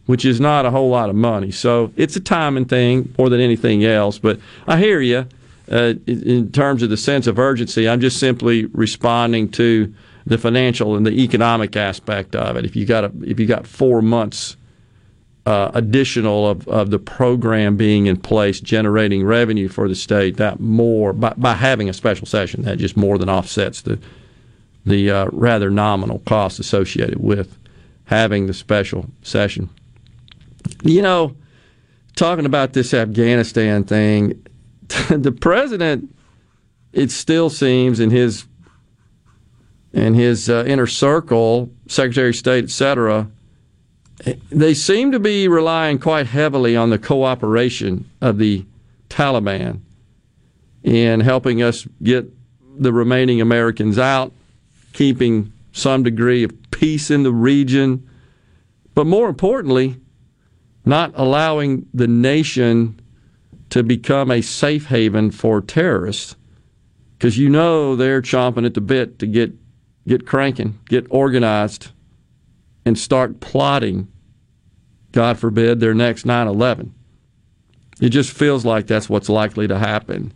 [0.06, 1.52] which is not a whole lot of money.
[1.52, 4.18] So it's a timing thing more than anything else.
[4.18, 5.28] But I hear you
[5.70, 7.88] uh, in terms of the sense of urgency.
[7.88, 9.94] I'm just simply responding to
[10.26, 12.66] the financial and the economic aspect of it.
[12.66, 14.58] If you got a, if you got four months
[15.46, 20.60] uh, additional of, of the program being in place, generating revenue for the state, that
[20.60, 24.00] more by, by having a special session, that just more than offsets the
[24.86, 27.58] the uh, rather nominal costs associated with
[28.06, 29.70] having the special session.
[30.84, 31.36] You know,
[32.16, 34.46] talking about this Afghanistan thing,
[35.10, 36.16] the president,
[36.94, 38.46] it still seems in his
[39.94, 43.28] in his uh, inner circle, Secretary of State, etc.,
[44.50, 48.66] they seem to be relying quite heavily on the cooperation of the
[49.10, 49.82] Taliban
[50.84, 52.26] in helping us get
[52.80, 54.32] the remaining Americans out,
[54.94, 58.10] keeping some degree of peace in the region,
[58.96, 59.98] but more importantly,
[60.86, 63.00] not allowing the nation
[63.70, 66.36] to become a safe haven for terrorists
[67.18, 69.54] because you know they're chomping at the bit to get
[70.08, 71.90] get cranking, get organized,
[72.86, 74.08] and start plotting.
[75.12, 76.92] God forbid their next 9/11.
[78.00, 80.34] It just feels like that's what's likely to happen.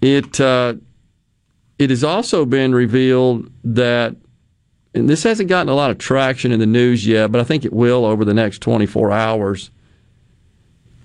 [0.00, 0.74] It uh,
[1.78, 4.16] it has also been revealed that,
[4.94, 7.64] and this hasn't gotten a lot of traction in the news yet, but I think
[7.64, 9.70] it will over the next 24 hours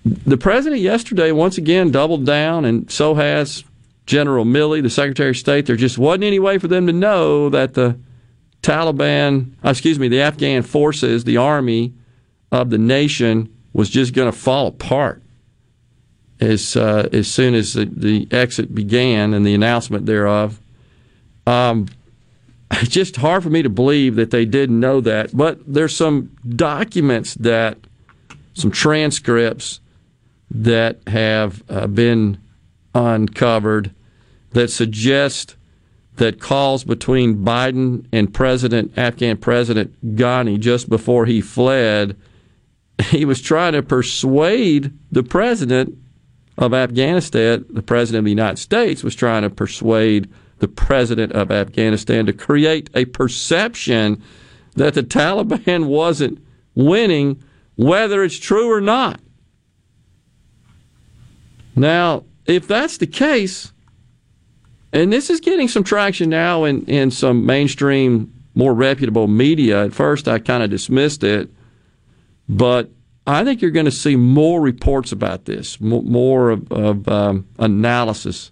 [0.05, 3.63] the president yesterday once again doubled down, and so has
[4.05, 5.65] General Milley, the Secretary of State.
[5.65, 7.97] There just wasn't any way for them to know that the
[8.61, 11.93] Taliban, uh, excuse me, the Afghan forces, the army
[12.51, 15.21] of the nation, was just going to fall apart
[16.39, 20.59] as uh, as soon as the, the exit began and the announcement thereof.
[21.47, 21.88] Um,
[22.71, 25.35] it's just hard for me to believe that they didn't know that.
[25.35, 27.77] But there's some documents that,
[28.53, 29.80] some transcripts
[30.53, 32.38] that have uh, been
[32.93, 33.91] uncovered
[34.51, 35.55] that suggest
[36.17, 42.15] that calls between Biden and President Afghan President Ghani just before he fled,
[43.05, 45.97] he was trying to persuade the president
[46.55, 51.51] of Afghanistan, the president of the United States was trying to persuade the president of
[51.51, 54.21] Afghanistan to create a perception
[54.75, 56.38] that the Taliban wasn't
[56.75, 57.43] winning,
[57.75, 59.19] whether it's true or not.
[61.76, 63.72] Now, if that's the case,
[64.91, 69.86] and this is getting some traction now in, in some mainstream, more reputable media.
[69.86, 71.50] At first, I kind of dismissed it,
[72.48, 72.90] but
[73.26, 78.52] I think you're going to see more reports about this, more of, of um, analysis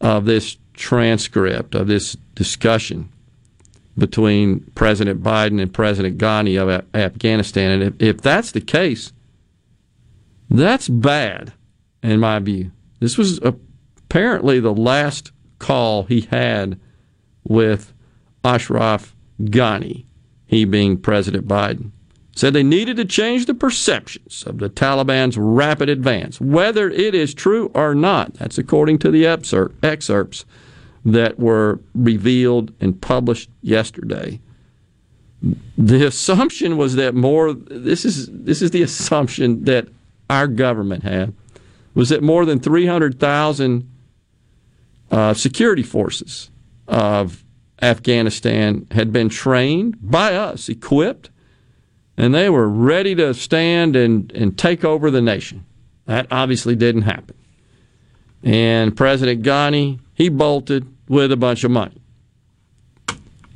[0.00, 3.08] of this transcript, of this discussion
[3.96, 7.70] between President Biden and President Ghani of Afghanistan.
[7.70, 9.12] And if, if that's the case,
[10.50, 11.52] that's bad,
[12.02, 12.70] in my view.
[13.00, 16.78] This was apparently the last call he had
[17.44, 17.92] with
[18.44, 20.06] Ashraf Ghani,
[20.46, 21.90] he being President Biden.
[22.34, 27.34] Said they needed to change the perceptions of the Taliban's rapid advance, whether it is
[27.34, 28.34] true or not.
[28.34, 30.44] That's according to the excerpts
[31.04, 34.40] that were revealed and published yesterday.
[35.76, 39.88] The assumption was that more this is this is the assumption that
[40.30, 41.34] our government had
[41.94, 43.90] was that more than 300,000
[45.10, 46.50] uh, security forces
[46.86, 47.44] of
[47.80, 51.30] Afghanistan had been trained by us, equipped,
[52.16, 55.64] and they were ready to stand and, and take over the nation.
[56.06, 57.36] That obviously didn't happen.
[58.42, 62.00] And President Ghani, he bolted with a bunch of money.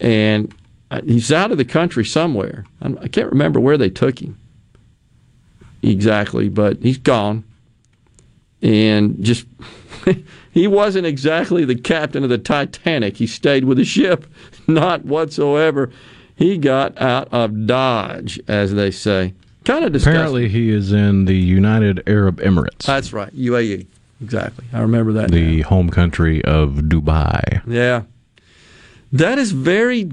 [0.00, 0.54] And
[0.90, 2.64] uh, he's out of the country somewhere.
[2.80, 4.38] I can't remember where they took him
[5.82, 7.44] exactly, but he's gone.
[8.62, 9.46] And just
[10.52, 13.16] he wasn't exactly the captain of the Titanic.
[13.16, 14.26] He stayed with the ship,
[14.66, 15.90] not whatsoever.
[16.36, 19.34] He got out of Dodge, as they say.
[19.64, 20.14] Kind of disgusting.
[20.16, 22.84] Apparently, he is in the United Arab Emirates.
[22.84, 23.86] That's right, UAE.
[24.20, 24.64] Exactly.
[24.72, 25.30] I remember that.
[25.30, 25.68] The now.
[25.68, 27.62] home country of Dubai.
[27.66, 28.02] Yeah.
[29.12, 30.10] That is very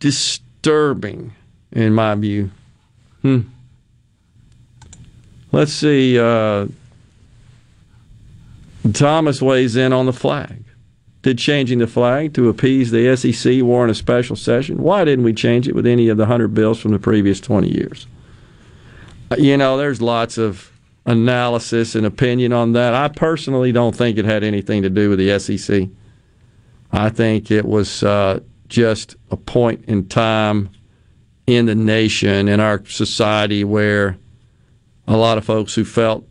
[0.00, 1.32] disturbing,
[1.72, 2.50] in my view.
[3.22, 3.40] Hmm.
[5.52, 6.18] Let's see.
[6.18, 6.66] Uh,
[8.92, 10.64] Thomas weighs in on the flag.
[11.22, 14.78] Did changing the flag to appease the SEC warrant a special session?
[14.78, 17.68] Why didn't we change it with any of the 100 bills from the previous 20
[17.68, 18.06] years?
[19.30, 20.72] Uh, you know, there's lots of
[21.04, 22.94] analysis and opinion on that.
[22.94, 25.88] I personally don't think it had anything to do with the SEC.
[26.90, 30.70] I think it was uh, just a point in time
[31.46, 34.16] in the nation, in our society, where
[35.06, 36.26] a lot of folks who felt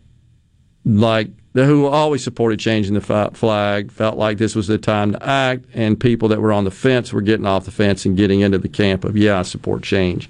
[0.86, 1.30] like
[1.66, 6.00] who always supported changing the flag felt like this was the time to act, and
[6.00, 8.70] people that were on the fence were getting off the fence and getting into the
[8.70, 10.30] camp of, yeah, I support change.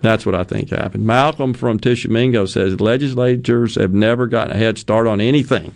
[0.00, 1.06] That's what I think happened.
[1.06, 5.74] Malcolm from Tishomingo says legislatures have never gotten a head start on anything.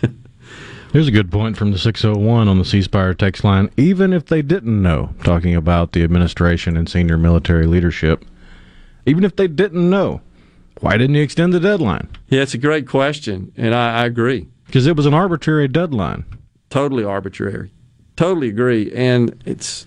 [0.92, 3.70] Here's a good point from the 601 on the C Spire text line.
[3.76, 8.24] Even if they didn't know, talking about the administration and senior military leadership,
[9.04, 10.22] even if they didn't know,
[10.80, 12.08] why didn't he extend the deadline?
[12.28, 14.48] Yeah, it's a great question, and I, I agree.
[14.66, 16.24] Because it was an arbitrary deadline.
[16.70, 17.70] Totally arbitrary.
[18.16, 18.92] Totally agree.
[18.92, 19.86] And it's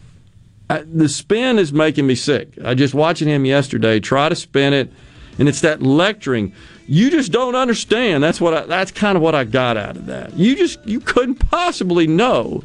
[0.69, 2.53] I, the spin is making me sick.
[2.63, 4.91] I just watching him yesterday try to spin it,
[5.37, 6.53] and it's that lecturing.
[6.87, 8.23] You just don't understand.
[8.23, 8.53] That's what.
[8.53, 10.33] I, that's kind of what I got out of that.
[10.37, 12.63] You just you couldn't possibly know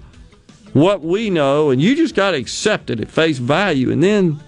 [0.74, 4.40] what we know, and you just got to accept it at face value, and then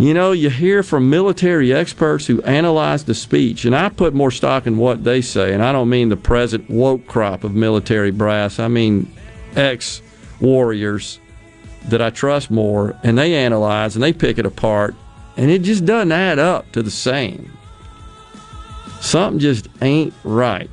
[0.00, 4.30] you know, you hear from military experts who analyze the speech, and I put more
[4.30, 8.10] stock in what they say, and I don't mean the present woke crop of military
[8.10, 8.58] brass.
[8.58, 9.12] I mean
[9.56, 10.00] ex
[10.40, 11.20] warriors
[11.88, 14.94] that I trust more, and they analyze and they pick it apart,
[15.36, 17.52] and it just doesn't add up to the same.
[19.00, 20.70] Something just ain't right.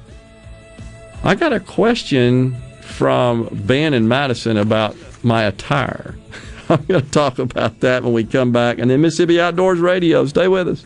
[1.23, 6.15] I got a question from Ben and Madison about my attire.
[6.69, 8.77] I'm going to talk about that when we come back.
[8.79, 10.25] And then Mississippi Outdoors Radio.
[10.25, 10.85] Stay with us.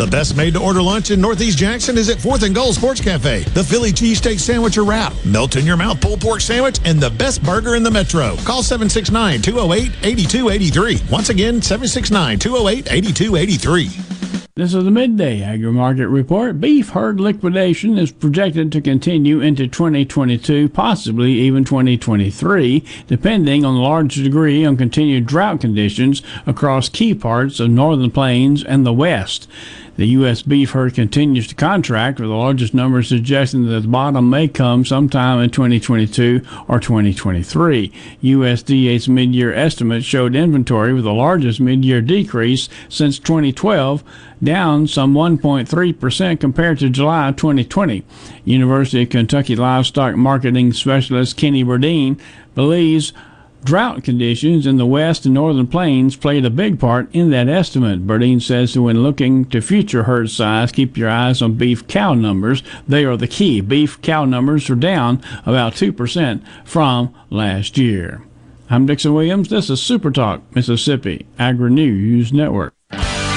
[0.00, 3.02] The best made to order lunch in Northeast Jackson is at 4th and Gold Sports
[3.02, 3.40] Cafe.
[3.52, 7.10] The Philly cheesesteak sandwich or wrap, melt in your mouth pulled pork sandwich, and the
[7.10, 8.34] best burger in the metro.
[8.36, 11.02] Call 769 208 8283.
[11.12, 14.10] Once again, 769 208 8283.
[14.54, 16.60] This is the midday agri market report.
[16.60, 24.16] Beef herd liquidation is projected to continue into 2022, possibly even 2023, depending on large
[24.16, 29.46] degree on continued drought conditions across key parts of northern plains and the west.
[30.00, 30.40] The U.S.
[30.40, 34.82] beef herd continues to contract, with the largest numbers suggesting that the bottom may come
[34.82, 37.92] sometime in 2022 or 2023.
[38.22, 44.02] USDA's mid-year estimate showed inventory with the largest mid-year decrease since 2012,
[44.42, 48.02] down some 1.3% compared to July 2020.
[48.46, 52.18] University of Kentucky livestock marketing specialist Kenny Burdine
[52.54, 53.12] believes
[53.62, 58.06] Drought conditions in the west and northern plains played a big part in that estimate.
[58.06, 62.14] Burdine says that when looking to future herd size, keep your eyes on beef cow
[62.14, 62.62] numbers.
[62.88, 63.60] They are the key.
[63.60, 68.22] Beef cow numbers are down about 2% from last year.
[68.70, 69.50] I'm Dixon Williams.
[69.50, 72.72] This is Super Talk Mississippi Agri News Network.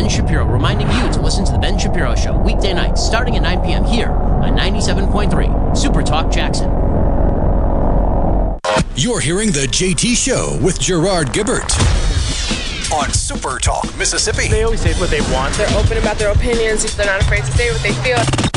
[0.00, 3.42] Ben Shapiro reminding you to listen to The Ben Shapiro Show weekday nights starting at
[3.42, 3.84] 9 p.m.
[3.84, 6.70] here on 97.3 Super Talk Jackson.
[8.96, 11.70] You're hearing The JT Show with Gerard Gibert
[12.90, 14.48] on Super Talk Mississippi.
[14.48, 15.54] They always say what they want.
[15.56, 16.96] They're open about their opinions.
[16.96, 18.49] They're not afraid to say what they feel.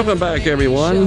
[0.00, 1.04] Welcome back, everyone.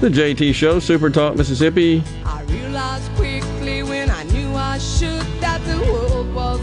[0.00, 2.04] The JT Show, Super Talk Mississippi.
[2.24, 6.60] I realized quickly when I knew I should that the world was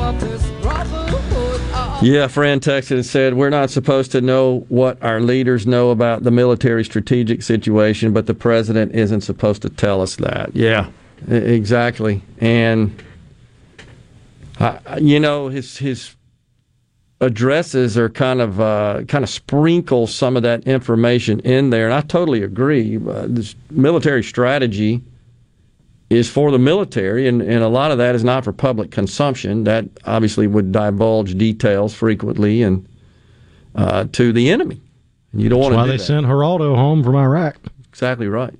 [0.00, 5.00] of this brotherhood of Yeah, friend texted and said, We're not supposed to know what
[5.00, 10.02] our leaders know about the military strategic situation, but the president isn't supposed to tell
[10.02, 10.56] us that.
[10.56, 10.90] Yeah,
[11.28, 12.20] exactly.
[12.40, 13.00] And,
[14.58, 16.15] uh, you know, his, his
[17.20, 21.94] addresses are kind of uh, kind of sprinkle some of that information in there, and
[21.94, 22.96] I totally agree.
[22.96, 25.02] Uh, this military strategy
[26.08, 29.64] is for the military, and, and a lot of that is not for public consumption.
[29.64, 32.88] That obviously would divulge details frequently and
[33.74, 34.80] uh, to the enemy.
[35.32, 35.76] And you don't That's want to.
[35.78, 36.04] why do they that.
[36.04, 37.56] sent Geraldo home from Iraq.
[37.88, 38.54] Exactly right.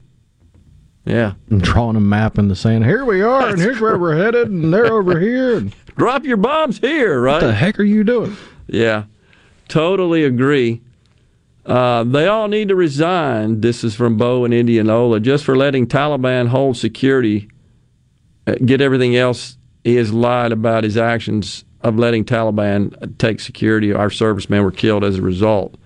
[1.07, 1.35] Yeah.
[1.51, 2.85] And drawing a map in the sand.
[2.85, 5.57] Here we are, and here's where we're headed, and they're over here.
[5.59, 7.41] And Drop your bombs here, right?
[7.41, 8.37] What the heck are you doing?
[8.67, 9.05] Yeah,
[9.69, 10.83] totally agree.
[11.65, 13.61] Uh, they all need to resign.
[13.61, 17.49] This is from Bo in Indianola, just for letting Taliban hold security.
[18.47, 19.57] uh, Get everything else.
[19.85, 23.93] He has lied about his actions of letting Taliban take security.
[23.93, 25.77] Our servicemen were killed as a result.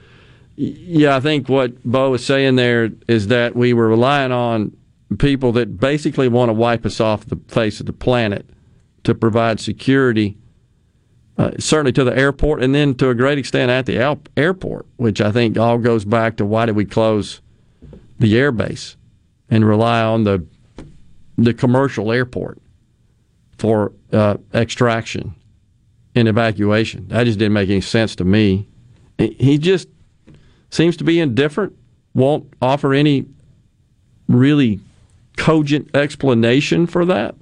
[0.57, 4.77] Yeah, I think what Bo is saying there is that we were relying on
[5.19, 8.49] people that basically want to wipe us off the face of the planet
[9.05, 10.37] to provide security
[11.39, 14.85] uh, certainly to the airport, and then to a great extent at the al- airport,
[14.97, 17.41] which I think all goes back to why did we close
[18.19, 18.97] the airbase
[19.49, 20.45] and rely on the
[21.39, 22.59] the commercial airport
[23.57, 25.35] for uh, extraction
[26.15, 27.09] and evacuation.
[27.09, 28.69] That just didn't make any sense to me.
[29.17, 29.89] He- He just
[30.69, 31.75] seems to be indifferent,
[32.13, 33.25] won't offer any
[34.29, 34.81] really
[35.41, 37.35] cogent explanation for that.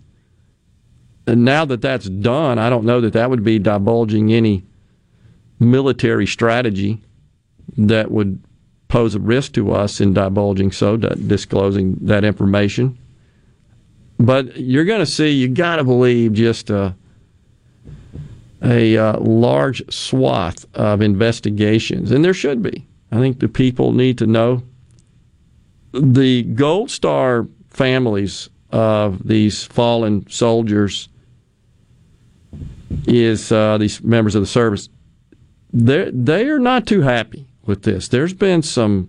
[1.26, 4.64] And now that that's done, I don't know that that would be divulging any
[5.58, 7.02] military strategy
[7.76, 8.40] that would
[8.86, 12.96] pose a risk to us in divulging so, disclosing that information.
[14.20, 16.94] But you're going to see, you got to believe, just a,
[18.62, 22.86] a uh, large swath of investigations, and there should be.
[23.10, 24.62] I think the people need to know.
[25.92, 27.48] The Gold Star
[27.78, 31.08] families of these fallen soldiers
[33.06, 34.88] is uh, these members of the service.
[35.72, 38.08] They they are not too happy with this.
[38.08, 39.08] There's been some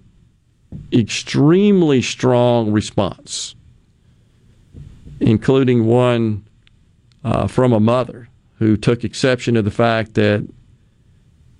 [0.93, 3.55] extremely strong response,
[5.19, 6.45] including one
[7.23, 8.29] uh, from a mother
[8.59, 10.47] who took exception to the fact that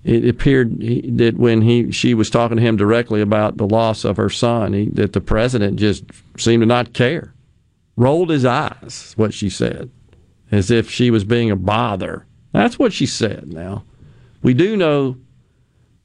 [0.02, 0.80] it appeared
[1.18, 4.72] that when he she was talking to him directly about the loss of her son,
[4.72, 6.04] he, that the president just
[6.38, 7.34] seemed to not care,
[7.96, 9.12] rolled his eyes.
[9.16, 9.90] What she said,
[10.50, 12.26] as if she was being a bother.
[12.52, 13.52] That's what she said.
[13.52, 13.84] Now,
[14.42, 15.16] we do know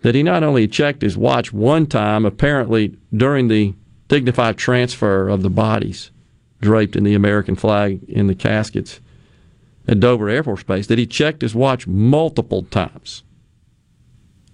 [0.02, 3.74] that he not only checked his watch one time, apparently during the
[4.08, 6.12] dignified transfer of the bodies
[6.62, 9.00] draped in the American flag in the caskets
[9.88, 13.24] at Dover Air Force Base, that he checked his watch multiple times.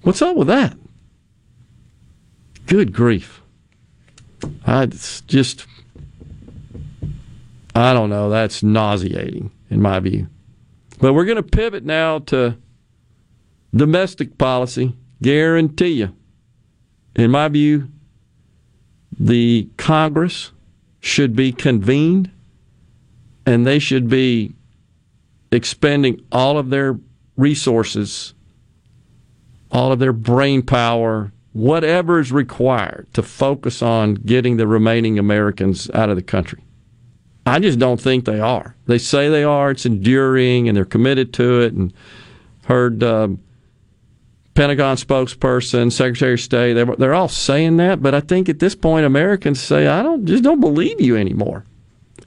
[0.03, 0.75] What's up with that?
[2.65, 3.41] Good grief.
[4.65, 5.67] I just,
[7.75, 8.29] I don't know.
[8.29, 10.27] That's nauseating in my view.
[10.99, 12.57] But we're going to pivot now to
[13.75, 14.95] domestic policy.
[15.21, 16.15] Guarantee you.
[17.15, 17.89] In my view,
[19.19, 20.51] the Congress
[20.99, 22.31] should be convened
[23.45, 24.53] and they should be
[25.51, 26.97] expending all of their
[27.35, 28.33] resources,
[29.71, 35.89] all of their brain power, whatever is required to focus on getting the remaining Americans
[35.91, 36.63] out of the country.
[37.45, 38.75] I just don't think they are.
[38.85, 39.71] They say they are.
[39.71, 41.73] It's enduring, and they're committed to it.
[41.73, 41.93] And
[42.65, 43.41] heard um,
[44.53, 46.73] Pentagon spokesperson, Secretary of State.
[46.73, 50.25] They're, they're all saying that, but I think at this point, Americans say, "I don't
[50.25, 51.65] just don't believe you anymore."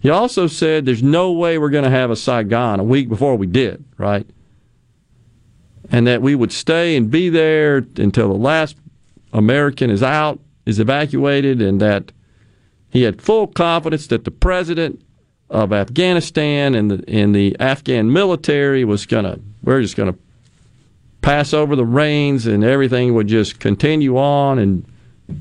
[0.00, 3.36] He also said, "There's no way we're going to have a Saigon a week before
[3.36, 4.26] we did, right?"
[5.90, 8.76] And that we would stay and be there until the last
[9.32, 12.12] American is out, is evacuated, and that
[12.88, 15.02] he had full confidence that the president
[15.50, 20.16] of Afghanistan and the and the Afghan military was gonna we're just gonna
[21.20, 24.86] pass over the reins and everything would just continue on and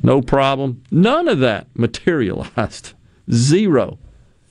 [0.02, 0.82] no problem.
[0.92, 2.94] None of that materialized.
[3.32, 4.00] Zero.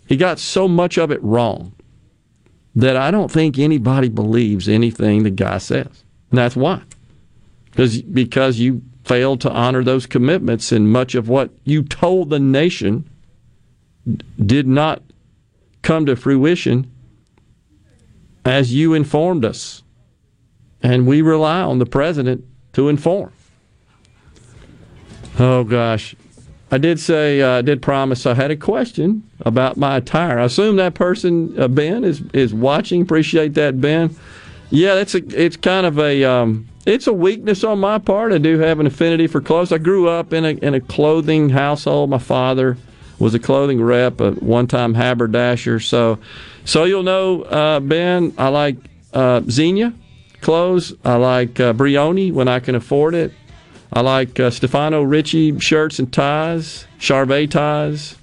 [0.06, 1.72] He got so much of it wrong
[2.74, 6.04] that I don't think anybody believes anything the guy says.
[6.30, 6.82] And that's why.
[7.70, 12.38] Because because you failed to honor those commitments and much of what you told the
[12.38, 13.08] nation
[14.44, 15.02] did not
[15.82, 16.90] come to fruition
[18.44, 19.82] as you informed us.
[20.82, 23.32] And we rely on the president to inform.
[25.38, 26.14] Oh, gosh.
[26.72, 30.38] I did say, uh, I did promise I had a question about my attire.
[30.38, 33.02] I assume that person, uh, Ben, is, is watching.
[33.02, 34.16] Appreciate that, Ben.
[34.70, 35.18] Yeah, that's a.
[35.38, 36.24] It's kind of a.
[36.24, 38.32] Um, it's a weakness on my part.
[38.32, 39.70] I do have an affinity for clothes.
[39.70, 42.08] I grew up in a in a clothing household.
[42.08, 42.78] My father
[43.18, 45.78] was a clothing rep, a one time haberdasher.
[45.78, 46.18] So,
[46.64, 48.32] so you'll know, uh, Ben.
[48.38, 48.76] I like
[49.12, 49.94] uh, Zegna
[50.40, 50.94] clothes.
[51.04, 53.32] I like uh, Brioni when I can afford it.
[53.92, 58.16] I like uh, Stefano Ricci shirts and ties, Charvet ties.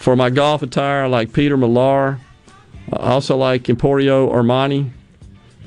[0.00, 2.18] For my golf attire, I like Peter Millar.
[2.92, 4.90] I also like Emporio Armani.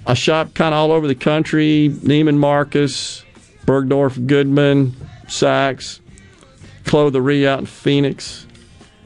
[0.05, 3.23] I shop kind of all over the country Neiman Marcus,
[3.65, 4.91] Bergdorf Goodman,
[5.27, 5.99] Saks,
[6.83, 8.47] Clothery out in Phoenix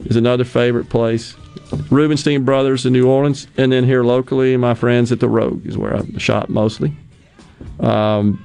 [0.06, 1.36] is another favorite place.
[1.90, 5.76] Rubenstein Brothers in New Orleans, and then here locally, my friends at the Rogue is
[5.76, 6.96] where I shop mostly.
[7.80, 8.44] Um,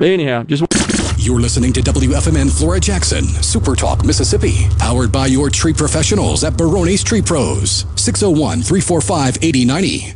[0.00, 0.81] anyhow, just.
[1.22, 6.56] You're listening to WFMN Flora Jackson, Super Talk, Mississippi, powered by your tree professionals at
[6.56, 10.14] Barone's Tree Pros, 601 345 8090.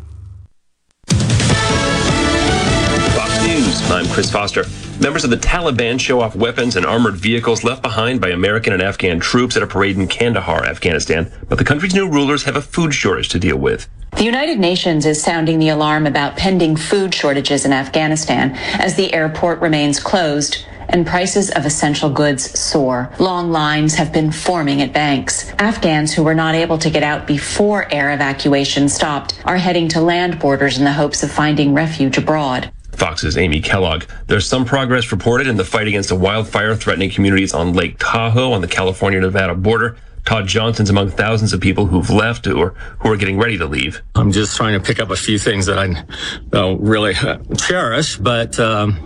[3.14, 4.64] Fox News, I'm Chris Foster.
[5.00, 8.82] Members of the Taliban show off weapons and armored vehicles left behind by American and
[8.82, 11.30] Afghan troops at a parade in Kandahar, Afghanistan.
[11.48, 13.88] But the country's new rulers have a food shortage to deal with.
[14.16, 19.14] The United Nations is sounding the alarm about pending food shortages in Afghanistan as the
[19.14, 23.12] airport remains closed and prices of essential goods soar.
[23.18, 25.50] Long lines have been forming at banks.
[25.58, 30.00] Afghans who were not able to get out before air evacuation stopped are heading to
[30.00, 32.70] land borders in the hopes of finding refuge abroad.
[32.92, 34.04] Fox's Amy Kellogg.
[34.26, 38.52] There's some progress reported in the fight against a wildfire threatening communities on Lake Tahoe
[38.52, 39.96] on the California Nevada border.
[40.24, 44.02] Todd Johnson's among thousands of people who've left or who are getting ready to leave.
[44.16, 46.04] I'm just trying to pick up a few things that I
[46.50, 48.98] don't really uh, cherish, but um,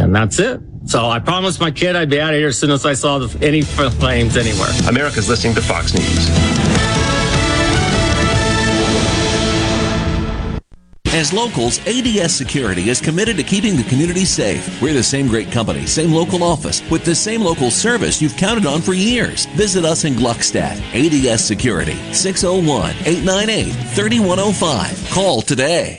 [0.00, 0.60] and that's it.
[0.88, 3.18] So I promised my kid I'd be out of here as soon as I saw
[3.18, 4.70] the, any flames anywhere.
[4.88, 6.28] America's listening to Fox News.
[11.12, 14.80] As locals, ADS Security is committed to keeping the community safe.
[14.80, 18.64] We're the same great company, same local office, with the same local service you've counted
[18.64, 19.44] on for years.
[19.56, 20.80] Visit us in Gluckstadt.
[20.94, 25.10] ADS Security, 601 898 3105.
[25.10, 25.98] Call today.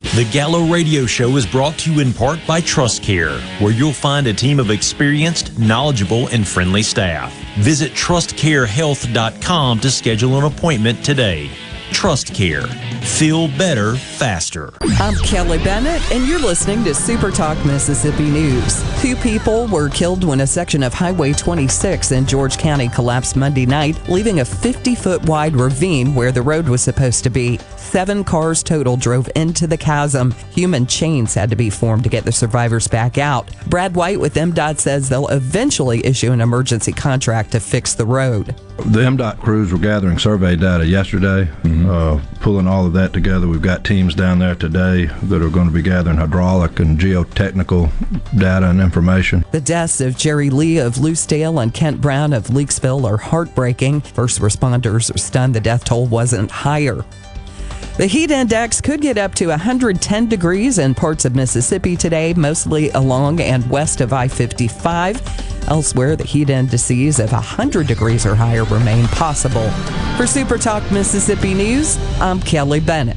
[0.00, 4.26] The Gallo Radio Show is brought to you in part by TrustCare, where you'll find
[4.26, 7.32] a team of experienced, knowledgeable, and friendly staff.
[7.58, 11.48] Visit trustcarehealth.com to schedule an appointment today.
[11.92, 12.66] Trust Care.
[13.02, 14.72] Feel better faster.
[14.98, 18.82] I'm Kelly Bennett, and you're listening to Super Talk Mississippi News.
[19.02, 23.66] Two people were killed when a section of Highway 26 in George County collapsed Monday
[23.66, 27.58] night, leaving a 50 foot wide ravine where the road was supposed to be.
[27.76, 30.30] Seven cars total drove into the chasm.
[30.52, 33.50] Human chains had to be formed to get the survivors back out.
[33.66, 38.54] Brad White with MDOT says they'll eventually issue an emergency contract to fix the road.
[38.86, 41.79] The MDOT crews were gathering survey data yesterday, mm-hmm.
[41.88, 43.46] Uh, pulling all of that together.
[43.46, 47.90] We've got teams down there today that are going to be gathering hydraulic and geotechnical
[48.38, 49.44] data and information.
[49.52, 54.00] The deaths of Jerry Lee of Lucedale and Kent Brown of Leakesville are heartbreaking.
[54.00, 57.04] First responders are stunned the death toll wasn't higher.
[57.96, 62.88] The heat index could get up to 110 degrees in parts of Mississippi today, mostly
[62.90, 65.68] along and west of I 55.
[65.68, 69.68] Elsewhere, the heat indices of 100 degrees or higher remain possible.
[70.16, 73.16] For Super Talk Mississippi News, I'm Kelly Bennett.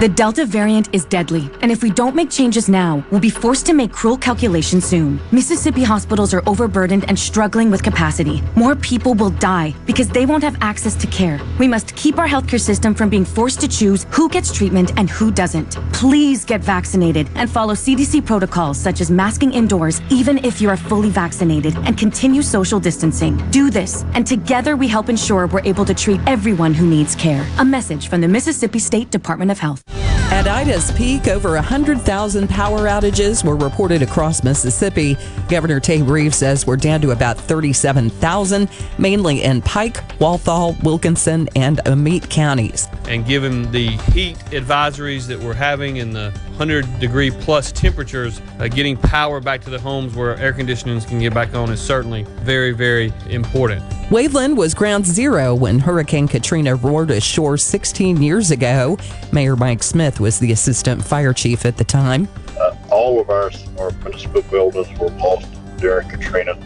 [0.00, 3.66] The Delta variant is deadly, and if we don't make changes now, we'll be forced
[3.66, 5.18] to make cruel calculations soon.
[5.32, 8.40] Mississippi hospitals are overburdened and struggling with capacity.
[8.54, 11.40] More people will die because they won't have access to care.
[11.58, 15.10] We must keep our healthcare system from being forced to choose who gets treatment and
[15.10, 15.74] who doesn't.
[15.92, 20.76] Please get vaccinated and follow CDC protocols such as masking indoors, even if you are
[20.76, 23.36] fully vaccinated, and continue social distancing.
[23.50, 27.44] Do this, and together we help ensure we're able to treat everyone who needs care.
[27.58, 29.87] A message from the Mississippi State Department of Health.
[30.30, 35.16] At Ida's peak, over 100,000 power outages were reported across Mississippi.
[35.48, 41.80] Governor Tate Reeves says we're down to about 37,000, mainly in Pike, Walthall, Wilkinson, and
[41.86, 42.88] Amite counties.
[43.08, 48.68] And given the heat advisories that we're having and the 100 degree plus temperatures, uh,
[48.68, 52.24] getting power back to the homes where air conditionings can get back on is certainly
[52.42, 53.82] very, very important.
[54.10, 58.96] Waveland was ground zero when Hurricane Katrina roared ashore 16 years ago.
[59.32, 62.28] Mayor Mike Smith was the assistant fire chief at the time.
[62.58, 65.46] Uh, all of our, our municipal buildings were lost
[65.78, 66.58] during Katrina,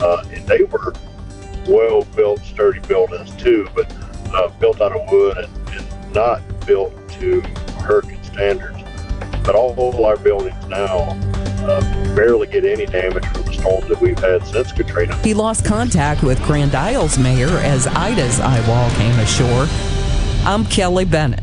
[0.00, 0.92] uh, and they were
[1.68, 3.92] well built, sturdy buildings too, but
[4.34, 7.42] uh, built out of wood and, and, not built to
[7.80, 8.78] hurricane standards.
[9.44, 11.18] But all, our buildings now
[11.60, 15.14] uh, barely get any damage from the storms that we've had since Katrina.
[15.18, 19.66] He lost contact with Grand Isles mayor as Ida's eye wall came ashore.
[20.46, 21.42] I'm Kelly Bennett.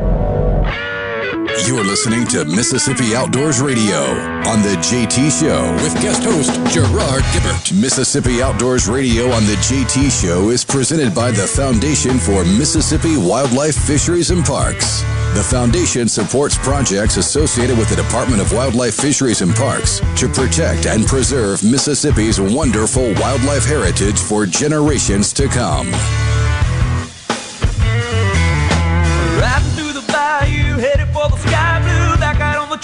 [1.59, 3.99] You're listening to Mississippi Outdoors Radio
[4.47, 7.73] on the JT Show with guest host Gerard Gibert.
[7.73, 13.75] Mississippi Outdoors Radio on the JT Show is presented by the Foundation for Mississippi Wildlife
[13.75, 15.01] Fisheries and Parks.
[15.35, 20.85] The foundation supports projects associated with the Department of Wildlife Fisheries and Parks to protect
[20.85, 25.91] and preserve Mississippi's wonderful wildlife heritage for generations to come.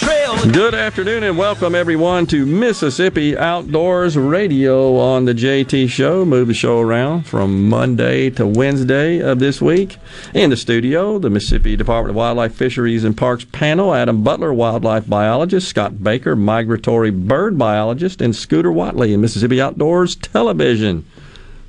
[0.02, 6.24] Good afternoon and welcome everyone to Mississippi Outdoors Radio on the JT Show.
[6.24, 9.98] Move the show around from Monday to Wednesday of this week.
[10.34, 15.08] In the studio, the Mississippi Department of Wildlife, Fisheries and Parks panel, Adam Butler, wildlife
[15.10, 21.06] biologist, Scott Baker, migratory bird biologist, and Scooter Watley Mississippi Outdoors Television.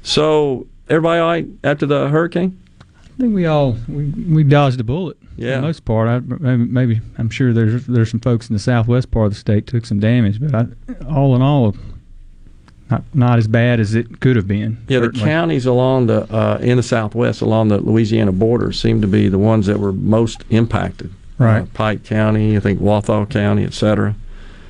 [0.03, 2.61] So, everybody all right after the hurricane?
[3.19, 5.17] I think we all we, we dodged a bullet.
[5.37, 5.57] Yeah.
[5.57, 8.61] For the most part, I, maybe, maybe I'm sure there's there's some folks in the
[8.61, 10.67] southwest part of the state took some damage, but I,
[11.09, 11.75] all in all,
[12.91, 14.79] not not as bad as it could have been.
[14.89, 15.19] Yeah, certainly.
[15.19, 19.29] the counties along the uh, in the southwest, along the Louisiana border, seem to be
[19.29, 21.13] the ones that were most impacted.
[21.39, 21.63] Right.
[21.63, 24.15] Uh, Pike County, I think Walthall County, et cetera.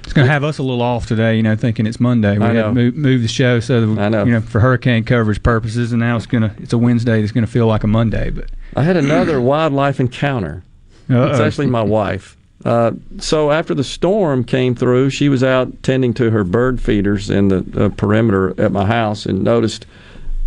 [0.09, 2.39] It's going to have us a little off today, you know, thinking it's Monday.
[2.39, 4.25] We I had to move, move the show so that we, I know.
[4.25, 7.31] you know for hurricane coverage purposes, and now it's going to it's a Wednesday that's
[7.31, 8.31] going to feel like a Monday.
[8.31, 10.63] But I had another wildlife encounter.
[11.11, 11.29] Uh-oh.
[11.29, 12.39] It's actually my wife.
[12.65, 17.29] Uh, so after the storm came through, she was out tending to her bird feeders
[17.29, 19.85] in the uh, perimeter at my house and noticed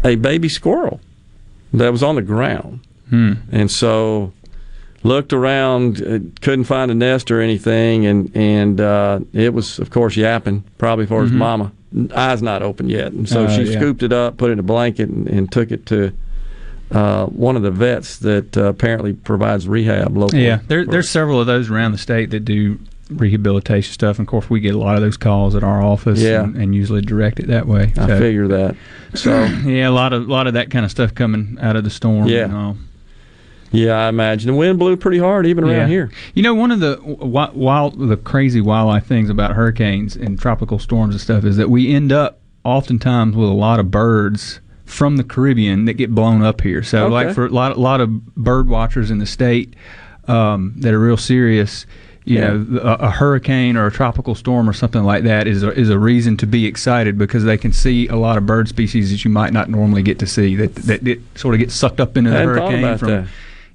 [0.04, 1.00] a baby squirrel
[1.72, 2.80] that was on the ground.
[3.12, 3.34] Hmm.
[3.52, 4.34] And so
[5.04, 9.90] looked around, uh, couldn't find a nest or anything, and and uh, it was of
[9.90, 11.36] course yapping, probably for his Mhm.
[11.36, 11.72] mama.
[12.16, 13.78] Eyes not open yet, and so Uh, she yeah.
[13.78, 16.12] scooped it up, put it in a blanket, and, and took it to.
[16.92, 20.44] Uh, one of the vets that uh, apparently provides rehab locally.
[20.46, 22.78] yeah, there, there's several of those around the state that do
[23.10, 24.20] rehabilitation stuff.
[24.20, 26.44] And of course, we get a lot of those calls at our office, Yeah.
[26.44, 27.94] and, and usually direct it that way.
[27.98, 28.76] I figure that.
[29.14, 31.84] So yeah, a lot of a lot of that kind of stuff coming out of
[31.86, 32.28] the storm.
[32.28, 32.74] Yeah.
[33.72, 35.88] Yeah, I imagine the wind blew pretty hard even around Yeah.
[35.88, 36.12] here.
[36.34, 41.16] You know, one of the wild, the crazy wildlife things about hurricanes and tropical storms
[41.16, 45.24] and stuff is that we end up oftentimes with a lot of birds from the
[45.24, 46.84] Caribbean that get blown up here.
[46.84, 47.14] So, Okay.
[47.14, 49.74] like for a lot, a lot of bird watchers in the state
[50.28, 51.86] um, that are real serious.
[52.26, 52.54] You Yeah.
[52.54, 55.90] know, a, a hurricane or a tropical storm or something like that is a, is
[55.90, 59.24] a reason to be excited because they can see a lot of bird species that
[59.26, 62.16] you might not normally get to see that that, that sort of get sucked up
[62.18, 63.28] into the hurricane from that.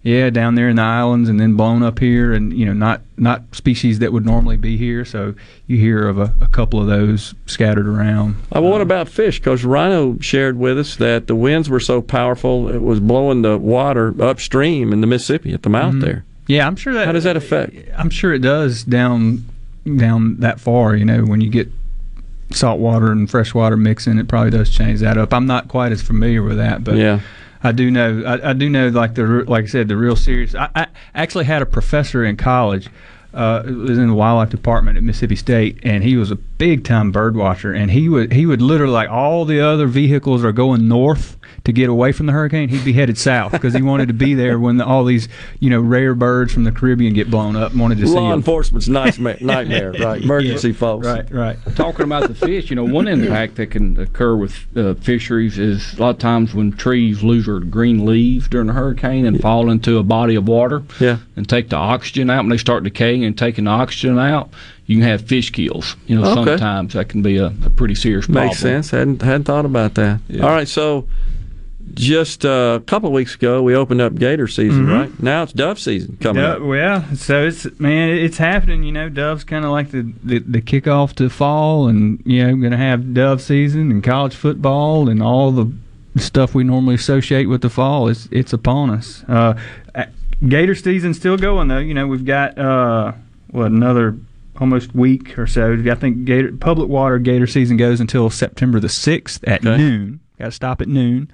[0.06, 3.00] Yeah, down there in the islands, and then blown up here, and you know, not
[3.16, 5.04] not species that would normally be here.
[5.04, 5.34] So
[5.66, 8.36] you hear of a, a couple of those scattered around.
[8.54, 9.40] Uh, well, what about fish?
[9.40, 13.58] Because Rhino shared with us that the winds were so powerful it was blowing the
[13.58, 16.02] water upstream in the Mississippi at the mouth Mhm.
[16.02, 16.24] there.
[16.46, 17.06] Yeah, I'm sure that.
[17.06, 17.74] How does that affect?
[17.96, 19.44] I'm sure it does down
[19.96, 20.94] down that far.
[20.94, 21.68] You know, when you get
[22.52, 25.34] salt water and fresh water mixing, it probably does change that up.
[25.34, 27.18] I'm not quite as familiar with that, but Yeah.
[27.62, 28.22] I do know.
[28.24, 30.54] I, I do know, like the like I said, the real serious.
[30.54, 32.88] I, I actually had a professor in college.
[33.34, 37.12] Uh, was in the wildlife department at Mississippi State, and he was a big time
[37.12, 37.70] bird watcher.
[37.70, 41.36] And he would he would literally like all the other vehicles are going north
[41.66, 42.68] to get away from the hurricane.
[42.68, 45.28] He'd be headed south because he wanted to be there when the, all these
[45.60, 47.72] you know rare birds from the Caribbean get blown up.
[47.72, 48.38] and Wanted to see Law them.
[48.38, 50.22] enforcement's nightmare, nightmare right?
[50.22, 51.06] Emergency folks.
[51.06, 51.59] Right, right.
[51.76, 55.94] Talking about the fish, you know, one impact that can occur with uh, fisheries is
[55.98, 59.68] a lot of times when trees lose their green leaves during a hurricane and fall
[59.70, 61.18] into a body of water Yeah.
[61.36, 64.51] and take the oxygen out, when they start decaying and taking the oxygen out,
[64.86, 65.97] you can have fish kills.
[66.06, 66.44] You know, Okay.
[66.52, 68.47] sometimes that can be a, a pretty serious problem.
[68.47, 68.90] Makes sense.
[68.93, 70.20] Hadn't hadn't thought about that.
[70.28, 70.43] Yeah.
[70.44, 71.09] All right, so
[71.97, 74.93] just a couple of weeks ago we opened up gator season, Mhm.
[74.93, 75.23] right?
[75.23, 76.60] Now it's dove season coming Yeah, up.
[76.62, 77.14] well, yeah.
[77.14, 78.82] So it's man, it's happening.
[78.85, 82.52] You know, dove's kind of like the, the the kickoff to fall, and you know,
[82.55, 85.73] we're going to have dove season and college football and all the
[86.16, 88.09] stuff we normally associate with the fall.
[88.09, 89.24] It's it's upon us.
[89.28, 89.55] Uh,
[90.47, 91.78] Gator season's still going though.
[91.78, 93.12] You know, we've got uh,
[93.51, 94.16] what another
[94.60, 95.73] almost week or so.
[95.90, 99.77] I think Gator public water Gator season goes until September the sixth at Okay.
[99.78, 100.20] noon.
[100.39, 101.31] Got to stop at noon.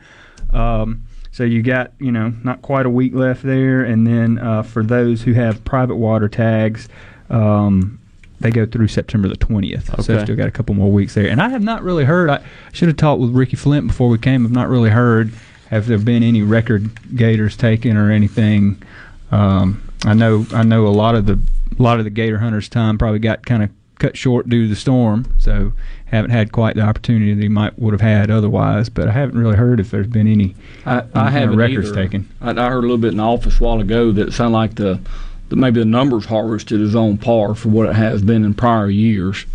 [0.52, 4.62] Um, so you got you know not quite a week left there, and then uh,
[4.62, 6.88] for those who have private water tags,
[7.30, 7.98] um,
[8.40, 9.86] they go through September the twentieth.
[10.02, 10.24] So Okay.
[10.24, 11.28] still got a couple more weeks there.
[11.28, 12.28] And I have not really heard.
[12.28, 12.42] I
[12.72, 14.44] should have talked with Ricky Flint before we came.
[14.44, 15.32] I've not really heard.
[15.70, 18.82] Have there been any record gators taken or anything?
[19.30, 20.44] Um, I know.
[20.52, 21.38] I know a lot of the
[21.78, 23.70] a lot of the gator hunters' time probably got kind of
[24.02, 25.32] cut short due to the storm.
[25.38, 25.72] So
[26.06, 28.88] haven't had quite the opportunity that he might would have had otherwise.
[28.88, 30.54] But I haven't really heard if there's been any,
[30.84, 32.02] I, I haven't records either.
[32.02, 32.28] taken.
[32.40, 34.56] I, I heard a little bit in the office a while ago that it sounded
[34.56, 35.00] like the,
[35.48, 38.90] the maybe the numbers harvested is on par for what it has been in prior
[38.90, 39.46] years.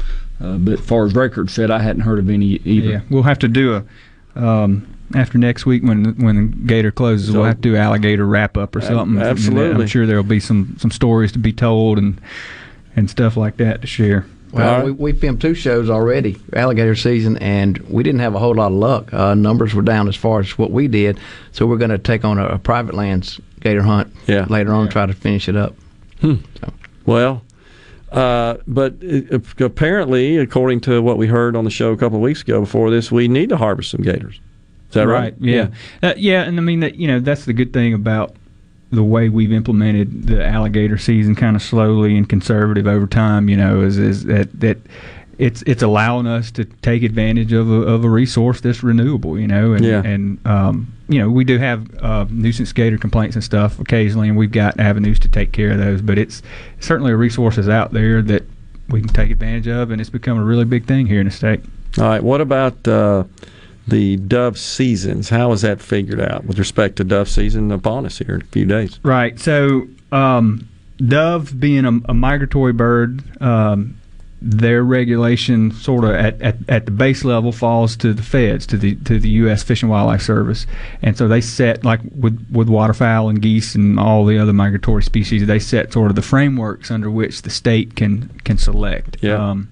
[0.42, 2.90] Uh, but as far as records said, I hadn't heard of any either.
[2.90, 3.84] Yeah, we'll have to do a
[4.42, 7.28] um, after next week when when the Gator closes.
[7.28, 9.22] So- we'll have to do alligator wrap up or something.
[9.22, 9.82] Absolutely.
[9.82, 12.22] I'm sure there'll be some some stories to be told and
[12.96, 14.26] and stuff like that to share.
[14.52, 18.56] Well, we, we filmed two shows already, alligator season, and we didn't have a whole
[18.56, 19.14] lot of luck.
[19.14, 21.20] Uh, numbers were down as far as what we did,
[21.52, 24.46] so we're going to take on a, a private lands gator hunt Yeah.
[24.50, 25.76] later on, try to finish it up.
[27.06, 27.44] Well,
[28.12, 28.96] uh, but
[29.60, 32.90] apparently, according to what we heard on the show a couple of weeks ago before
[32.90, 34.40] this, we need to harvest some gators.
[34.90, 35.34] Is that right?
[35.40, 35.68] Yeah,
[36.02, 38.37] Uh, yeah, and I mean that you know that's the good thing about
[38.92, 43.50] the way we've implemented the alligator season, kind of slowly and conservative over time.
[43.50, 44.78] You know, is is that that.
[45.40, 49.46] It's it's allowing us to take advantage of a, of a resource that's renewable, you
[49.46, 50.02] know, and Yeah.
[50.04, 54.36] and um, you know we do have uh, nuisance gator complaints and stuff occasionally, and
[54.36, 56.02] we've got avenues to take care of those.
[56.02, 56.42] But it's
[56.80, 58.46] certainly a resource is out there that
[58.90, 61.32] we can take advantage of, and it's become a really big thing here in the
[61.32, 61.60] state.
[62.00, 62.24] All right.
[62.24, 63.26] What about uh,
[63.88, 65.30] the dove seasons?
[65.30, 68.46] How is that figured out with respect to dove season upon us here in a
[68.46, 69.00] few days?
[69.04, 69.40] Right.
[69.40, 73.98] So, um, dove being a, a migratory bird, um,
[74.40, 78.78] their regulation sort of at, at, at the base level falls to the feds, to
[78.78, 79.64] the to the U.S.
[79.64, 80.68] Fish and Wildlife Service,
[81.02, 85.02] and so they set like with with waterfowl and geese and all the other migratory
[85.02, 89.18] species, they set sort of the frameworks under which the state can can select.
[89.22, 89.50] Yeah.
[89.50, 89.70] Um,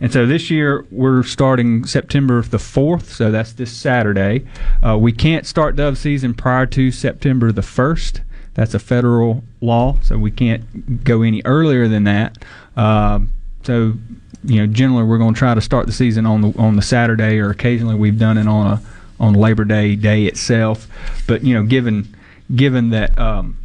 [0.00, 4.46] and so this year we're starting September the 4th, so that's this Saturday.
[4.82, 8.20] Uh, we can't start dove season prior to September the 1st.
[8.54, 12.42] That's a federal law, so we can't go any earlier than that.
[12.76, 13.30] Um,
[13.62, 13.94] so,
[14.44, 16.82] you know, generally we're going to try to start the season on the on the
[16.82, 18.82] Saturday, or occasionally we've done it on a
[19.20, 20.86] on Labor Day day itself.
[21.26, 22.14] But you know, given
[22.54, 23.58] given that um,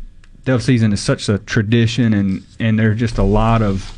[0.44, 3.98] dove season is such a tradition, and and there's just a lot of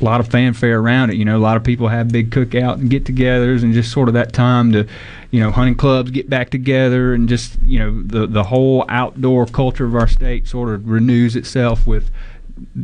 [0.00, 1.16] a lot of fanfare around it.
[1.16, 4.14] You know, a lot of people have big cookout and get-togethers, and just sort of
[4.14, 4.86] that time to,
[5.30, 9.46] you know, hunting clubs get back together, and just you know the the whole outdoor
[9.46, 12.10] culture of our state sort of renews itself with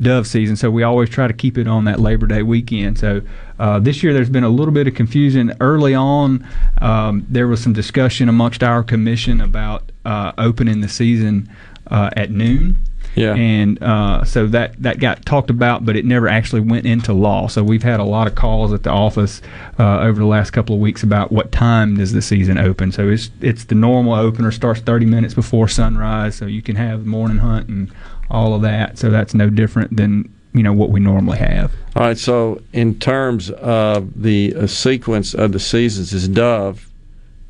[0.00, 0.56] dove season.
[0.56, 2.98] So we always try to keep it on that Labor Day weekend.
[2.98, 3.22] So
[3.58, 6.46] uh, this year there's been a little bit of confusion early on.
[6.80, 11.50] Um, there was some discussion amongst our commission about uh, opening the season
[11.88, 12.78] uh, at noon.
[13.16, 13.34] Yeah.
[13.34, 17.48] And uh, so that that got talked about, but it never actually went into law.
[17.48, 19.40] So we've had a lot of calls at the office
[19.78, 22.92] uh, over the last couple of weeks about what time does the season open.
[22.92, 27.06] So it's it's the normal opener starts 30 minutes before sunrise, so you can have
[27.06, 27.90] morning hunt and
[28.30, 28.98] all of that.
[28.98, 31.72] So that's no different than you know what we normally have.
[31.96, 32.18] All right.
[32.18, 36.90] So in terms of the uh, sequence of the seasons, is dove,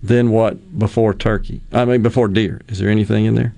[0.01, 1.60] then what before turkey?
[1.72, 2.60] I mean before deer.
[2.68, 3.52] Is there anything in there?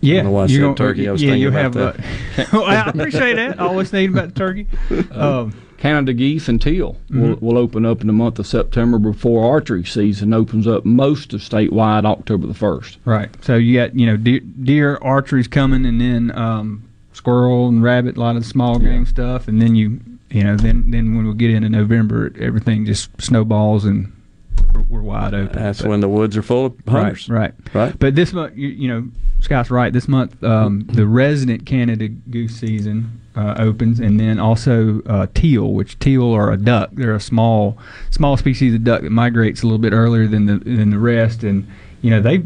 [0.00, 1.08] Yeah, I don't know why I said gonna- turkey.
[1.08, 1.74] I was yeah, thinking you about have.
[1.74, 1.98] that.
[2.38, 3.60] Uh, well, I appreciate that.
[3.60, 4.66] I always think about the turkey.
[5.10, 7.40] Um, Canada geese and teal will, Mhm.
[7.42, 11.40] will open up in the month of September before archery season opens up most of
[11.40, 12.98] statewide October the first.
[13.04, 13.28] Right.
[13.44, 18.16] So you got you know deer, deer archery's coming, and then um, squirrel and rabbit,
[18.16, 20.00] a lot of the small game stuff, and then you
[20.30, 24.12] you know then then when we get into November, everything just snowballs and
[24.74, 25.56] we're, we're wide open.
[25.62, 27.28] That's But- when the woods are full of hunters.
[27.28, 27.98] Right, right, right.
[27.98, 29.08] But this month, you, you know,
[29.40, 29.92] Scott's right.
[29.92, 35.72] This month, um, the resident Canada goose season uh, opens, and then also uh, teal,
[35.72, 36.90] which teal are a duck.
[36.92, 37.78] They're a small,
[38.10, 41.44] small species of duck that migrates a little bit earlier than the than the rest,
[41.44, 41.66] and
[42.02, 42.42] you know they.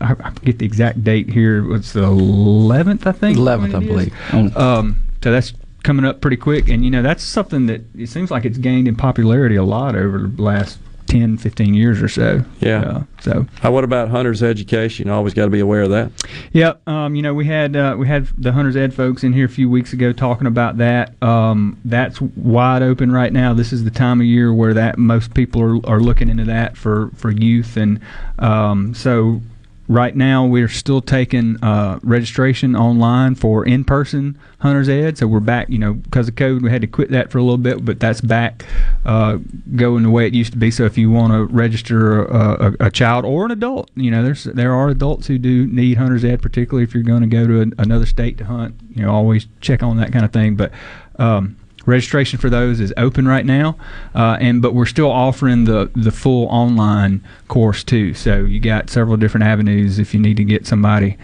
[0.00, 1.74] I I forget the exact date here.
[1.74, 3.36] It's the 11th, I think.
[3.36, 3.88] 11th, I it is.
[3.88, 4.56] believe.
[4.56, 5.52] Um, so that's
[5.82, 8.88] coming up pretty quick, and you know that's something that it seems like it's gained
[8.88, 10.78] in popularity a lot over the last
[11.10, 12.44] 10, 15 years or so.
[12.60, 12.80] Yeah.
[12.80, 13.46] Uh, so.
[13.64, 15.10] Uh, what about hunters' education?
[15.10, 16.12] Always got to be aware of that.
[16.52, 16.86] Yep.
[16.88, 19.48] Um, you know, we had uh, we had the hunters ed folks in here a
[19.48, 21.20] few weeks ago talking about that.
[21.22, 23.52] Um, that's wide open right now.
[23.52, 26.76] This is the time of year where that most people are, are looking into that
[26.76, 28.00] for for youth, and
[28.38, 29.42] um, so
[29.90, 35.68] right now we're still taking uh, registration online for in-person hunters ed so we're back
[35.68, 37.98] you know because of covid we had to quit that for a little bit but
[37.98, 38.64] that's back
[39.04, 39.36] uh,
[39.74, 40.70] going the way it used to be.
[40.70, 44.22] So if you want to register a, a, a child or an adult you know
[44.22, 47.46] there's there are adults who do need hunters ed particularly if you're going to go
[47.46, 50.54] to an, another state to hunt you know always check on that kind of thing.
[50.54, 50.70] But
[51.16, 53.76] um, registration for those is open right now
[54.14, 58.90] uh, and but we're still offering the the full online course too so you got
[58.90, 61.16] several different avenues if you need to get somebody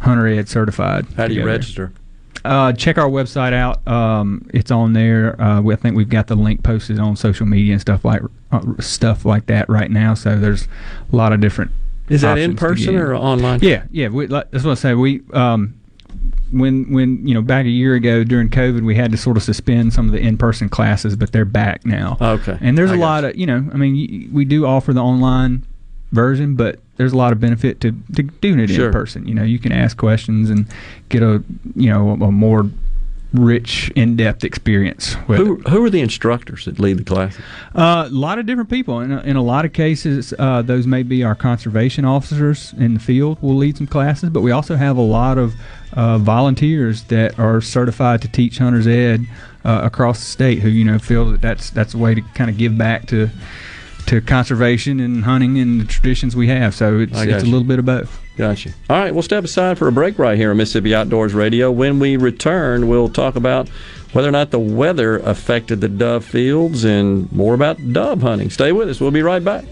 [0.00, 1.92] hunter ed certified How do you register?
[2.44, 3.86] Uh, check our website out.
[3.88, 5.40] Um, it's on there.
[5.40, 8.22] Uh, we, I think we've got the link posted on social media and stuff like
[8.52, 10.14] uh, stuff like that right now.
[10.14, 10.68] So there's
[11.12, 11.72] a lot of different.
[12.08, 13.58] Is that in person or online?
[13.62, 14.08] Yeah, yeah.
[14.08, 14.94] We, like, that's what I say.
[14.94, 15.74] We um,
[16.52, 19.42] when when you know back a year ago during COVID, we had to sort of
[19.42, 22.16] suspend some of the in-person classes, but they're back now.
[22.20, 22.56] Okay.
[22.60, 23.68] And there's I a lot of you know.
[23.72, 25.64] I mean, we do offer the online
[26.12, 28.86] version, but there's a lot of benefit to, to doing it Sure.
[28.86, 29.26] in person.
[29.28, 30.66] You know, you can ask questions and
[31.08, 31.42] get a
[31.74, 32.70] you know a, a more
[33.32, 37.42] rich, in-depth experience with Who who are the instructors that lead the classes?
[37.74, 39.00] uh, a lot of different people.
[39.00, 42.94] In a, in a lot of cases, uh, those may be our conservation officers in
[42.94, 45.54] the field will lead some classes, but we also have a lot of
[45.96, 49.26] uh, volunteers that are certified to teach hunters ed
[49.64, 52.48] uh, across the state who you know feel that that's that's a way to kind
[52.50, 53.28] of give back to
[54.06, 56.74] to conservation and hunting and the traditions we have.
[56.74, 58.20] So it's, I a little bit of both.
[58.36, 58.70] Gotcha.
[58.88, 61.72] All right, we'll step aside for a break right here on Mississippi Outdoors Radio.
[61.72, 63.68] When we return, we'll talk about
[64.12, 68.50] whether or not the weather affected the dove fields and more about dove hunting.
[68.50, 69.00] Stay with us.
[69.00, 69.64] We'll be right back.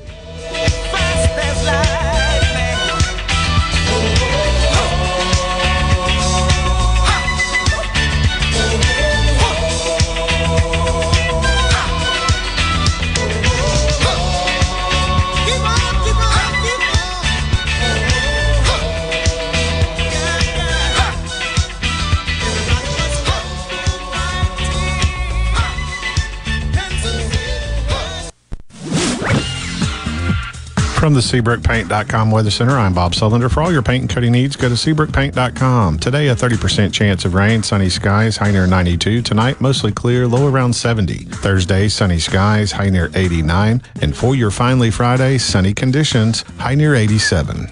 [31.04, 33.52] From the SeabrookPaint.com Weather Center, I'm Bob Sullender.
[33.52, 35.98] For all your paint and coating needs, go to SeabrookPaint.com.
[35.98, 39.20] Today, a 30% chance of rain, sunny skies, high near 92.
[39.20, 41.24] Tonight, mostly clear, low around 70.
[41.24, 43.82] Thursday, sunny skies, high near 89.
[44.00, 47.66] And for your finally Friday, sunny conditions, high near 87.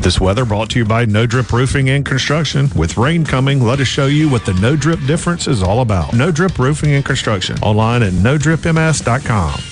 [0.00, 2.68] This weather brought to you by No Drip Roofing and Construction.
[2.74, 6.14] With rain coming, let us show you what the No Drip difference is all about.
[6.14, 7.56] No Drip Roofing and Construction.
[7.60, 9.71] Online at NoDripMS.com.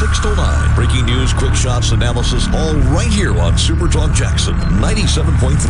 [0.00, 0.74] 6 to 9.
[0.74, 5.60] Breaking news, quick shots, analysis, all right here on Super Talk Jackson 97.3.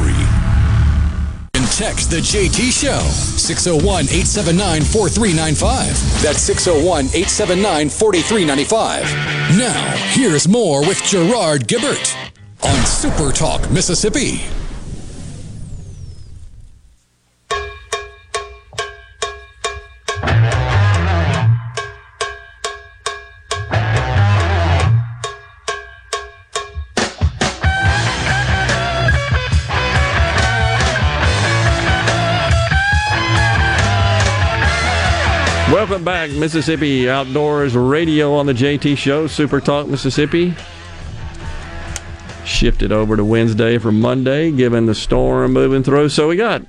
[1.55, 6.23] And text the JT Show, 601 879 4395.
[6.23, 9.03] That's 601 879 4395.
[9.59, 12.15] Now, here's more with Gerard Gibert
[12.63, 14.43] on Super Talk, Mississippi.
[36.11, 40.57] Back, Mississippi Outdoors Radio on the JT Show, Super Talk Mississippi.
[42.45, 46.09] Shifted over to Wednesday from Monday, given the storm moving through.
[46.09, 46.67] So we got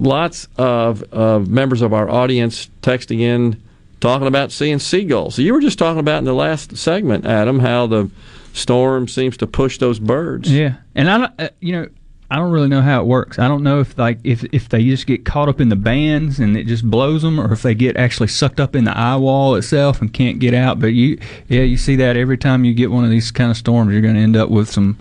[0.00, 3.62] lots of, of members of our audience texting in,
[4.00, 5.36] talking about seeing seagulls.
[5.36, 8.10] So you were just talking about in the last segment, Adam, how the
[8.52, 10.50] storm seems to push those birds.
[10.50, 11.88] Yeah, and I, uh, you know,
[12.30, 13.38] I don't really know how it works.
[13.38, 16.40] I don't know if like if if they just get caught up in the bands
[16.40, 19.16] and it just blows them, or if they get actually sucked up in the eye
[19.16, 20.80] wall itself and can't get out.
[20.80, 23.56] But you, yeah, you see that every time you get one of these kind of
[23.56, 24.98] storms, you're going to end up with some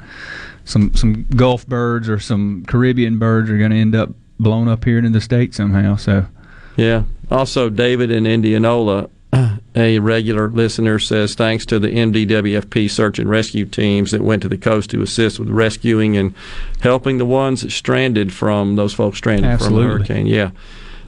[0.66, 4.84] some some Gulf birds or some Caribbean birds are going to end up blown up
[4.86, 5.96] here into the state somehow.
[5.96, 6.28] So,
[6.76, 7.04] yeah.
[7.32, 9.10] Also, David in Indianola
[9.76, 14.50] a regular listener says thanks to the MDWFP search and rescue teams that went to
[14.50, 16.34] the coast to assist with rescuing and
[16.80, 19.84] helping the ones that stranded from those folks stranded Absolutely.
[19.84, 20.28] from the hurricane.
[20.28, 20.52] Yeah.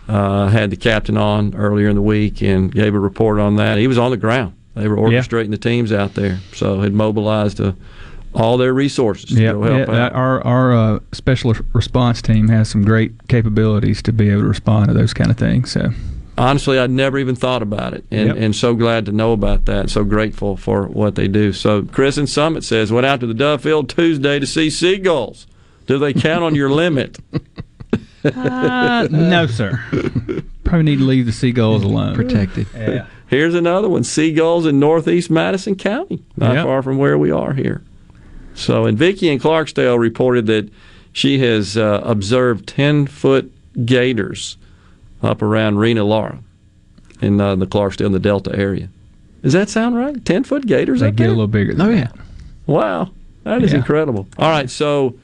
[0.08, 3.78] Uh, had the captain on earlier in the week and gave a report on that.
[3.78, 4.54] He was on the ground.
[4.76, 5.52] They were orchestrating yeah.
[5.52, 7.74] the teams out there, so had mobilized uh,
[8.34, 10.14] all their resources to yeah, go help yeah, out.
[10.14, 14.88] Our our uh, special response team has some great capabilities to be able to respond
[14.88, 15.72] to those kind of things.
[15.72, 15.90] So
[16.38, 18.38] honestly, I'd never even thought about it, and, yep.
[18.38, 19.90] and so glad to know about that.
[19.90, 21.52] So grateful for what they do.
[21.52, 25.48] So Chris in Summit says, went out to the Dove Field Tuesday to see seagulls.
[25.88, 27.18] Do they count on your limit?
[28.24, 29.84] uh, no, sir.
[30.64, 32.14] Probably need to leave the seagulls alone.
[32.14, 32.68] Protected.
[32.76, 33.08] Yeah.
[33.28, 36.66] Here's another one: seagulls in northeast Madison County, not yep.
[36.66, 37.84] far from where we are here.
[38.54, 40.70] So, and Vicky in Clarksdale reported that
[41.14, 43.52] she has uh, observed ten foot
[43.86, 44.58] gators
[45.22, 46.40] up around Rena Lara
[47.22, 48.90] in uh, the Clarksdale, in the Delta area.
[49.42, 50.24] Does that sound right?
[50.26, 51.00] Ten foot gators?
[51.00, 51.28] They up get there?
[51.28, 51.76] a little bigger.
[51.80, 52.10] oh yeah.
[52.66, 53.12] Wow,
[53.44, 53.80] that is Yeah.
[53.80, 54.28] incredible.
[54.38, 55.16] All right, so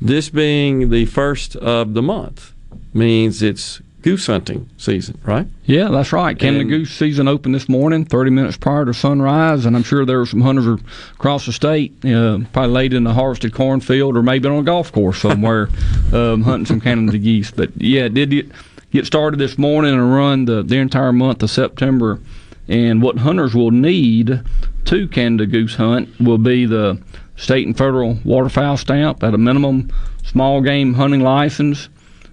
[0.00, 2.52] this being the first of the month
[2.94, 5.46] means it's goose hunting season, right?
[5.66, 6.38] Yeah, that's right.
[6.38, 10.06] Canada And- Goose season opened this morning, 30 minutes prior to sunrise, and I'm sure
[10.06, 10.80] there were some hunters
[11.12, 14.90] across the state, uh, probably laid in the harvested cornfield or maybe on a golf
[14.90, 15.68] course somewhere,
[16.14, 17.50] um, hunting some Canada geese.
[17.50, 18.50] But yeah, it did
[18.90, 22.20] get, started this morning and run the, the entire month of September.
[22.68, 24.42] And what hunters will need
[24.84, 27.00] to Canada goose hunt will be the
[27.36, 29.90] state and federal waterfowl stamp at a minimum,
[30.24, 31.88] small game hunting license,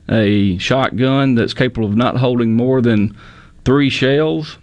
[0.10, 3.16] a shotgun that's capable of not holding more than
[3.66, 4.58] three shells,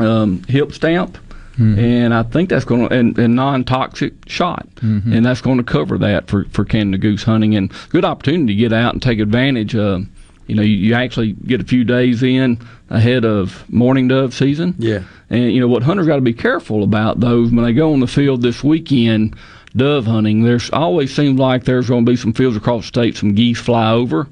[0.00, 1.18] um, hip stamp,
[1.58, 1.78] Mhm.
[1.78, 5.12] and I think that's going to and, and non-toxic shot, Mhm.
[5.14, 8.58] and that's going to cover that for for Canada goose hunting and good opportunity to
[8.58, 9.76] get out and take advantage.
[9.76, 10.06] of
[10.46, 12.58] you know, you, you actually get a few days in
[12.90, 14.74] ahead of morning dove season.
[14.78, 15.04] Yeah.
[15.30, 18.00] And you know what hunters got to be careful about those when they go on
[18.00, 19.36] the field this weekend
[19.74, 20.44] dove hunting.
[20.44, 23.60] There's always seems like there's going to be some fields across the state, some geese
[23.60, 24.28] fly over,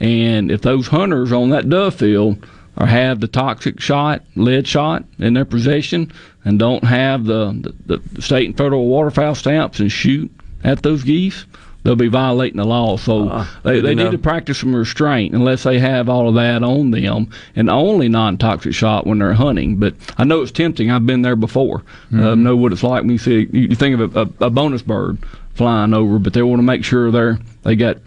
[0.00, 5.04] and if those hunters on that dove field or have the toxic shot, lead shot
[5.18, 6.10] in their possession,
[6.44, 10.30] and don't have the, the, the state and federal waterfowl stamps and shoot
[10.64, 11.44] at those geese,
[11.82, 12.96] they'll be violating the law.
[12.96, 14.04] So they, they to know.
[14.04, 18.08] need to practice some restraint unless they have all of that on them and only
[18.08, 19.76] non-toxic shot when they're hunting.
[19.76, 20.90] But I know it's tempting.
[20.90, 21.82] I've been there before.
[22.12, 22.38] Uh, Mhm.
[22.40, 25.18] know what it's like when you see you, think of a, a, a bonus bird
[25.54, 27.98] flying over, but they want to make sure they're they got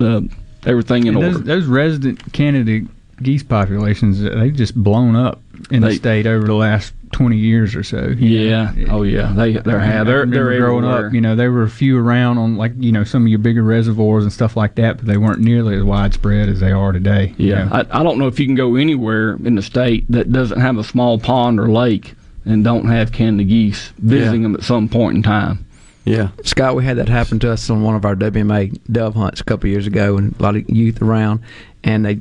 [0.00, 0.20] uh,
[0.66, 1.38] everything in And order.
[1.38, 2.86] those, those resident Canada
[3.22, 7.82] geese populations, they've just blown up in the state over the last 20 years or
[7.82, 8.08] so.
[8.18, 8.72] Yeah.
[8.76, 8.86] know.
[8.96, 9.32] Oh yeah.
[9.32, 11.06] They they're I have they're they're growing everywhere.
[11.08, 11.12] up.
[11.14, 13.62] You know, there were a few around on like you know some of your bigger
[13.62, 17.34] reservoirs and stuff like that, but they weren't nearly as widespread as they are today.
[17.36, 17.72] you Yeah, know.
[17.90, 20.76] I, I don't know if you can go anywhere in the state that doesn't have
[20.76, 25.16] a small pond or lake and don't have Canada geese visiting them at some point
[25.16, 25.64] in time.
[26.04, 26.28] Yeah.
[26.42, 29.44] Scott, we had that happen to us on one of our WMA dove hunts a
[29.44, 31.40] couple of years ago, and a lot of youth around,
[31.82, 32.18] and they.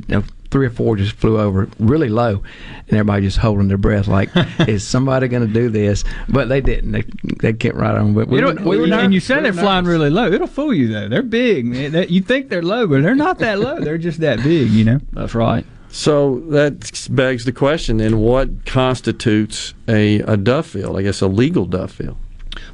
[0.54, 2.44] You know, Three or four just flew over really low,
[2.88, 4.30] and everybody just holding their breath, like,
[4.68, 6.92] "Is somebody going to do this?" But they didn't.
[6.92, 7.04] They
[7.42, 8.14] they kept right on.
[8.14, 9.26] But we, You were, know, we were and you nervous.
[9.26, 10.00] said We they're flying nervous.
[10.00, 10.32] really low.
[10.32, 11.10] It'll fool you though.
[11.10, 11.66] They're big.
[11.66, 12.06] Man.
[12.10, 13.80] You think they're low, but they're not that low.
[13.80, 14.70] They're just that big.
[14.70, 15.00] You know.
[15.14, 15.66] That's right.
[15.90, 20.98] So that begs the question: Then, what constitutes a, a dove field?
[20.98, 22.18] I guess a legal duff field.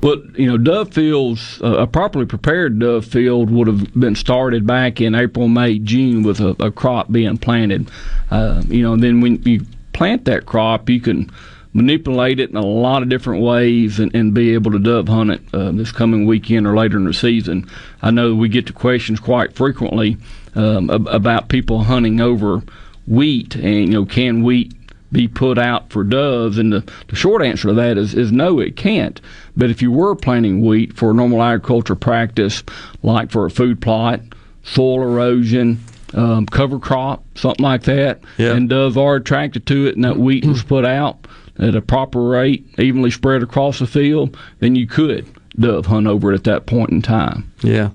[0.01, 4.65] Well, you know, dove fields, uh, a properly prepared dove field would have been started
[4.65, 7.89] back in April, May, June with a, a crop being planted.
[8.31, 11.29] Uh, you know, then when you plant that crop, you can
[11.73, 15.31] manipulate it in a lot of different ways and, and be able to dove hunt
[15.31, 17.69] it uh, this coming weekend or later in the season.
[18.01, 20.17] I know we get to questions quite frequently
[20.55, 22.63] um, ab- about people hunting over
[23.05, 24.73] wheat and, you know, can wheat
[25.11, 26.57] be put out for doves?
[26.57, 29.19] And the, the short answer to that is, is no, it can't.
[29.57, 32.63] But if you were planting wheat for a normal agriculture practice,
[33.03, 34.21] like for a food plot,
[34.63, 38.19] soil erosion, um, cover crop, something like that,
[38.53, 41.27] and doves are attracted to it, and that wheat was put out
[41.59, 45.27] at a proper rate, evenly spread across the field, then you could
[45.59, 47.51] dove hunt over it at that point in time.
[47.61, 47.89] Yeah.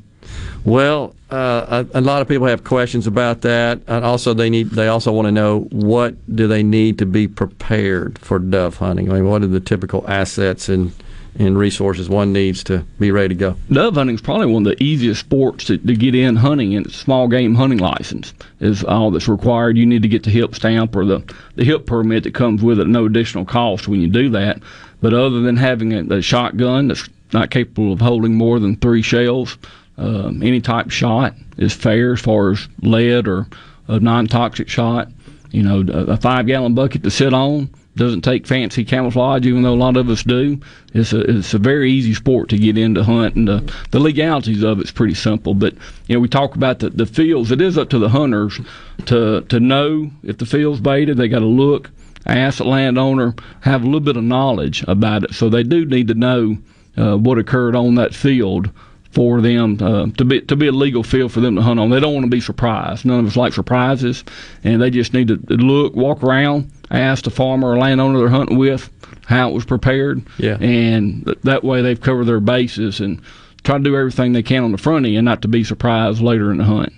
[0.64, 4.70] Well, uh, a, a lot of people have questions about that, and also they need.
[4.70, 9.10] They also want to know what do they need to be prepared for dove hunting.
[9.10, 10.92] I mean, what are the typical assets and
[11.36, 13.56] and resources one needs to be ready to go?
[13.72, 16.90] Dove hunting is probably one of the easiest sports to, to get in hunting, and
[16.92, 19.76] small game hunting license is all that's required.
[19.76, 22.78] You need to get the hip stamp or the, the hip permit that comes with
[22.78, 24.62] it, no additional cost when you do that.
[25.00, 29.02] But other than having a, a shotgun that's not capable of holding more than three
[29.02, 29.58] shells,
[29.96, 33.46] um, any type shot is fair as far as lead or
[33.88, 35.08] a non-toxic shot.
[35.50, 39.76] You know, a, five-gallon bucket to sit on doesn't take fancy camouflage, even though a
[39.76, 40.58] lot of us do.
[40.94, 44.64] It's a it's a very easy sport to get into hunt, and the, the legalities
[44.64, 45.54] of it's pretty simple.
[45.54, 45.74] But
[46.08, 47.52] you know, we talk about the, the fields.
[47.52, 48.58] It is up to the hunters
[49.06, 51.18] to to know if the field's baited.
[51.18, 51.90] They got to look,
[52.26, 55.34] ask the landowner, have a little bit of knowledge about it.
[55.34, 56.58] So they do need to know
[56.96, 58.70] uh, what occurred on that field
[59.14, 61.90] for them uh, to be to be a legal field for them to hunt on.
[61.90, 63.04] They don't want to be surprised.
[63.04, 64.24] None of us like surprises,
[64.64, 68.58] and they just need to look, walk around, ask the farmer or landowner they're hunting
[68.58, 68.90] with
[69.26, 70.22] how it was prepared.
[70.38, 70.58] Yeah.
[70.60, 73.22] and th- that way they've covered their bases and
[73.62, 76.50] try to do everything they can on the front end, not to be surprised later
[76.50, 76.92] in the hunt.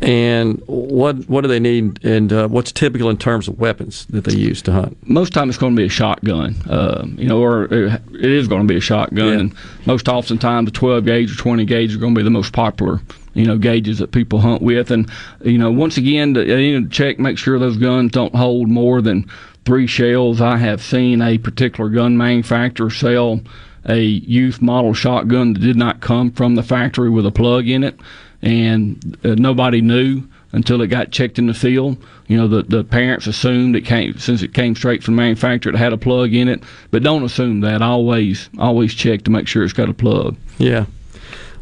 [0.00, 4.24] And what what do they need, and uh, what's typical in terms of weapons that
[4.24, 4.96] they use to hunt?
[5.08, 8.62] most time it's going to be a shotgun, uh, you know, or it is going
[8.62, 9.32] to be a shotgun.
[9.32, 9.54] And
[9.86, 13.00] most oftentimes, the 12 gauge or 20 gauge are going to be the most popular,
[13.34, 14.92] you know, gauges that people hunt with.
[14.92, 15.10] And
[15.42, 19.02] you know, once again, they need to check, make sure those guns don't hold more
[19.02, 19.28] than
[19.64, 20.40] three shells.
[20.40, 23.40] I have seen a particular gun manufacturer sell
[23.84, 27.82] a youth model shotgun that did not come from the factory with a plug in
[27.82, 27.98] it,
[28.42, 32.02] and uh, nobody knew until it got checked in the field.
[32.26, 35.72] You know, the, the parents assumed it came since it came straight from the manufacturer,
[35.74, 36.62] it had a plug in it.
[36.90, 37.82] But don't assume that.
[37.82, 40.36] Always always check to make sure it's got a plug.
[40.58, 40.86] Yeah.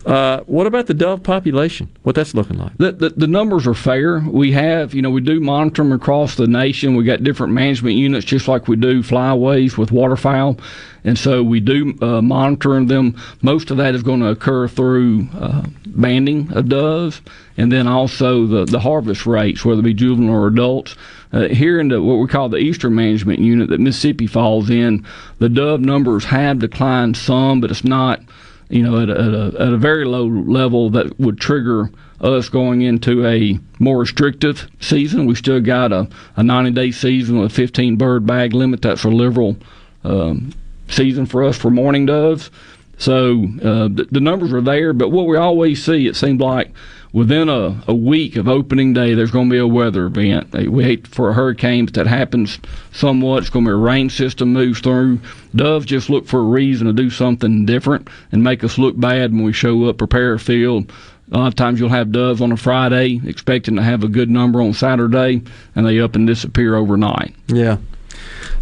[0.06, 1.88] Uh, what about the dove population?
[2.04, 2.78] What that's looking like?
[2.78, 4.20] The, the, the numbers are fair.
[4.20, 6.94] We have, you know, we do monitor them across the nation.
[6.94, 10.60] We got different management units, just like we do flyways with waterfowl,
[11.02, 13.20] and so we do uh, them.
[13.42, 17.20] Most of that is going to occur through uh, banding of doves,
[17.56, 20.94] and then also the the harvest rates, whether it be juvenile or adults.
[21.32, 25.04] Uh, here in the, what we call the Eastern Management Unit that Mississippi falls in,
[25.40, 28.20] the dove numbers have declined some, but it's not
[28.68, 33.24] you know, at a, at a, very low level that would trigger us going into
[33.26, 35.26] a more restrictive season.
[35.26, 38.82] We still got a, a 90 day season with a 15 bird bag limit.
[38.82, 39.56] That's a liberal
[40.04, 40.52] um,
[40.88, 42.50] season for us for mourning doves.
[42.98, 46.72] So uh, the, the numbers are there, but what we always see, it seems like
[47.12, 50.52] within a, a week of opening day, there's going to be a weather event.
[50.52, 52.58] We hate for a hurricane, but that happens
[52.92, 53.38] somewhat.
[53.38, 55.20] It's going to be a rain system moves through.
[55.54, 59.32] Doves just look for a reason to do something different and make us look bad
[59.32, 60.92] when we show up, prepare a field.
[61.32, 64.30] A lot of times you'll have doves on a Friday, expecting to have a good
[64.30, 65.42] number on Saturday,
[65.74, 67.34] and they up and disappear overnight.
[67.48, 67.78] Yeah.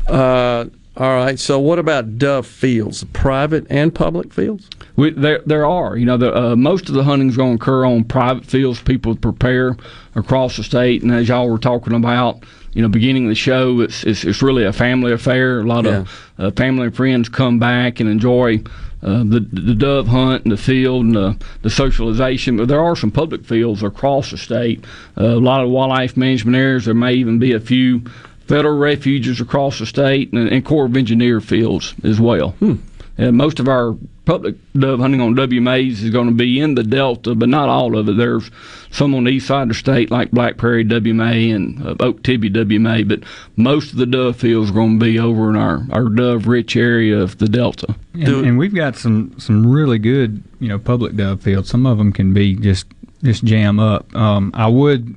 [0.09, 0.67] Uh,
[0.97, 1.39] all right.
[1.39, 4.71] So, what about dove fields, private and public fields?
[4.97, 5.97] We, there, there are.
[5.97, 8.81] You know, the, uh, most of the hunting's going to occur on private fields.
[8.81, 9.77] People prepare
[10.15, 13.81] across the state, and as y'all were talking about, you know, beginning of the show,
[13.81, 15.61] it's it's, it's really a family affair.
[15.61, 15.99] A lot yeah.
[15.99, 18.63] of uh, family and friends come back and enjoy
[19.03, 22.57] uh, the the dove hunt and the field and the, the socialization.
[22.57, 24.85] But there are some public fields across the state.
[25.17, 26.85] Uh, a lot of wildlife management areas.
[26.85, 28.03] There may even be a few
[28.47, 32.51] federal refuges across the state and, and Corps of Engineer fields as well.
[32.51, 32.75] Hmm.
[33.17, 36.83] And most of our public dove hunting on WMAs is going to be in the
[36.83, 38.17] Delta, but not all of it.
[38.17, 38.51] There's
[38.91, 42.55] some on the east side of the state, like Black Prairie WMA and uh, Okatibbee
[42.55, 43.21] WMA, but
[43.57, 46.77] most of the dove fields are going to be over in our, our dove rich
[46.77, 47.95] area of the Delta.
[48.15, 51.69] And, and we've got some, some really good, you know, public dove fields.
[51.69, 52.87] Some of them can be just
[53.23, 54.15] just jam up.
[54.15, 55.17] Um, I would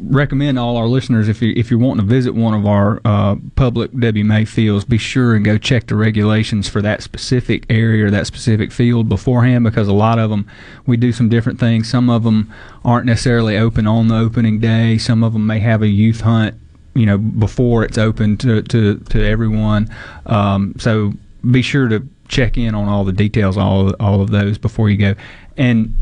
[0.00, 3.36] recommend all our listeners if you if you're wanting to visit one of our uh,
[3.54, 8.10] public WMA fields, be sure and go check the regulations for that specific area or
[8.10, 10.46] that specific field beforehand because a lot of them
[10.86, 11.88] we do some different things.
[11.88, 12.52] Some of them
[12.84, 14.98] aren't necessarily open on the opening day.
[14.98, 16.56] Some of them may have a youth hunt,
[16.94, 19.88] you know, before it's open to to to everyone.
[20.26, 21.12] Um, so
[21.48, 24.96] be sure to check in on all the details, all all of those before you
[24.96, 25.14] go,
[25.56, 25.96] and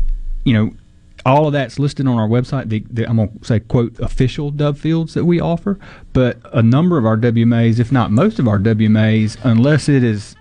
[0.45, 0.71] you know
[1.25, 2.69] all of that's listed on our website.
[2.69, 5.79] The, the, I'm going to say, quote, official dove fields that we offer.
[6.11, 10.35] But a number of our WMAs, if not most of our WMAs, unless it is,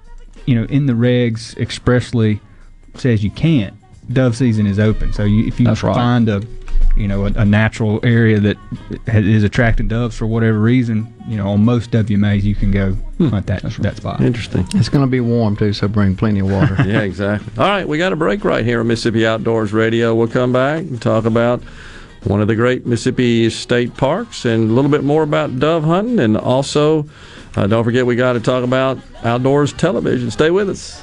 [0.46, 2.40] you know, in the regs expressly
[2.94, 3.74] says you can't,
[4.12, 5.12] dove season is open.
[5.12, 5.94] So you, if you That's right.
[5.94, 6.42] find a
[6.96, 8.56] you know, a, a, natural area that
[9.06, 13.28] is attracting doves for whatever reason, you know, on most WMAs you can go hmm.
[13.28, 13.76] hunt that right.
[13.78, 14.20] that spot.
[14.20, 14.66] Interesting.
[14.74, 16.76] It's going to be warm too, so bring plenty of water.
[16.86, 17.52] yeah, exactly.
[17.58, 20.14] All right, we got a break right here on Mississippi Outdoors Radio.
[20.14, 21.62] We'll come back and talk about
[22.24, 26.20] one of the great Mississippi state parks and a little bit more about dove hunting,
[26.20, 27.06] and also
[27.56, 30.30] uh, don't forget we got to talk about outdoors television.
[30.30, 31.02] Stay with us.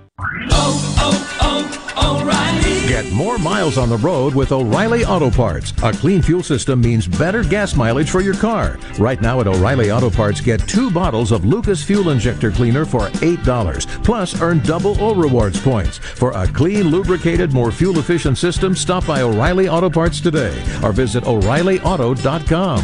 [2.91, 5.73] Get more miles on the road with O'Reilly Auto Parts.
[5.81, 8.77] A clean fuel system means better gas mileage for your car.
[8.99, 13.07] Right now at O'Reilly Auto Parts, get two bottles of Lucas Fuel Injector Cleaner for
[13.21, 14.03] $8.
[14.03, 15.99] Plus, earn double O Rewards points.
[15.99, 20.91] For a clean, lubricated, more fuel efficient system, stop by O'Reilly Auto Parts today or
[20.91, 22.81] visit O'ReillyAuto.com.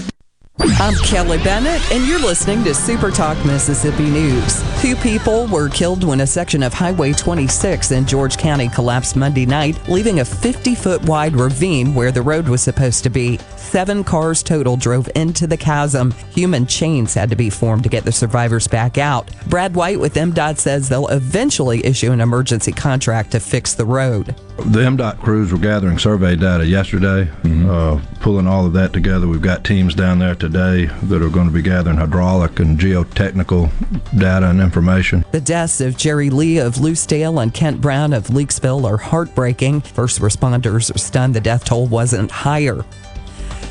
[0.63, 4.61] I'm Kelly Bennett, and you're listening to Super Talk Mississippi News.
[4.79, 9.47] Two people were killed when a section of Highway 26 in George County collapsed Monday
[9.47, 13.39] night, leaving a 50 foot wide ravine where the road was supposed to be.
[13.55, 16.11] Seven cars total drove into the chasm.
[16.35, 19.31] Human chains had to be formed to get the survivors back out.
[19.47, 24.35] Brad White with MDOT says they'll eventually issue an emergency contract to fix the road.
[24.57, 27.29] The MDOT crews were gathering survey data yesterday,
[27.67, 29.27] uh, pulling all of that together.
[29.27, 33.71] We've got teams down there today that are going to be gathering hydraulic and geotechnical
[34.17, 35.25] data and information.
[35.31, 39.81] The deaths of Jerry Lee of Lucedale and Kent Brown of Leaksville are heartbreaking.
[39.81, 42.85] First responders are stunned the death toll wasn't higher.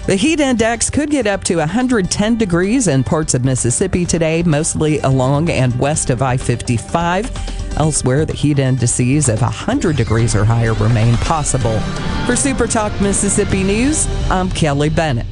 [0.06, 4.98] The heat index could get up to 110 degrees in parts of Mississippi today, mostly
[5.00, 7.76] along and west of I 55.
[7.76, 11.78] Elsewhere, the heat indices of 100 degrees or higher remain possible.
[12.26, 15.26] For Super Talk Mississippi News, I'm Kelly Bennett.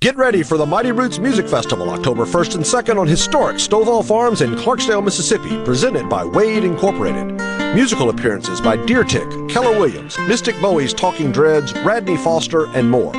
[0.00, 4.04] Get ready for the Mighty Roots Music Festival October 1st and 2nd on historic Stovall
[4.04, 7.59] Farms in Clarksdale, Mississippi, presented by Wade Incorporated.
[7.74, 13.12] Musical appearances by Deer Tick, Keller Williams, Mystic Bowie's Talking Dreads, Radney Foster, and more.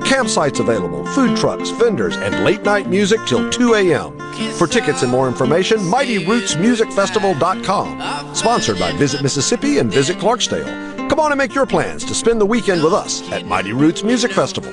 [0.00, 4.18] Campsites available, food trucks, vendors, and late night music till 2 a.m.
[4.56, 8.34] For tickets and more information, MightyRootsMusicFestival.com.
[8.34, 11.10] Sponsored by Visit Mississippi and Visit Clarksdale.
[11.10, 14.02] Come on and make your plans to spend the weekend with us at Mighty Roots
[14.02, 14.72] Music Festival.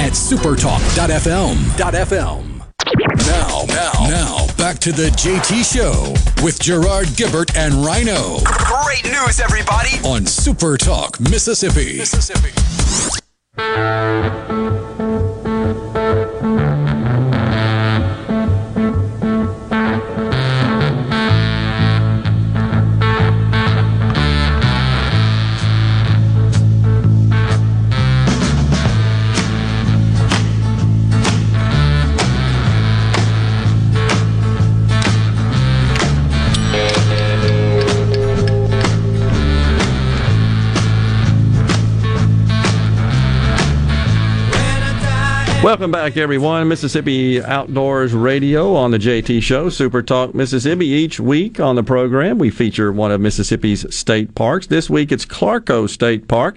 [0.00, 1.56] at supertalk.fm.
[1.76, 2.56] .fm.
[3.26, 9.40] Now, now, now, back to the JT Show with Gerard Gibert and Rhino Great news,
[9.40, 9.90] everybody!
[10.02, 11.98] on Super Talk, Mississippi.
[11.98, 12.50] Mississippi.
[45.62, 46.68] Welcome back, everyone.
[46.68, 50.86] Mississippi Outdoors Radio on the JT Show, Super Talk Mississippi.
[50.86, 54.68] Each week on the program, we feature one of Mississippi's state parks.
[54.68, 56.56] This week, it's Clarkco State Park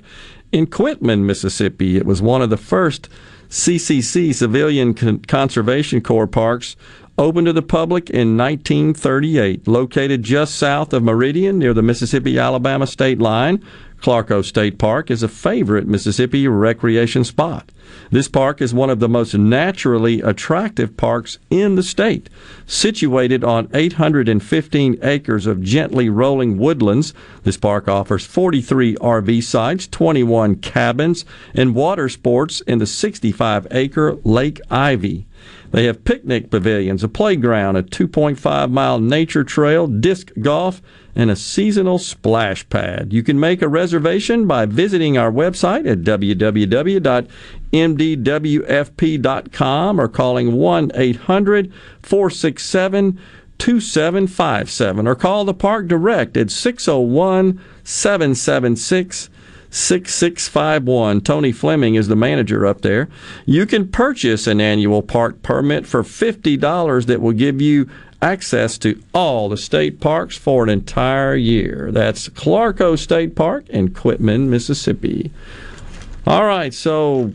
[0.54, 1.98] in Quitman, Mississippi.
[1.98, 3.10] It was one of the first
[3.50, 6.78] CCC Civilian Con- Conservation Corps parks
[7.18, 9.68] opened to the public in 1938.
[9.68, 13.62] Located just south of Meridian near the Mississippi Alabama state line,
[14.02, 17.70] Clarkco State Park is a favorite Mississippi recreation spot.
[18.12, 22.30] This park is one of the most naturally attractive parks in the state.
[22.66, 27.14] Situated on 815 acres of gently rolling woodlands,
[27.44, 34.16] this park offers 43 RV sites, 21 cabins, and water sports in the 65 acre
[34.24, 35.26] Lake Ivy.
[35.74, 40.84] They have picnic pavilions, a playground, a 2.5 mile nature trail, disc golf,
[41.16, 43.12] and a seasonal splash pad.
[43.12, 47.20] You can make a reservation by visiting our website at www.mdwfp.com
[50.00, 53.20] or calling 1 800 467
[53.58, 59.30] 2757 or call the park direct at 601 776
[59.74, 61.22] 6651.
[61.22, 63.10] Tony Fleming is the manager up there.
[63.48, 67.90] You can purchase an annual park permit for $50 that will give you
[68.22, 71.92] access to all the state parks for an entire year.
[71.92, 75.32] That's Clarkco State Park in Quitman, Mississippi.
[76.28, 77.34] All right, so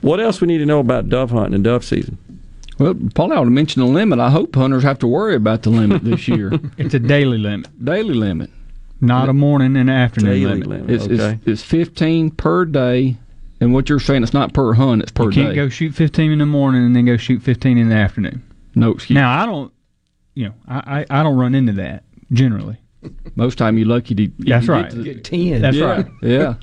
[0.00, 2.18] what else we need to know about dove hunting and dove season?
[2.78, 4.18] Well, Paul I ought to mention the limit.
[4.18, 6.50] I hope hunters have to worry about the limit this year.
[6.76, 7.68] it's a daily limit.
[7.84, 8.50] Daily limit.
[9.00, 10.68] Not a morning and afternoon Daily limit.
[10.68, 10.90] limit.
[10.90, 13.16] It's, it's, it's 15 per day.
[13.60, 15.36] And what you're saying, it's not per hunt, it's per day.
[15.36, 15.56] you can't day.
[15.56, 18.42] go shoot 15 in the morning and then go shoot 15 in the afternoon.
[18.74, 19.14] No excuse.
[19.14, 19.72] Now, I don't,
[20.34, 22.78] you know, I, I, I don't run into that generally.
[23.34, 24.30] Most time you're lucky to.
[24.38, 25.04] That's you right.
[25.04, 25.84] Get to, That's Yeah.
[25.84, 26.06] right.
[26.22, 26.54] Yeah.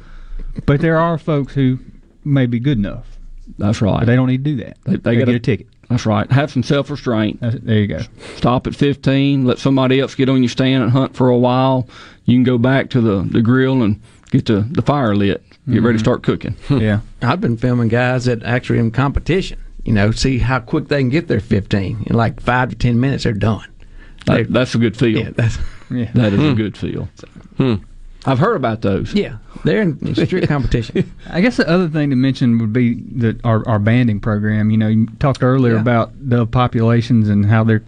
[0.66, 1.80] But there are folks who
[2.24, 3.18] may be good enough.
[3.58, 4.00] That's right.
[4.00, 4.78] But they don't need to do that.
[4.86, 5.68] They, They, they, get a ticket.
[5.90, 6.30] That's right.
[6.32, 7.40] Have some self restraint.
[7.42, 8.02] There you go.
[8.36, 9.46] Stop at 15.
[9.46, 11.88] Let somebody else get on your stand and hunt for a while.
[12.26, 14.02] You can go back to the, the grill and
[14.32, 15.44] get the, the fire lit.
[15.70, 16.56] Get ready to start cooking.
[16.70, 17.02] yeah.
[17.22, 19.60] I've been filming guys that actually in competition.
[19.86, 22.04] You know, see how quick they can get their 15.
[22.08, 23.66] In like five to 10 minutes, they're done.
[24.26, 25.20] That, that's a good feel.
[25.20, 25.58] Yeah, that's
[25.90, 26.12] yeah.
[26.14, 26.56] That is a Hmm.
[26.56, 27.08] good feel.
[28.28, 29.14] I've heard about those.
[29.14, 31.12] Yeah, they're in strict competition.
[31.30, 34.70] I guess the other thing to mention would be that our, our banding program.
[34.70, 35.82] You know, you talked earlier Yeah.
[35.82, 37.84] about dove populations and how they're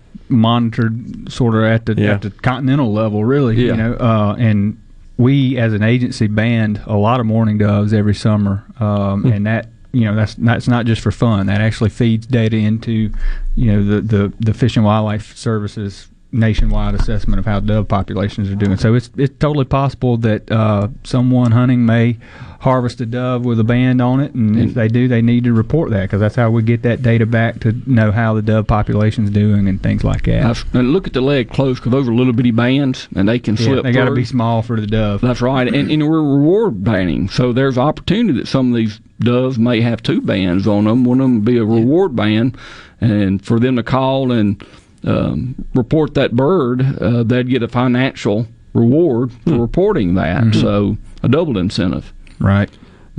[0.49, 2.13] monitored sort of at the Yeah.
[2.13, 3.55] at the continental level, really.
[3.55, 3.71] Yeah.
[3.71, 4.77] You know, uh, and
[5.17, 9.67] we as an agency band a lot of mourning doves every summer, um, and that
[9.91, 11.47] you know that's that's not just for fun.
[11.47, 13.11] That actually feeds data into
[13.55, 18.49] you know the the, the Fish and Wildlife Services nationwide assessment of how dove populations
[18.49, 18.77] are doing.
[18.77, 22.17] So it's it's totally possible that uh, someone hunting may
[22.59, 25.53] harvest a dove with a band on it, and if they do, they need to
[25.53, 28.67] report that because that's how we get that data back to know how the dove
[28.67, 30.41] population's doing and things like that.
[30.43, 33.39] That's- and look at the leg close because those are little bitty bands and they
[33.39, 33.83] can Yeah, slip.
[33.83, 35.21] they got to be small for the dove.
[35.21, 39.57] That's right, and, and we're reward banding, so there's opportunity that some of these doves
[39.57, 41.05] may have two bands on them.
[41.05, 42.57] One of them be a reward band,
[42.99, 44.61] and for them to call and
[45.03, 50.53] um, report that bird, uh, they'd get a financial reward for reporting that.
[50.53, 52.13] So a double incentive.
[52.39, 52.69] Right.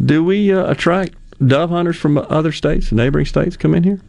[0.02, 1.14] Do we uh, attract
[1.46, 4.00] dove hunters from other states, neighboring states, come in here?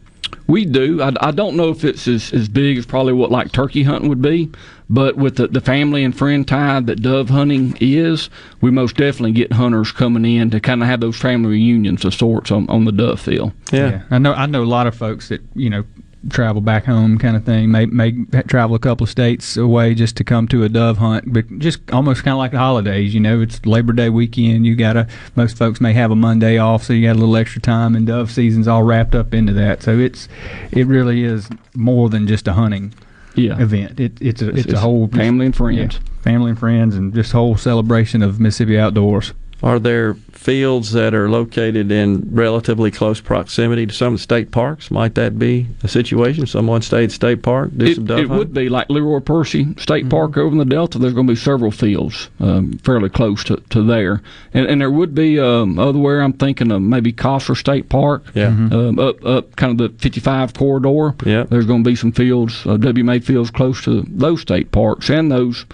[0.46, 1.02] We do.
[1.02, 4.08] I, I don't know if it's as, as big as probably what like turkey hunting
[4.08, 4.50] would be,
[4.88, 8.28] but with the, the family and friend tie that dove hunting is,
[8.60, 12.14] we most definitely get hunters coming in to kind of have those family reunions of
[12.14, 13.52] sorts on, on the dove field.
[13.72, 14.32] Yeah, I know.
[14.32, 15.84] I know a lot of folks that you know
[16.30, 17.70] travel back home, kind of thing.
[17.70, 18.12] May may
[18.46, 21.90] travel a couple of states away just to come to a dove hunt, but just
[21.92, 23.14] almost kind of like the holidays.
[23.14, 24.64] You know, it's Labor Day weekend.
[24.66, 25.06] You gotta.
[25.36, 28.06] Most folks may have a Monday off, so you got a little extra time, and
[28.06, 29.82] dove season's all wrapped up into that.
[29.82, 30.28] So it's
[30.70, 32.92] it really is more than just a hunting
[33.34, 33.60] Yeah.
[33.60, 33.98] event.
[33.98, 35.98] It, it's a it's, It's a whole family and friends.
[36.00, 39.32] yeah, family and friends, and just whole celebration of Mississippi outdoors.
[39.62, 44.50] Are there fields that are located in relatively close proximity to some of the state
[44.50, 44.90] parks?
[44.90, 46.46] Might that be a situation?
[46.46, 48.38] Someone stay at state park, do It, some dove it hunting?
[48.38, 49.78] would be like Leroy Percy Mm-hmm.
[49.78, 50.98] State Park over in the Delta.
[50.98, 54.20] There's going to be several fields um, fairly close to, to there,
[54.52, 56.22] and, and there would be um, otherwhere.
[56.22, 58.24] I'm thinking of maybe Cossar State Park.
[58.34, 58.48] Yeah.
[58.50, 58.74] Mm-hmm.
[58.74, 61.14] um, up up kind of the 55 corridor.
[61.24, 61.44] Yeah.
[61.44, 65.30] There's going to be some fields, uh, WMA fields close to those state parks and
[65.30, 65.64] those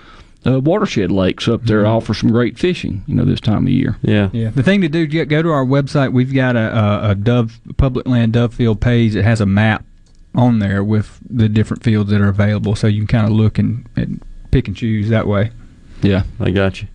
[0.48, 3.04] uh, watershed lakes up there offer some great fishing.
[3.06, 3.96] You know this time of year.
[4.02, 4.26] Yeah.
[4.26, 4.36] Mm-hmm.
[4.36, 4.50] Yeah.
[4.50, 6.12] The thing to do, you go to our website.
[6.12, 9.84] We've got a, a, a dove public land dove field page that has a map
[10.34, 13.58] on there with the different fields that are available, so you can kind of look
[13.58, 15.50] and, and pick and choose that way.
[16.02, 16.22] Yeah.
[16.38, 16.88] I got you.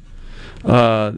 [0.63, 1.11] Uh,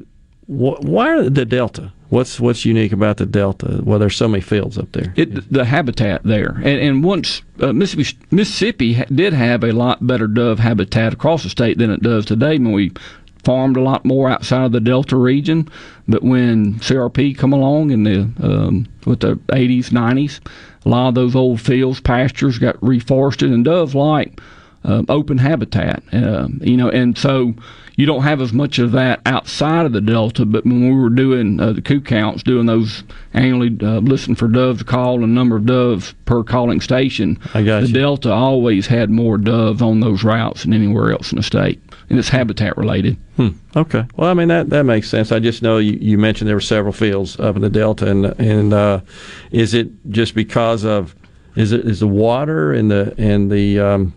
[0.48, 1.94] wh- why are the Delta?
[2.10, 3.82] What's what's unique about the Delta?
[3.84, 5.14] Well, there's so many fields up there.
[5.16, 10.28] It, the habitat there, and, and once uh, Mississippi Mississippi did have a lot better
[10.28, 12.58] dove habitat across the state than it does today.
[12.60, 12.92] When we
[13.44, 15.70] farmed a lot more outside of the Delta region,
[16.08, 20.40] but when CRP come along in the um, with the 80s, 90s,
[20.86, 24.40] a lot of those old fields, pastures got reforested, and doves like
[24.86, 26.04] um, open habitat.
[26.14, 27.54] Um, you know, and so
[27.96, 30.46] you don't have as much of that outside of the delta.
[30.46, 34.48] But when we were doing uh, the coo counts, doing those annually, uh, listen for
[34.48, 39.82] doves call and number of doves per calling station, the delta always had more doves
[39.82, 43.18] on those routes than anywhere else in the state, and it's habitat related.
[43.38, 43.50] Hmm.
[43.76, 44.06] Okay.
[44.16, 45.32] Well, I mean that that makes sense.
[45.32, 48.26] I just know you, you mentioned there were several fields up in the delta, and
[48.40, 49.02] and uh,
[49.52, 51.16] is it just because of
[51.56, 54.14] is it is the water and the and the um,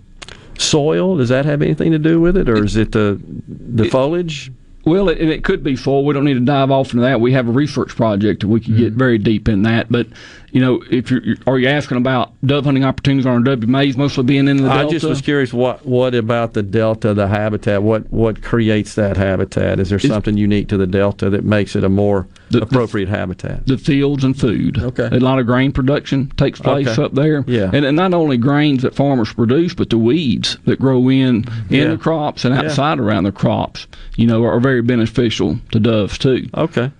[0.59, 1.17] soil?
[1.17, 4.53] Does that have anything to do with it, or is it the the foliage?
[4.85, 6.05] Well, it, it could be soil.
[6.05, 7.20] We don't need to dive off into that.
[7.20, 8.99] We have a research project we can get mm-hmm.
[8.99, 9.91] very deep in that.
[9.91, 10.07] But
[10.51, 14.49] you know, if you're, you're you asking about dove hunting opportunities on WMAs mostly being
[14.49, 14.86] in the delta?
[14.86, 17.83] I just was curious what what about the delta, the habitat?
[17.83, 19.78] What what creates that habitat?
[19.81, 23.67] Is there something unique to the delta that makes it a more appropriate habitat?
[23.67, 24.78] the fields and food.
[24.78, 25.09] Okay.
[25.12, 27.02] A lot of grain production takes place Okay.
[27.02, 27.44] up there.
[27.47, 27.70] Yeah.
[27.73, 31.77] And, and not only grains that farmers produce, but the weeds that grow in in
[31.83, 31.85] Yeah.
[31.89, 32.62] the crops and Yeah.
[32.62, 33.86] outside around the crops,
[34.17, 36.49] you know, are very beneficial to doves too.
[36.55, 36.91] Okay.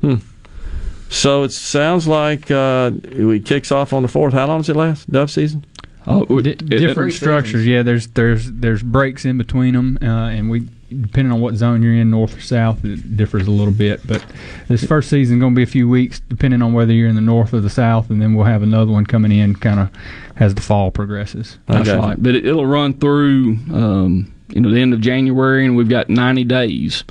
[0.00, 0.14] Hmm.
[1.16, 4.34] So it sounds like uh, it kicks off on the fourth.
[4.34, 5.10] How long does it last?
[5.10, 5.64] Dove season?
[6.06, 7.66] Oh, Di- different structures.
[7.66, 11.82] Yeah, there's there's there's breaks in between them, uh, and we depending on what zone
[11.82, 14.06] you're in, north or south, it differs a little bit.
[14.06, 14.24] But
[14.68, 17.20] this first season going to be a few weeks, depending on whether you're in the
[17.20, 19.90] north or the south, and then we'll have another one coming in, kind of
[20.36, 21.58] as the fall progresses.
[21.66, 22.22] That's right.
[22.22, 26.08] But it, it'll run through, um, you know, the end of January, and we've got
[26.08, 27.04] 90 days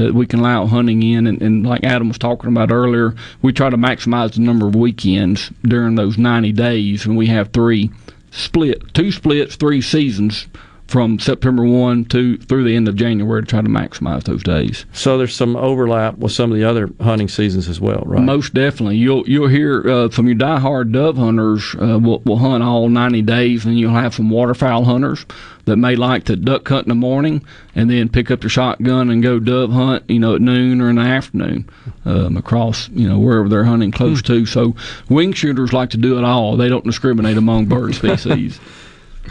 [0.00, 1.26] that we can allow hunting in.
[1.26, 4.74] And, and like Adam was talking about earlier, we try to maximize the number of
[4.74, 7.90] weekends during those 90 days, and we have three
[8.30, 10.46] split, two splits, three seasons
[10.90, 14.84] from September 1 to through the end of January to try to maximize those days.
[14.92, 18.20] So there's some overlap with some of the other hunting seasons as well, right?
[18.20, 22.64] Most definitely, you'll you'll hear uh, from your diehard dove hunters uh, will will hunt
[22.64, 25.24] all 90 days, and you'll have some waterfowl hunters
[25.66, 27.44] that may like to duck hunt in the morning
[27.76, 30.90] and then pick up the shotgun and go dove hunt, you know, at noon or
[30.90, 31.68] in the afternoon
[32.04, 34.44] um, across, you know, wherever they're hunting close to.
[34.46, 34.74] So
[35.08, 36.56] wing shooters like to do it all.
[36.56, 38.58] They don't discriminate among bird species.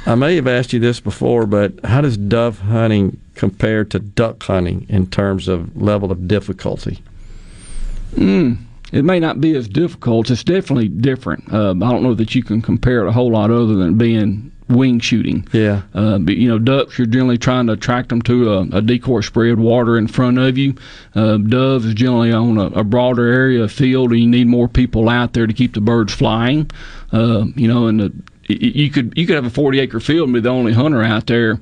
[0.05, 4.43] I may have asked you this before, but how does dove hunting compare to duck
[4.43, 6.99] hunting in terms of level of difficulty?
[8.15, 8.57] Mm,
[8.91, 10.31] it may not be as difficult.
[10.31, 11.51] It's definitely different.
[11.53, 14.51] Um, I don't know that you can compare it a whole lot other than being
[14.69, 15.47] wing shooting.
[15.51, 15.81] Yeah.
[15.93, 19.21] Uh, but you know, ducks, you're generally trying to attract them to a, a decoy
[19.21, 20.75] spread water in front of you.
[21.15, 24.67] Uh, doves is generally on a, a broader area of field, and you need more
[24.67, 26.69] people out there to keep the birds flying.
[27.11, 28.13] Uh, you know, and the,
[28.49, 31.27] you could you could have a 40 acre field and be the only hunter out
[31.27, 31.59] there.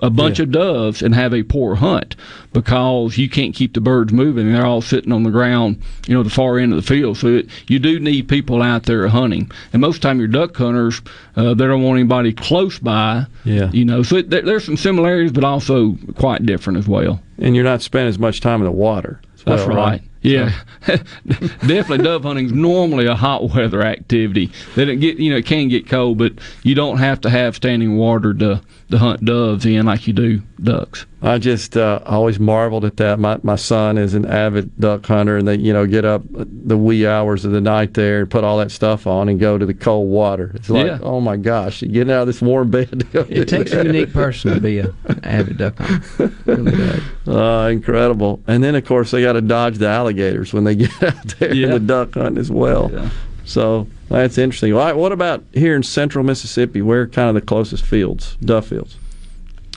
[0.00, 2.14] A bunch of doves and have a poor hunt
[2.52, 4.52] because you can't keep the birds moving.
[4.52, 7.16] They're all sitting on the ground, you know, the far end of the field.
[7.16, 9.50] So it, you do need people out there hunting.
[9.72, 11.02] And most of the time, your duck hunters,
[11.34, 13.26] uh, they don't want anybody close by.
[13.44, 13.72] Yeah.
[13.72, 17.20] You know, so it, there, there's some similarities, but also quite different as well.
[17.38, 19.20] And you're not spending as much time in the water.
[19.44, 20.02] That's well, right.
[20.20, 20.52] Yeah,
[21.26, 21.98] definitely.
[21.98, 24.50] Dove hunting's normally a hot weather activity.
[24.74, 26.32] That it get you know it can get cold, but
[26.62, 30.40] you don't have to have standing water to to hunt doves in like you do
[30.62, 31.04] ducks.
[31.20, 33.18] I just uh, always marveled at that.
[33.18, 36.76] My my son is an avid duck hunter, and they you know get up the
[36.76, 39.66] wee hours of the night there and put all that stuff on and go to
[39.66, 40.52] the cold water.
[40.54, 40.98] It's like, Yeah.
[41.02, 43.26] oh my gosh, you getting out of this warm bed to go.
[43.28, 46.32] It takes a unique person to be a avid duck hunter.
[46.46, 47.02] Really does.
[47.26, 48.40] Uh, incredible.
[48.46, 51.54] And then of course they got to dodge the alligators when they get out there
[51.54, 51.66] Yeah.
[51.66, 53.10] in the duck hunt as well.
[53.44, 54.72] So that's interesting.
[54.72, 56.82] All right, what about here in central Mississippi?
[56.82, 58.96] Where kind of the closest fields, duck fields?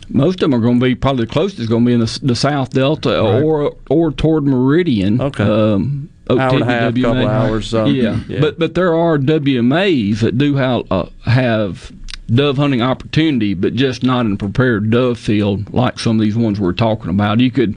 [0.10, 2.02] Most of them are going to be probably the closest is going to be in
[2.02, 3.42] the, the South Delta Right.
[3.44, 5.22] or or toward Meridian.
[5.22, 5.44] Okay.
[5.44, 7.02] Um, Hour and a half, OTWMA.
[7.04, 8.20] couple hours, um, yeah.
[8.30, 8.40] yeah.
[8.40, 11.92] but but there are WMAs that do have uh, have
[12.28, 16.36] dove hunting opportunity, but just not in a prepared dove field like some of these
[16.38, 17.40] ones we're talking about.
[17.42, 17.76] You could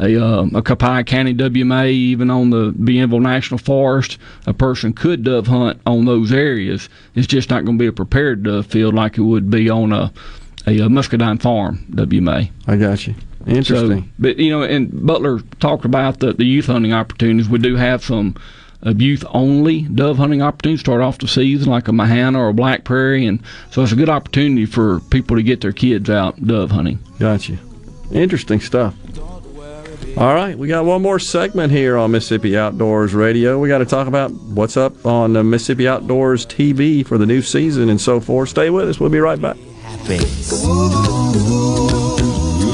[0.00, 5.24] a, um, a Copiah County WMA, even on the Bienville National Forest, a person could
[5.24, 6.88] dove hunt on those areas.
[7.14, 9.92] It's just not going to be a prepared dove field like it would be on
[9.92, 10.12] a
[10.66, 12.50] a, uh Muscadine Farm WMA.
[12.66, 13.14] I got you.
[13.46, 14.02] Interesting.
[14.02, 17.48] So, but you know, and Butler talked about the, the youth hunting opportunities.
[17.48, 18.36] We do have some
[18.82, 20.80] of youth only dove hunting opportunities.
[20.80, 23.96] Start off the season like a Mahannah or a Black Prairie, and so it's a
[23.96, 26.98] good opportunity for people to get their kids out dove hunting.
[27.18, 27.58] Gotcha.
[28.12, 28.94] Interesting stuff.
[30.16, 33.58] All right, we got one more segment here on Mississippi Outdoors Radio.
[33.58, 37.40] We got to talk about what's up on the Mississippi Outdoors TV for the new
[37.42, 38.50] season and so forth.
[38.50, 39.00] Stay with us.
[39.00, 39.56] We'll be right back.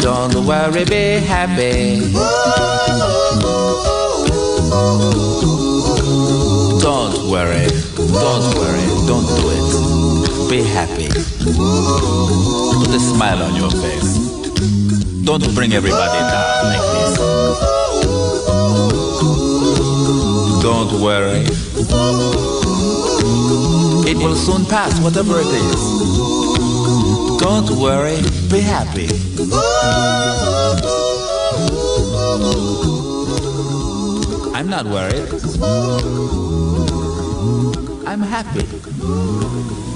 [0.01, 2.13] Don't worry, be happy.
[6.81, 10.51] Don't worry, don't worry, don't do it.
[10.51, 11.09] Be happy.
[11.09, 14.35] Put a smile on your face.
[15.27, 17.19] Don't bring everybody down like this.
[20.63, 21.45] Don't worry.
[24.09, 25.81] It will soon pass, whatever it is.
[27.41, 28.23] Don't worry,
[28.53, 29.09] be happy.
[34.55, 35.27] I'm not worried.
[38.07, 39.95] I'm happy.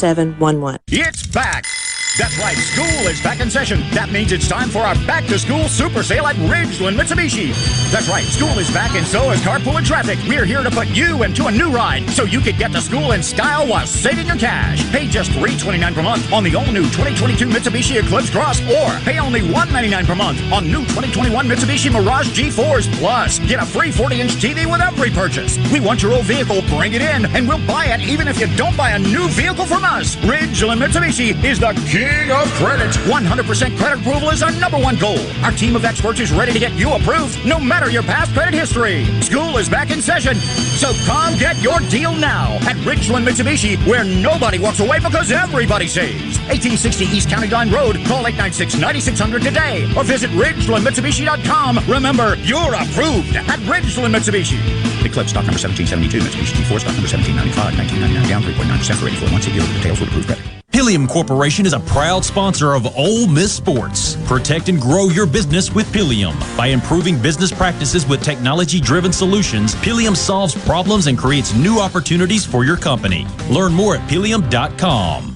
[0.87, 1.65] It's back.
[2.17, 3.79] That's right, school is back in session.
[3.91, 7.55] That means it's time for our back to school super sale at Ridgeland Mitsubishi.
[7.89, 10.19] That's right, school is back and so is carpool and traffic.
[10.27, 13.13] We're here to put you into a new ride so you can get to school
[13.13, 14.83] in style while saving your cash.
[14.91, 19.17] Pay just 329 per month on the all new 2022 Mitsubishi Eclipse Cross or pay
[19.17, 22.91] only 199 per month on new 2021 Mitsubishi Mirage G4s.
[22.99, 25.57] Plus, get a free 40 inch TV with every purchase.
[25.71, 28.47] We want your old vehicle, bring it in, and we'll buy it even if you
[28.57, 30.17] don't buy a new vehicle from us.
[30.17, 32.89] Ridgeland Mitsubishi is the king of credit.
[33.05, 35.19] 100% credit approval is our number one goal.
[35.43, 38.53] Our team of experts is ready to get you approved no matter your past credit
[38.53, 39.05] history.
[39.21, 44.03] School is back in session, so come get your deal now at Ridgeland Mitsubishi, where
[44.03, 46.39] nobody walks away because everybody saves.
[46.49, 47.97] 1860 East County Line Road.
[48.05, 51.79] Call 896-9600 today or visit RidgelandMitsubishi.com.
[51.87, 54.57] Remember, you're approved at Ridgeland Mitsubishi.
[55.05, 59.45] Eclipse stock number 1772, Mitsubishi G4 stock number 1795, 1999, down 3.9% for 84 months.
[59.45, 60.60] See dealer details with approved credit.
[60.71, 64.15] Pileum Corporation is a proud sponsor of Ole Miss Sports.
[64.25, 66.33] Protect and grow your business with Pileum.
[66.55, 72.45] By improving business practices with technology driven solutions, Pileum solves problems and creates new opportunities
[72.45, 73.27] for your company.
[73.49, 75.35] Learn more at pileum.com.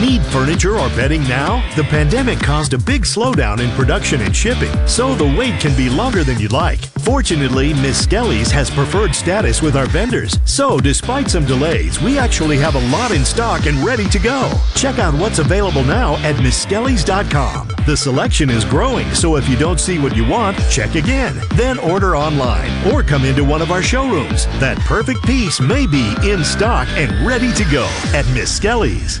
[0.00, 1.62] Need furniture or bedding now?
[1.76, 5.90] The pandemic caused a big slowdown in production and shipping, so the wait can be
[5.90, 6.80] longer than you'd like.
[7.04, 12.74] Fortunately, Miskelly's has preferred status with our vendors, so despite some delays, we actually have
[12.74, 14.52] a lot in stock and ready to go.
[14.74, 17.68] Check out what's available now at Miskelly's.com.
[17.86, 21.40] The selection is growing, so if you don't see what you want, check again.
[21.54, 24.46] Then order online or come into one of our showrooms.
[24.60, 29.20] That perfect piece may be in stock and ready to go at Miskelly's.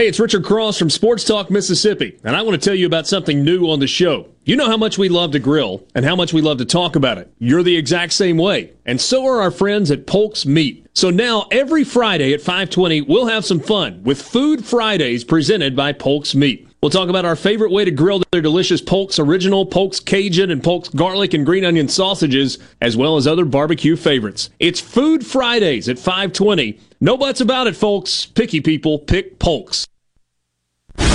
[0.00, 3.06] Hey, it's Richard Cross from Sports Talk Mississippi, and I want to tell you about
[3.06, 4.28] something new on the show.
[4.44, 6.96] You know how much we love to grill and how much we love to talk
[6.96, 7.30] about it.
[7.38, 10.86] You're the exact same way, and so are our friends at Polk's Meat.
[10.94, 15.92] So now every Friday at 5:20, we'll have some fun with Food Fridays presented by
[15.92, 16.66] Polk's Meat.
[16.82, 20.62] We'll talk about our favorite way to grill their delicious Polk's Original, Polk's Cajun, and
[20.62, 24.48] Polk's Garlic and Green Onion sausages, as well as other barbecue favorites.
[24.58, 26.80] It's Food Fridays at 520.
[27.02, 28.24] No buts about it, folks.
[28.24, 29.86] Picky people pick Polk's.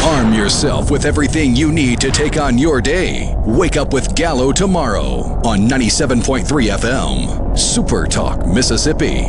[0.04, 3.34] Arm yourself with everything you need to take on your day.
[3.46, 7.58] Wake up with Gallo tomorrow on 97.3 FM.
[7.58, 9.28] Super Talk, Mississippi.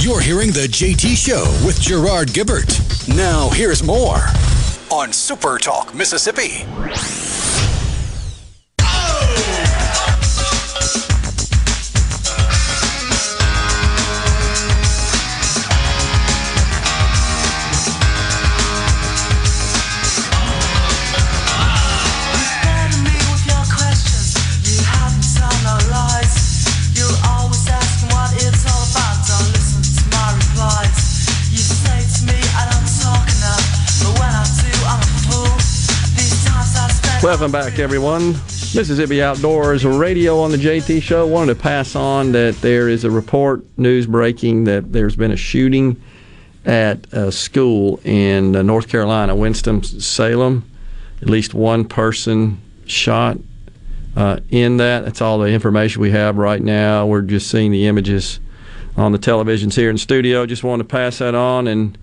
[0.00, 3.08] You're hearing The JT Show with Gerard Gibert.
[3.08, 4.18] Now, here's more
[4.90, 6.64] on Super Talk, Mississippi.
[37.28, 38.28] Welcome back, everyone.
[38.74, 41.26] Mississippi Outdoors Radio on the JT Show.
[41.26, 45.36] Wanted to pass on that there is a report, news breaking, that there's been a
[45.36, 46.02] shooting
[46.64, 50.70] at a school in uh, North Carolina, Winston-Salem.
[51.20, 53.36] At least one person shot
[54.16, 55.04] uh, in that.
[55.04, 57.04] That's all the information we have right now.
[57.04, 58.40] We're just seeing the images
[58.96, 60.46] on the televisions here in studio.
[60.46, 61.98] Just wanted to pass that on, and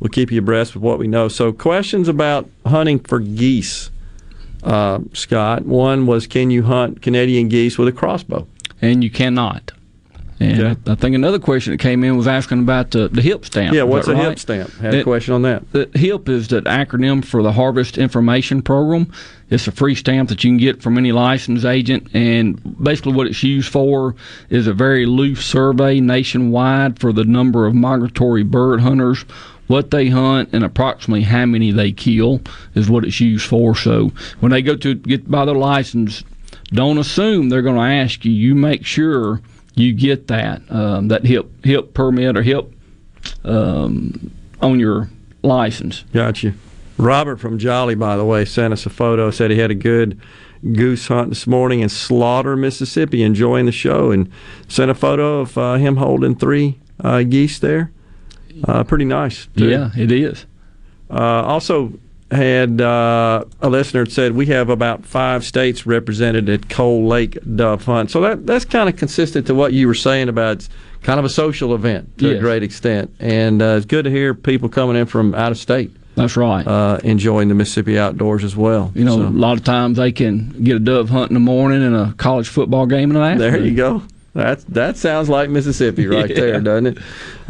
[0.00, 1.28] we'll keep you abreast with what we know.
[1.28, 3.90] So, questions about hunting for geese
[4.62, 5.64] uh, Scott.
[5.64, 8.46] One was, can you hunt Canadian geese with a crossbow?
[8.80, 9.72] And you cannot.
[10.42, 10.90] And Okay.
[10.90, 13.74] I think another question that came in was asking about the, the HIP stamp.
[13.74, 14.30] Yeah, what's a right?
[14.30, 14.72] hip stamp?
[14.74, 15.70] Had a question on that.
[15.72, 19.12] The HIP is the acronym for the Harvest Information Program.
[19.50, 23.26] It's a free stamp that you can get from any licensed agent, and basically what
[23.26, 24.16] it's used for
[24.48, 29.24] is a very loose survey nationwide for the number of migratory bird hunters,
[29.72, 32.42] what they hunt, and approximately how many they kill
[32.74, 33.74] is what it's used for.
[33.74, 36.22] So when they go to get by their license,
[36.66, 38.32] don't assume they're going to ask you.
[38.32, 39.40] You make sure
[39.74, 42.70] you get that um, that HIP HIP permit or HIP
[43.44, 45.08] um, on your
[45.42, 46.04] license.
[46.12, 46.52] Gotcha.
[46.98, 49.30] Robert from Jolly, by the way, sent us a photo.
[49.30, 50.20] Said he had a good
[50.74, 54.30] goose hunt this morning in Slaughter, Mississippi, enjoying the show, and
[54.68, 57.90] sent a photo of uh, him holding three uh, geese there.
[58.66, 59.46] Uh, pretty nice.
[59.56, 59.68] too.
[59.68, 60.46] Yeah, it is.
[61.10, 61.92] Uh, also
[62.30, 67.84] had uh, a listener said we have about five states represented at Coal Lake Dove
[67.84, 68.10] Hunt.
[68.10, 70.68] So that that's kind of consistent to what you were saying about it's
[71.02, 74.32] kind of a social event to a great extent, and uh, it's good to hear
[74.34, 75.90] people coming in from out of state.
[76.14, 76.66] That's right.
[76.66, 78.92] Uh, enjoying the Mississippi outdoors as well.
[78.94, 81.40] You know, So- a lot of times they can get a dove hunt in the
[81.40, 83.52] morning and a college football game in the afternoon.
[83.52, 84.02] There you go.
[84.34, 86.36] That that sounds like Mississippi right Yeah.
[86.40, 86.98] there, doesn't it?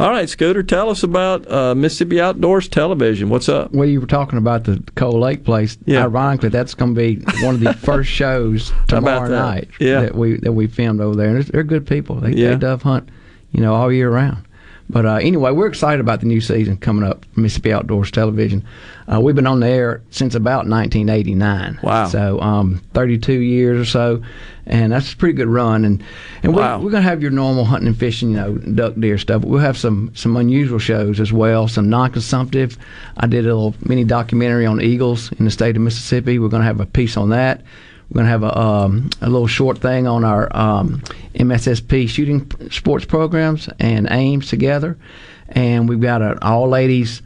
[0.01, 3.29] All right, Scooter, tell us about uh, Mississippi Outdoors Television.
[3.29, 3.71] What's up?
[3.73, 5.79] Well, you were talking about the Coal Lake place.
[5.85, 6.03] Yeah.
[6.03, 9.37] Ironically, that's going to be one of the first shows tomorrow that?
[9.39, 10.01] night Yeah.
[10.01, 11.37] that we that we filmed over there.
[11.37, 12.17] And they're good people.
[12.17, 12.51] They, Yeah.
[12.51, 13.11] they dove hunt,
[13.53, 14.45] you know, all year round.
[14.93, 18.63] But uh, anyway, we're excited about the new season coming up, Mississippi Outdoors Television.
[19.11, 21.81] Uh, we've been on the air since about 1989.
[21.83, 22.07] Wow.
[22.09, 24.23] So um, 32 years or so,
[24.67, 25.87] and that's a pretty good run.
[25.87, 26.05] And
[26.43, 26.79] and Wow.
[26.79, 29.43] we, we're going to have your normal hunting and fishing, you know, duck deer stuff.
[29.43, 32.77] We'll have some some unusual shows as well, some non-consumptive.
[33.17, 36.39] I did a little mini documentary on eagles in the state of Mississippi.
[36.39, 37.63] We're going to have a piece on that.
[38.13, 41.01] We're going to have a, um, a little short thing on our um,
[41.35, 44.99] MSSP shooting sports programs and aims together.
[45.49, 47.23] And we've got an all ladies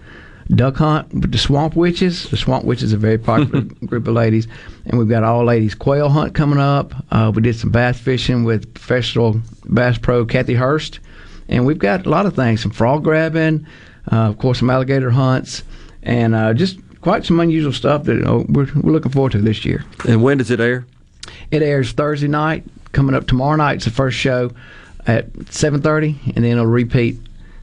[0.55, 2.31] duck hunt with the swamp witches.
[2.31, 4.47] The swamp witches are a very popular group of ladies.
[4.85, 6.95] And we've got all ladies quail hunt coming up.
[7.11, 11.01] Uh, we did some bass fishing with professional bass pro Kathy Hurst.
[11.49, 13.67] And we've got a lot of things some frog grabbing,
[14.13, 15.65] uh, of course, some alligator hunts,
[16.05, 19.65] and uh, just quite some unusual stuff that uh, we're, we're looking forward to this
[19.65, 19.85] year.
[20.09, 20.85] And when does it air?
[21.53, 22.65] It airs Thursday night.
[22.91, 24.51] Coming up tomorrow night, it's the first show
[25.07, 27.17] at 7:30, and then it'll repeat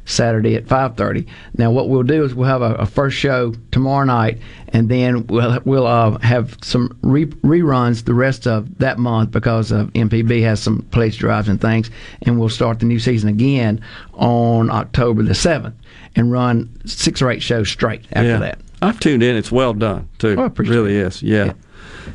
[0.06, 1.28] Saturday at 5:30.
[1.58, 4.38] Now, what we'll do is we'll have a, a first show tomorrow night,
[4.70, 9.74] and then we'll we'll uh, have some re- reruns the rest of that month because
[9.74, 11.92] uh, MPB has some place drives and things,
[12.22, 13.82] and we'll start the new season again
[14.14, 15.74] on October the 7th
[16.16, 18.38] and run six or eight shows straight after Yeah.
[18.38, 18.60] that.
[18.84, 19.36] I've tuned in.
[19.36, 20.36] It's well done too.
[20.38, 21.24] Oh, I appreciate really is.
[21.24, 21.53] Yeah.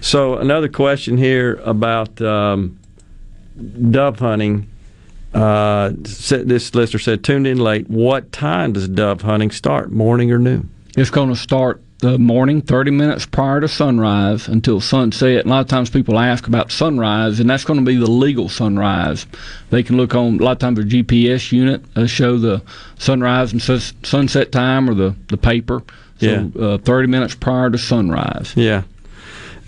[0.00, 2.78] So another question here about um,
[3.90, 4.68] dove hunting.
[5.34, 7.88] Uh, this listener said, tuned in late.
[7.88, 9.90] What time does dove hunting start?
[9.90, 10.70] Morning or noon?
[10.96, 15.44] It's going to start the morning, 30 minutes prior to sunrise until sunset.
[15.44, 18.48] A lot of times people ask about sunrise, and that's going to be the legal
[18.48, 19.26] sunrise.
[19.70, 22.62] They can look on, a lot of times, a GPS unit uh, show the
[22.98, 25.82] sunrise and sunset time or the, the paper.
[26.18, 26.62] So Yeah.
[26.62, 28.52] uh, 30 minutes prior to sunrise.
[28.56, 28.82] Yeah.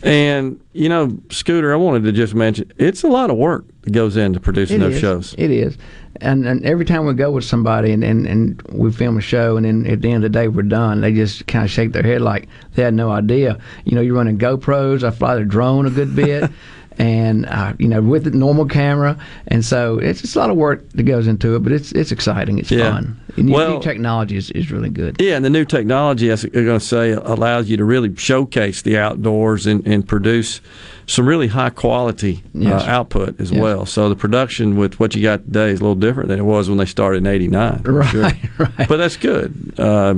[0.02, 3.90] And you know, Scooter, I wanted to just mention it's a lot of work that
[3.92, 5.00] goes into producing It those is.
[5.00, 5.34] shows.
[5.36, 5.76] It is,
[6.22, 9.58] and, and every time we go with somebody and, and, and we film a show
[9.58, 11.92] and then at the end of the day we're done, they just kind of shake
[11.92, 13.58] their head like they had no idea.
[13.84, 15.02] You know, you're running GoPros.
[15.02, 16.50] I fly the drone a good bit.
[17.00, 19.16] and uh, you know with the normal camera,
[19.48, 22.12] and so it's just a lot of work that goes into it, but it's it's
[22.12, 22.92] exciting, it's Yeah.
[22.92, 23.18] fun.
[23.36, 25.16] And the Well- new technology is, is really good.
[25.20, 28.82] Yeah, and the new technology, as I'm going to say, allows you to really showcase
[28.82, 30.60] the outdoors and, and produce
[31.06, 32.82] some really high quality Yes.
[32.82, 33.60] uh, output as Yes.
[33.60, 33.86] well.
[33.86, 36.68] So the production with what you got today is a little different than it was
[36.68, 37.78] when they started in '89.
[37.84, 38.68] for Right, sure.
[38.88, 39.54] But that's good.
[39.78, 40.14] Uh,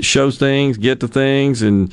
[0.00, 1.92] shows things, get to things, and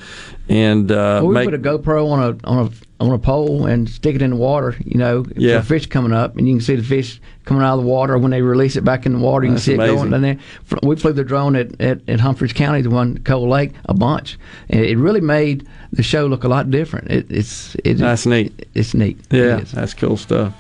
[0.50, 3.66] and uh, Well, we make put a GoPro on a on a on a pole
[3.66, 4.76] and stick it in the water.
[4.86, 5.60] You know, Yeah.
[5.62, 8.18] for fish coming up, and you can see the fish coming out of the water.
[8.18, 9.94] When they release it back in the water, you That's can see amazing.
[9.96, 10.14] it going.
[10.14, 13.50] And then fr- we flew the drone at, at, at Humphreys County, the one Cold
[13.50, 14.38] Lake, a bunch.
[14.70, 17.12] And it really made the show look a lot different.
[17.12, 18.68] It, it's it, That's neat.
[18.74, 19.20] It's neat.
[19.30, 19.72] Yeah, is.
[19.74, 20.54] that's cool stuff.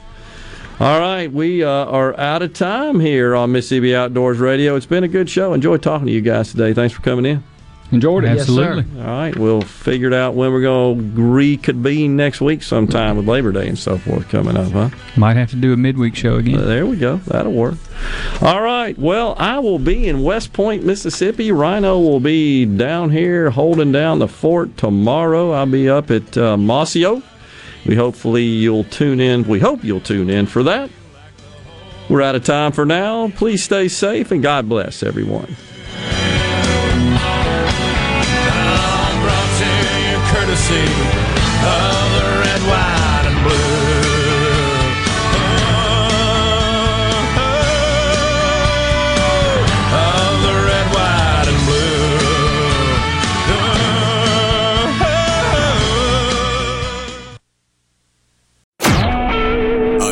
[0.77, 4.75] All right, we uh, are out of time here on Mississippi Outdoors Radio.
[4.75, 5.53] It's been a good show.
[5.53, 6.73] Enjoy talking to you guys today.
[6.73, 7.43] Thanks for coming in.
[7.91, 8.35] Enjoyed it.
[8.35, 8.63] Yes, sir.
[8.63, 9.01] Absolutely.
[9.01, 13.27] All right, we'll figure it out when we're going to reconvene next week sometime with
[13.27, 14.89] Labor Day and so forth coming up, huh?
[15.15, 16.55] Might have to do a midweek show again.
[16.59, 17.17] Uh, there we go.
[17.17, 17.75] That'll work.
[18.41, 18.97] All right.
[18.97, 21.51] Well, I will be in West Point, Mississippi.
[21.51, 25.51] Rhino will be down here holding down the fort tomorrow.
[25.51, 27.23] I'll be up at uh, Mossy Oak.
[27.85, 29.47] We hopefully you'll tune in.
[29.47, 30.89] We hope you'll tune in for that.
[32.09, 33.29] We're out of time for now.
[33.29, 35.55] Please stay safe and God bless everyone.
[40.67, 40.91] Courtesy
[41.63, 43.65] of the red, white, and blue.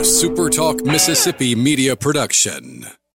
[0.04, 2.86] SuperTalk Mississippi media production.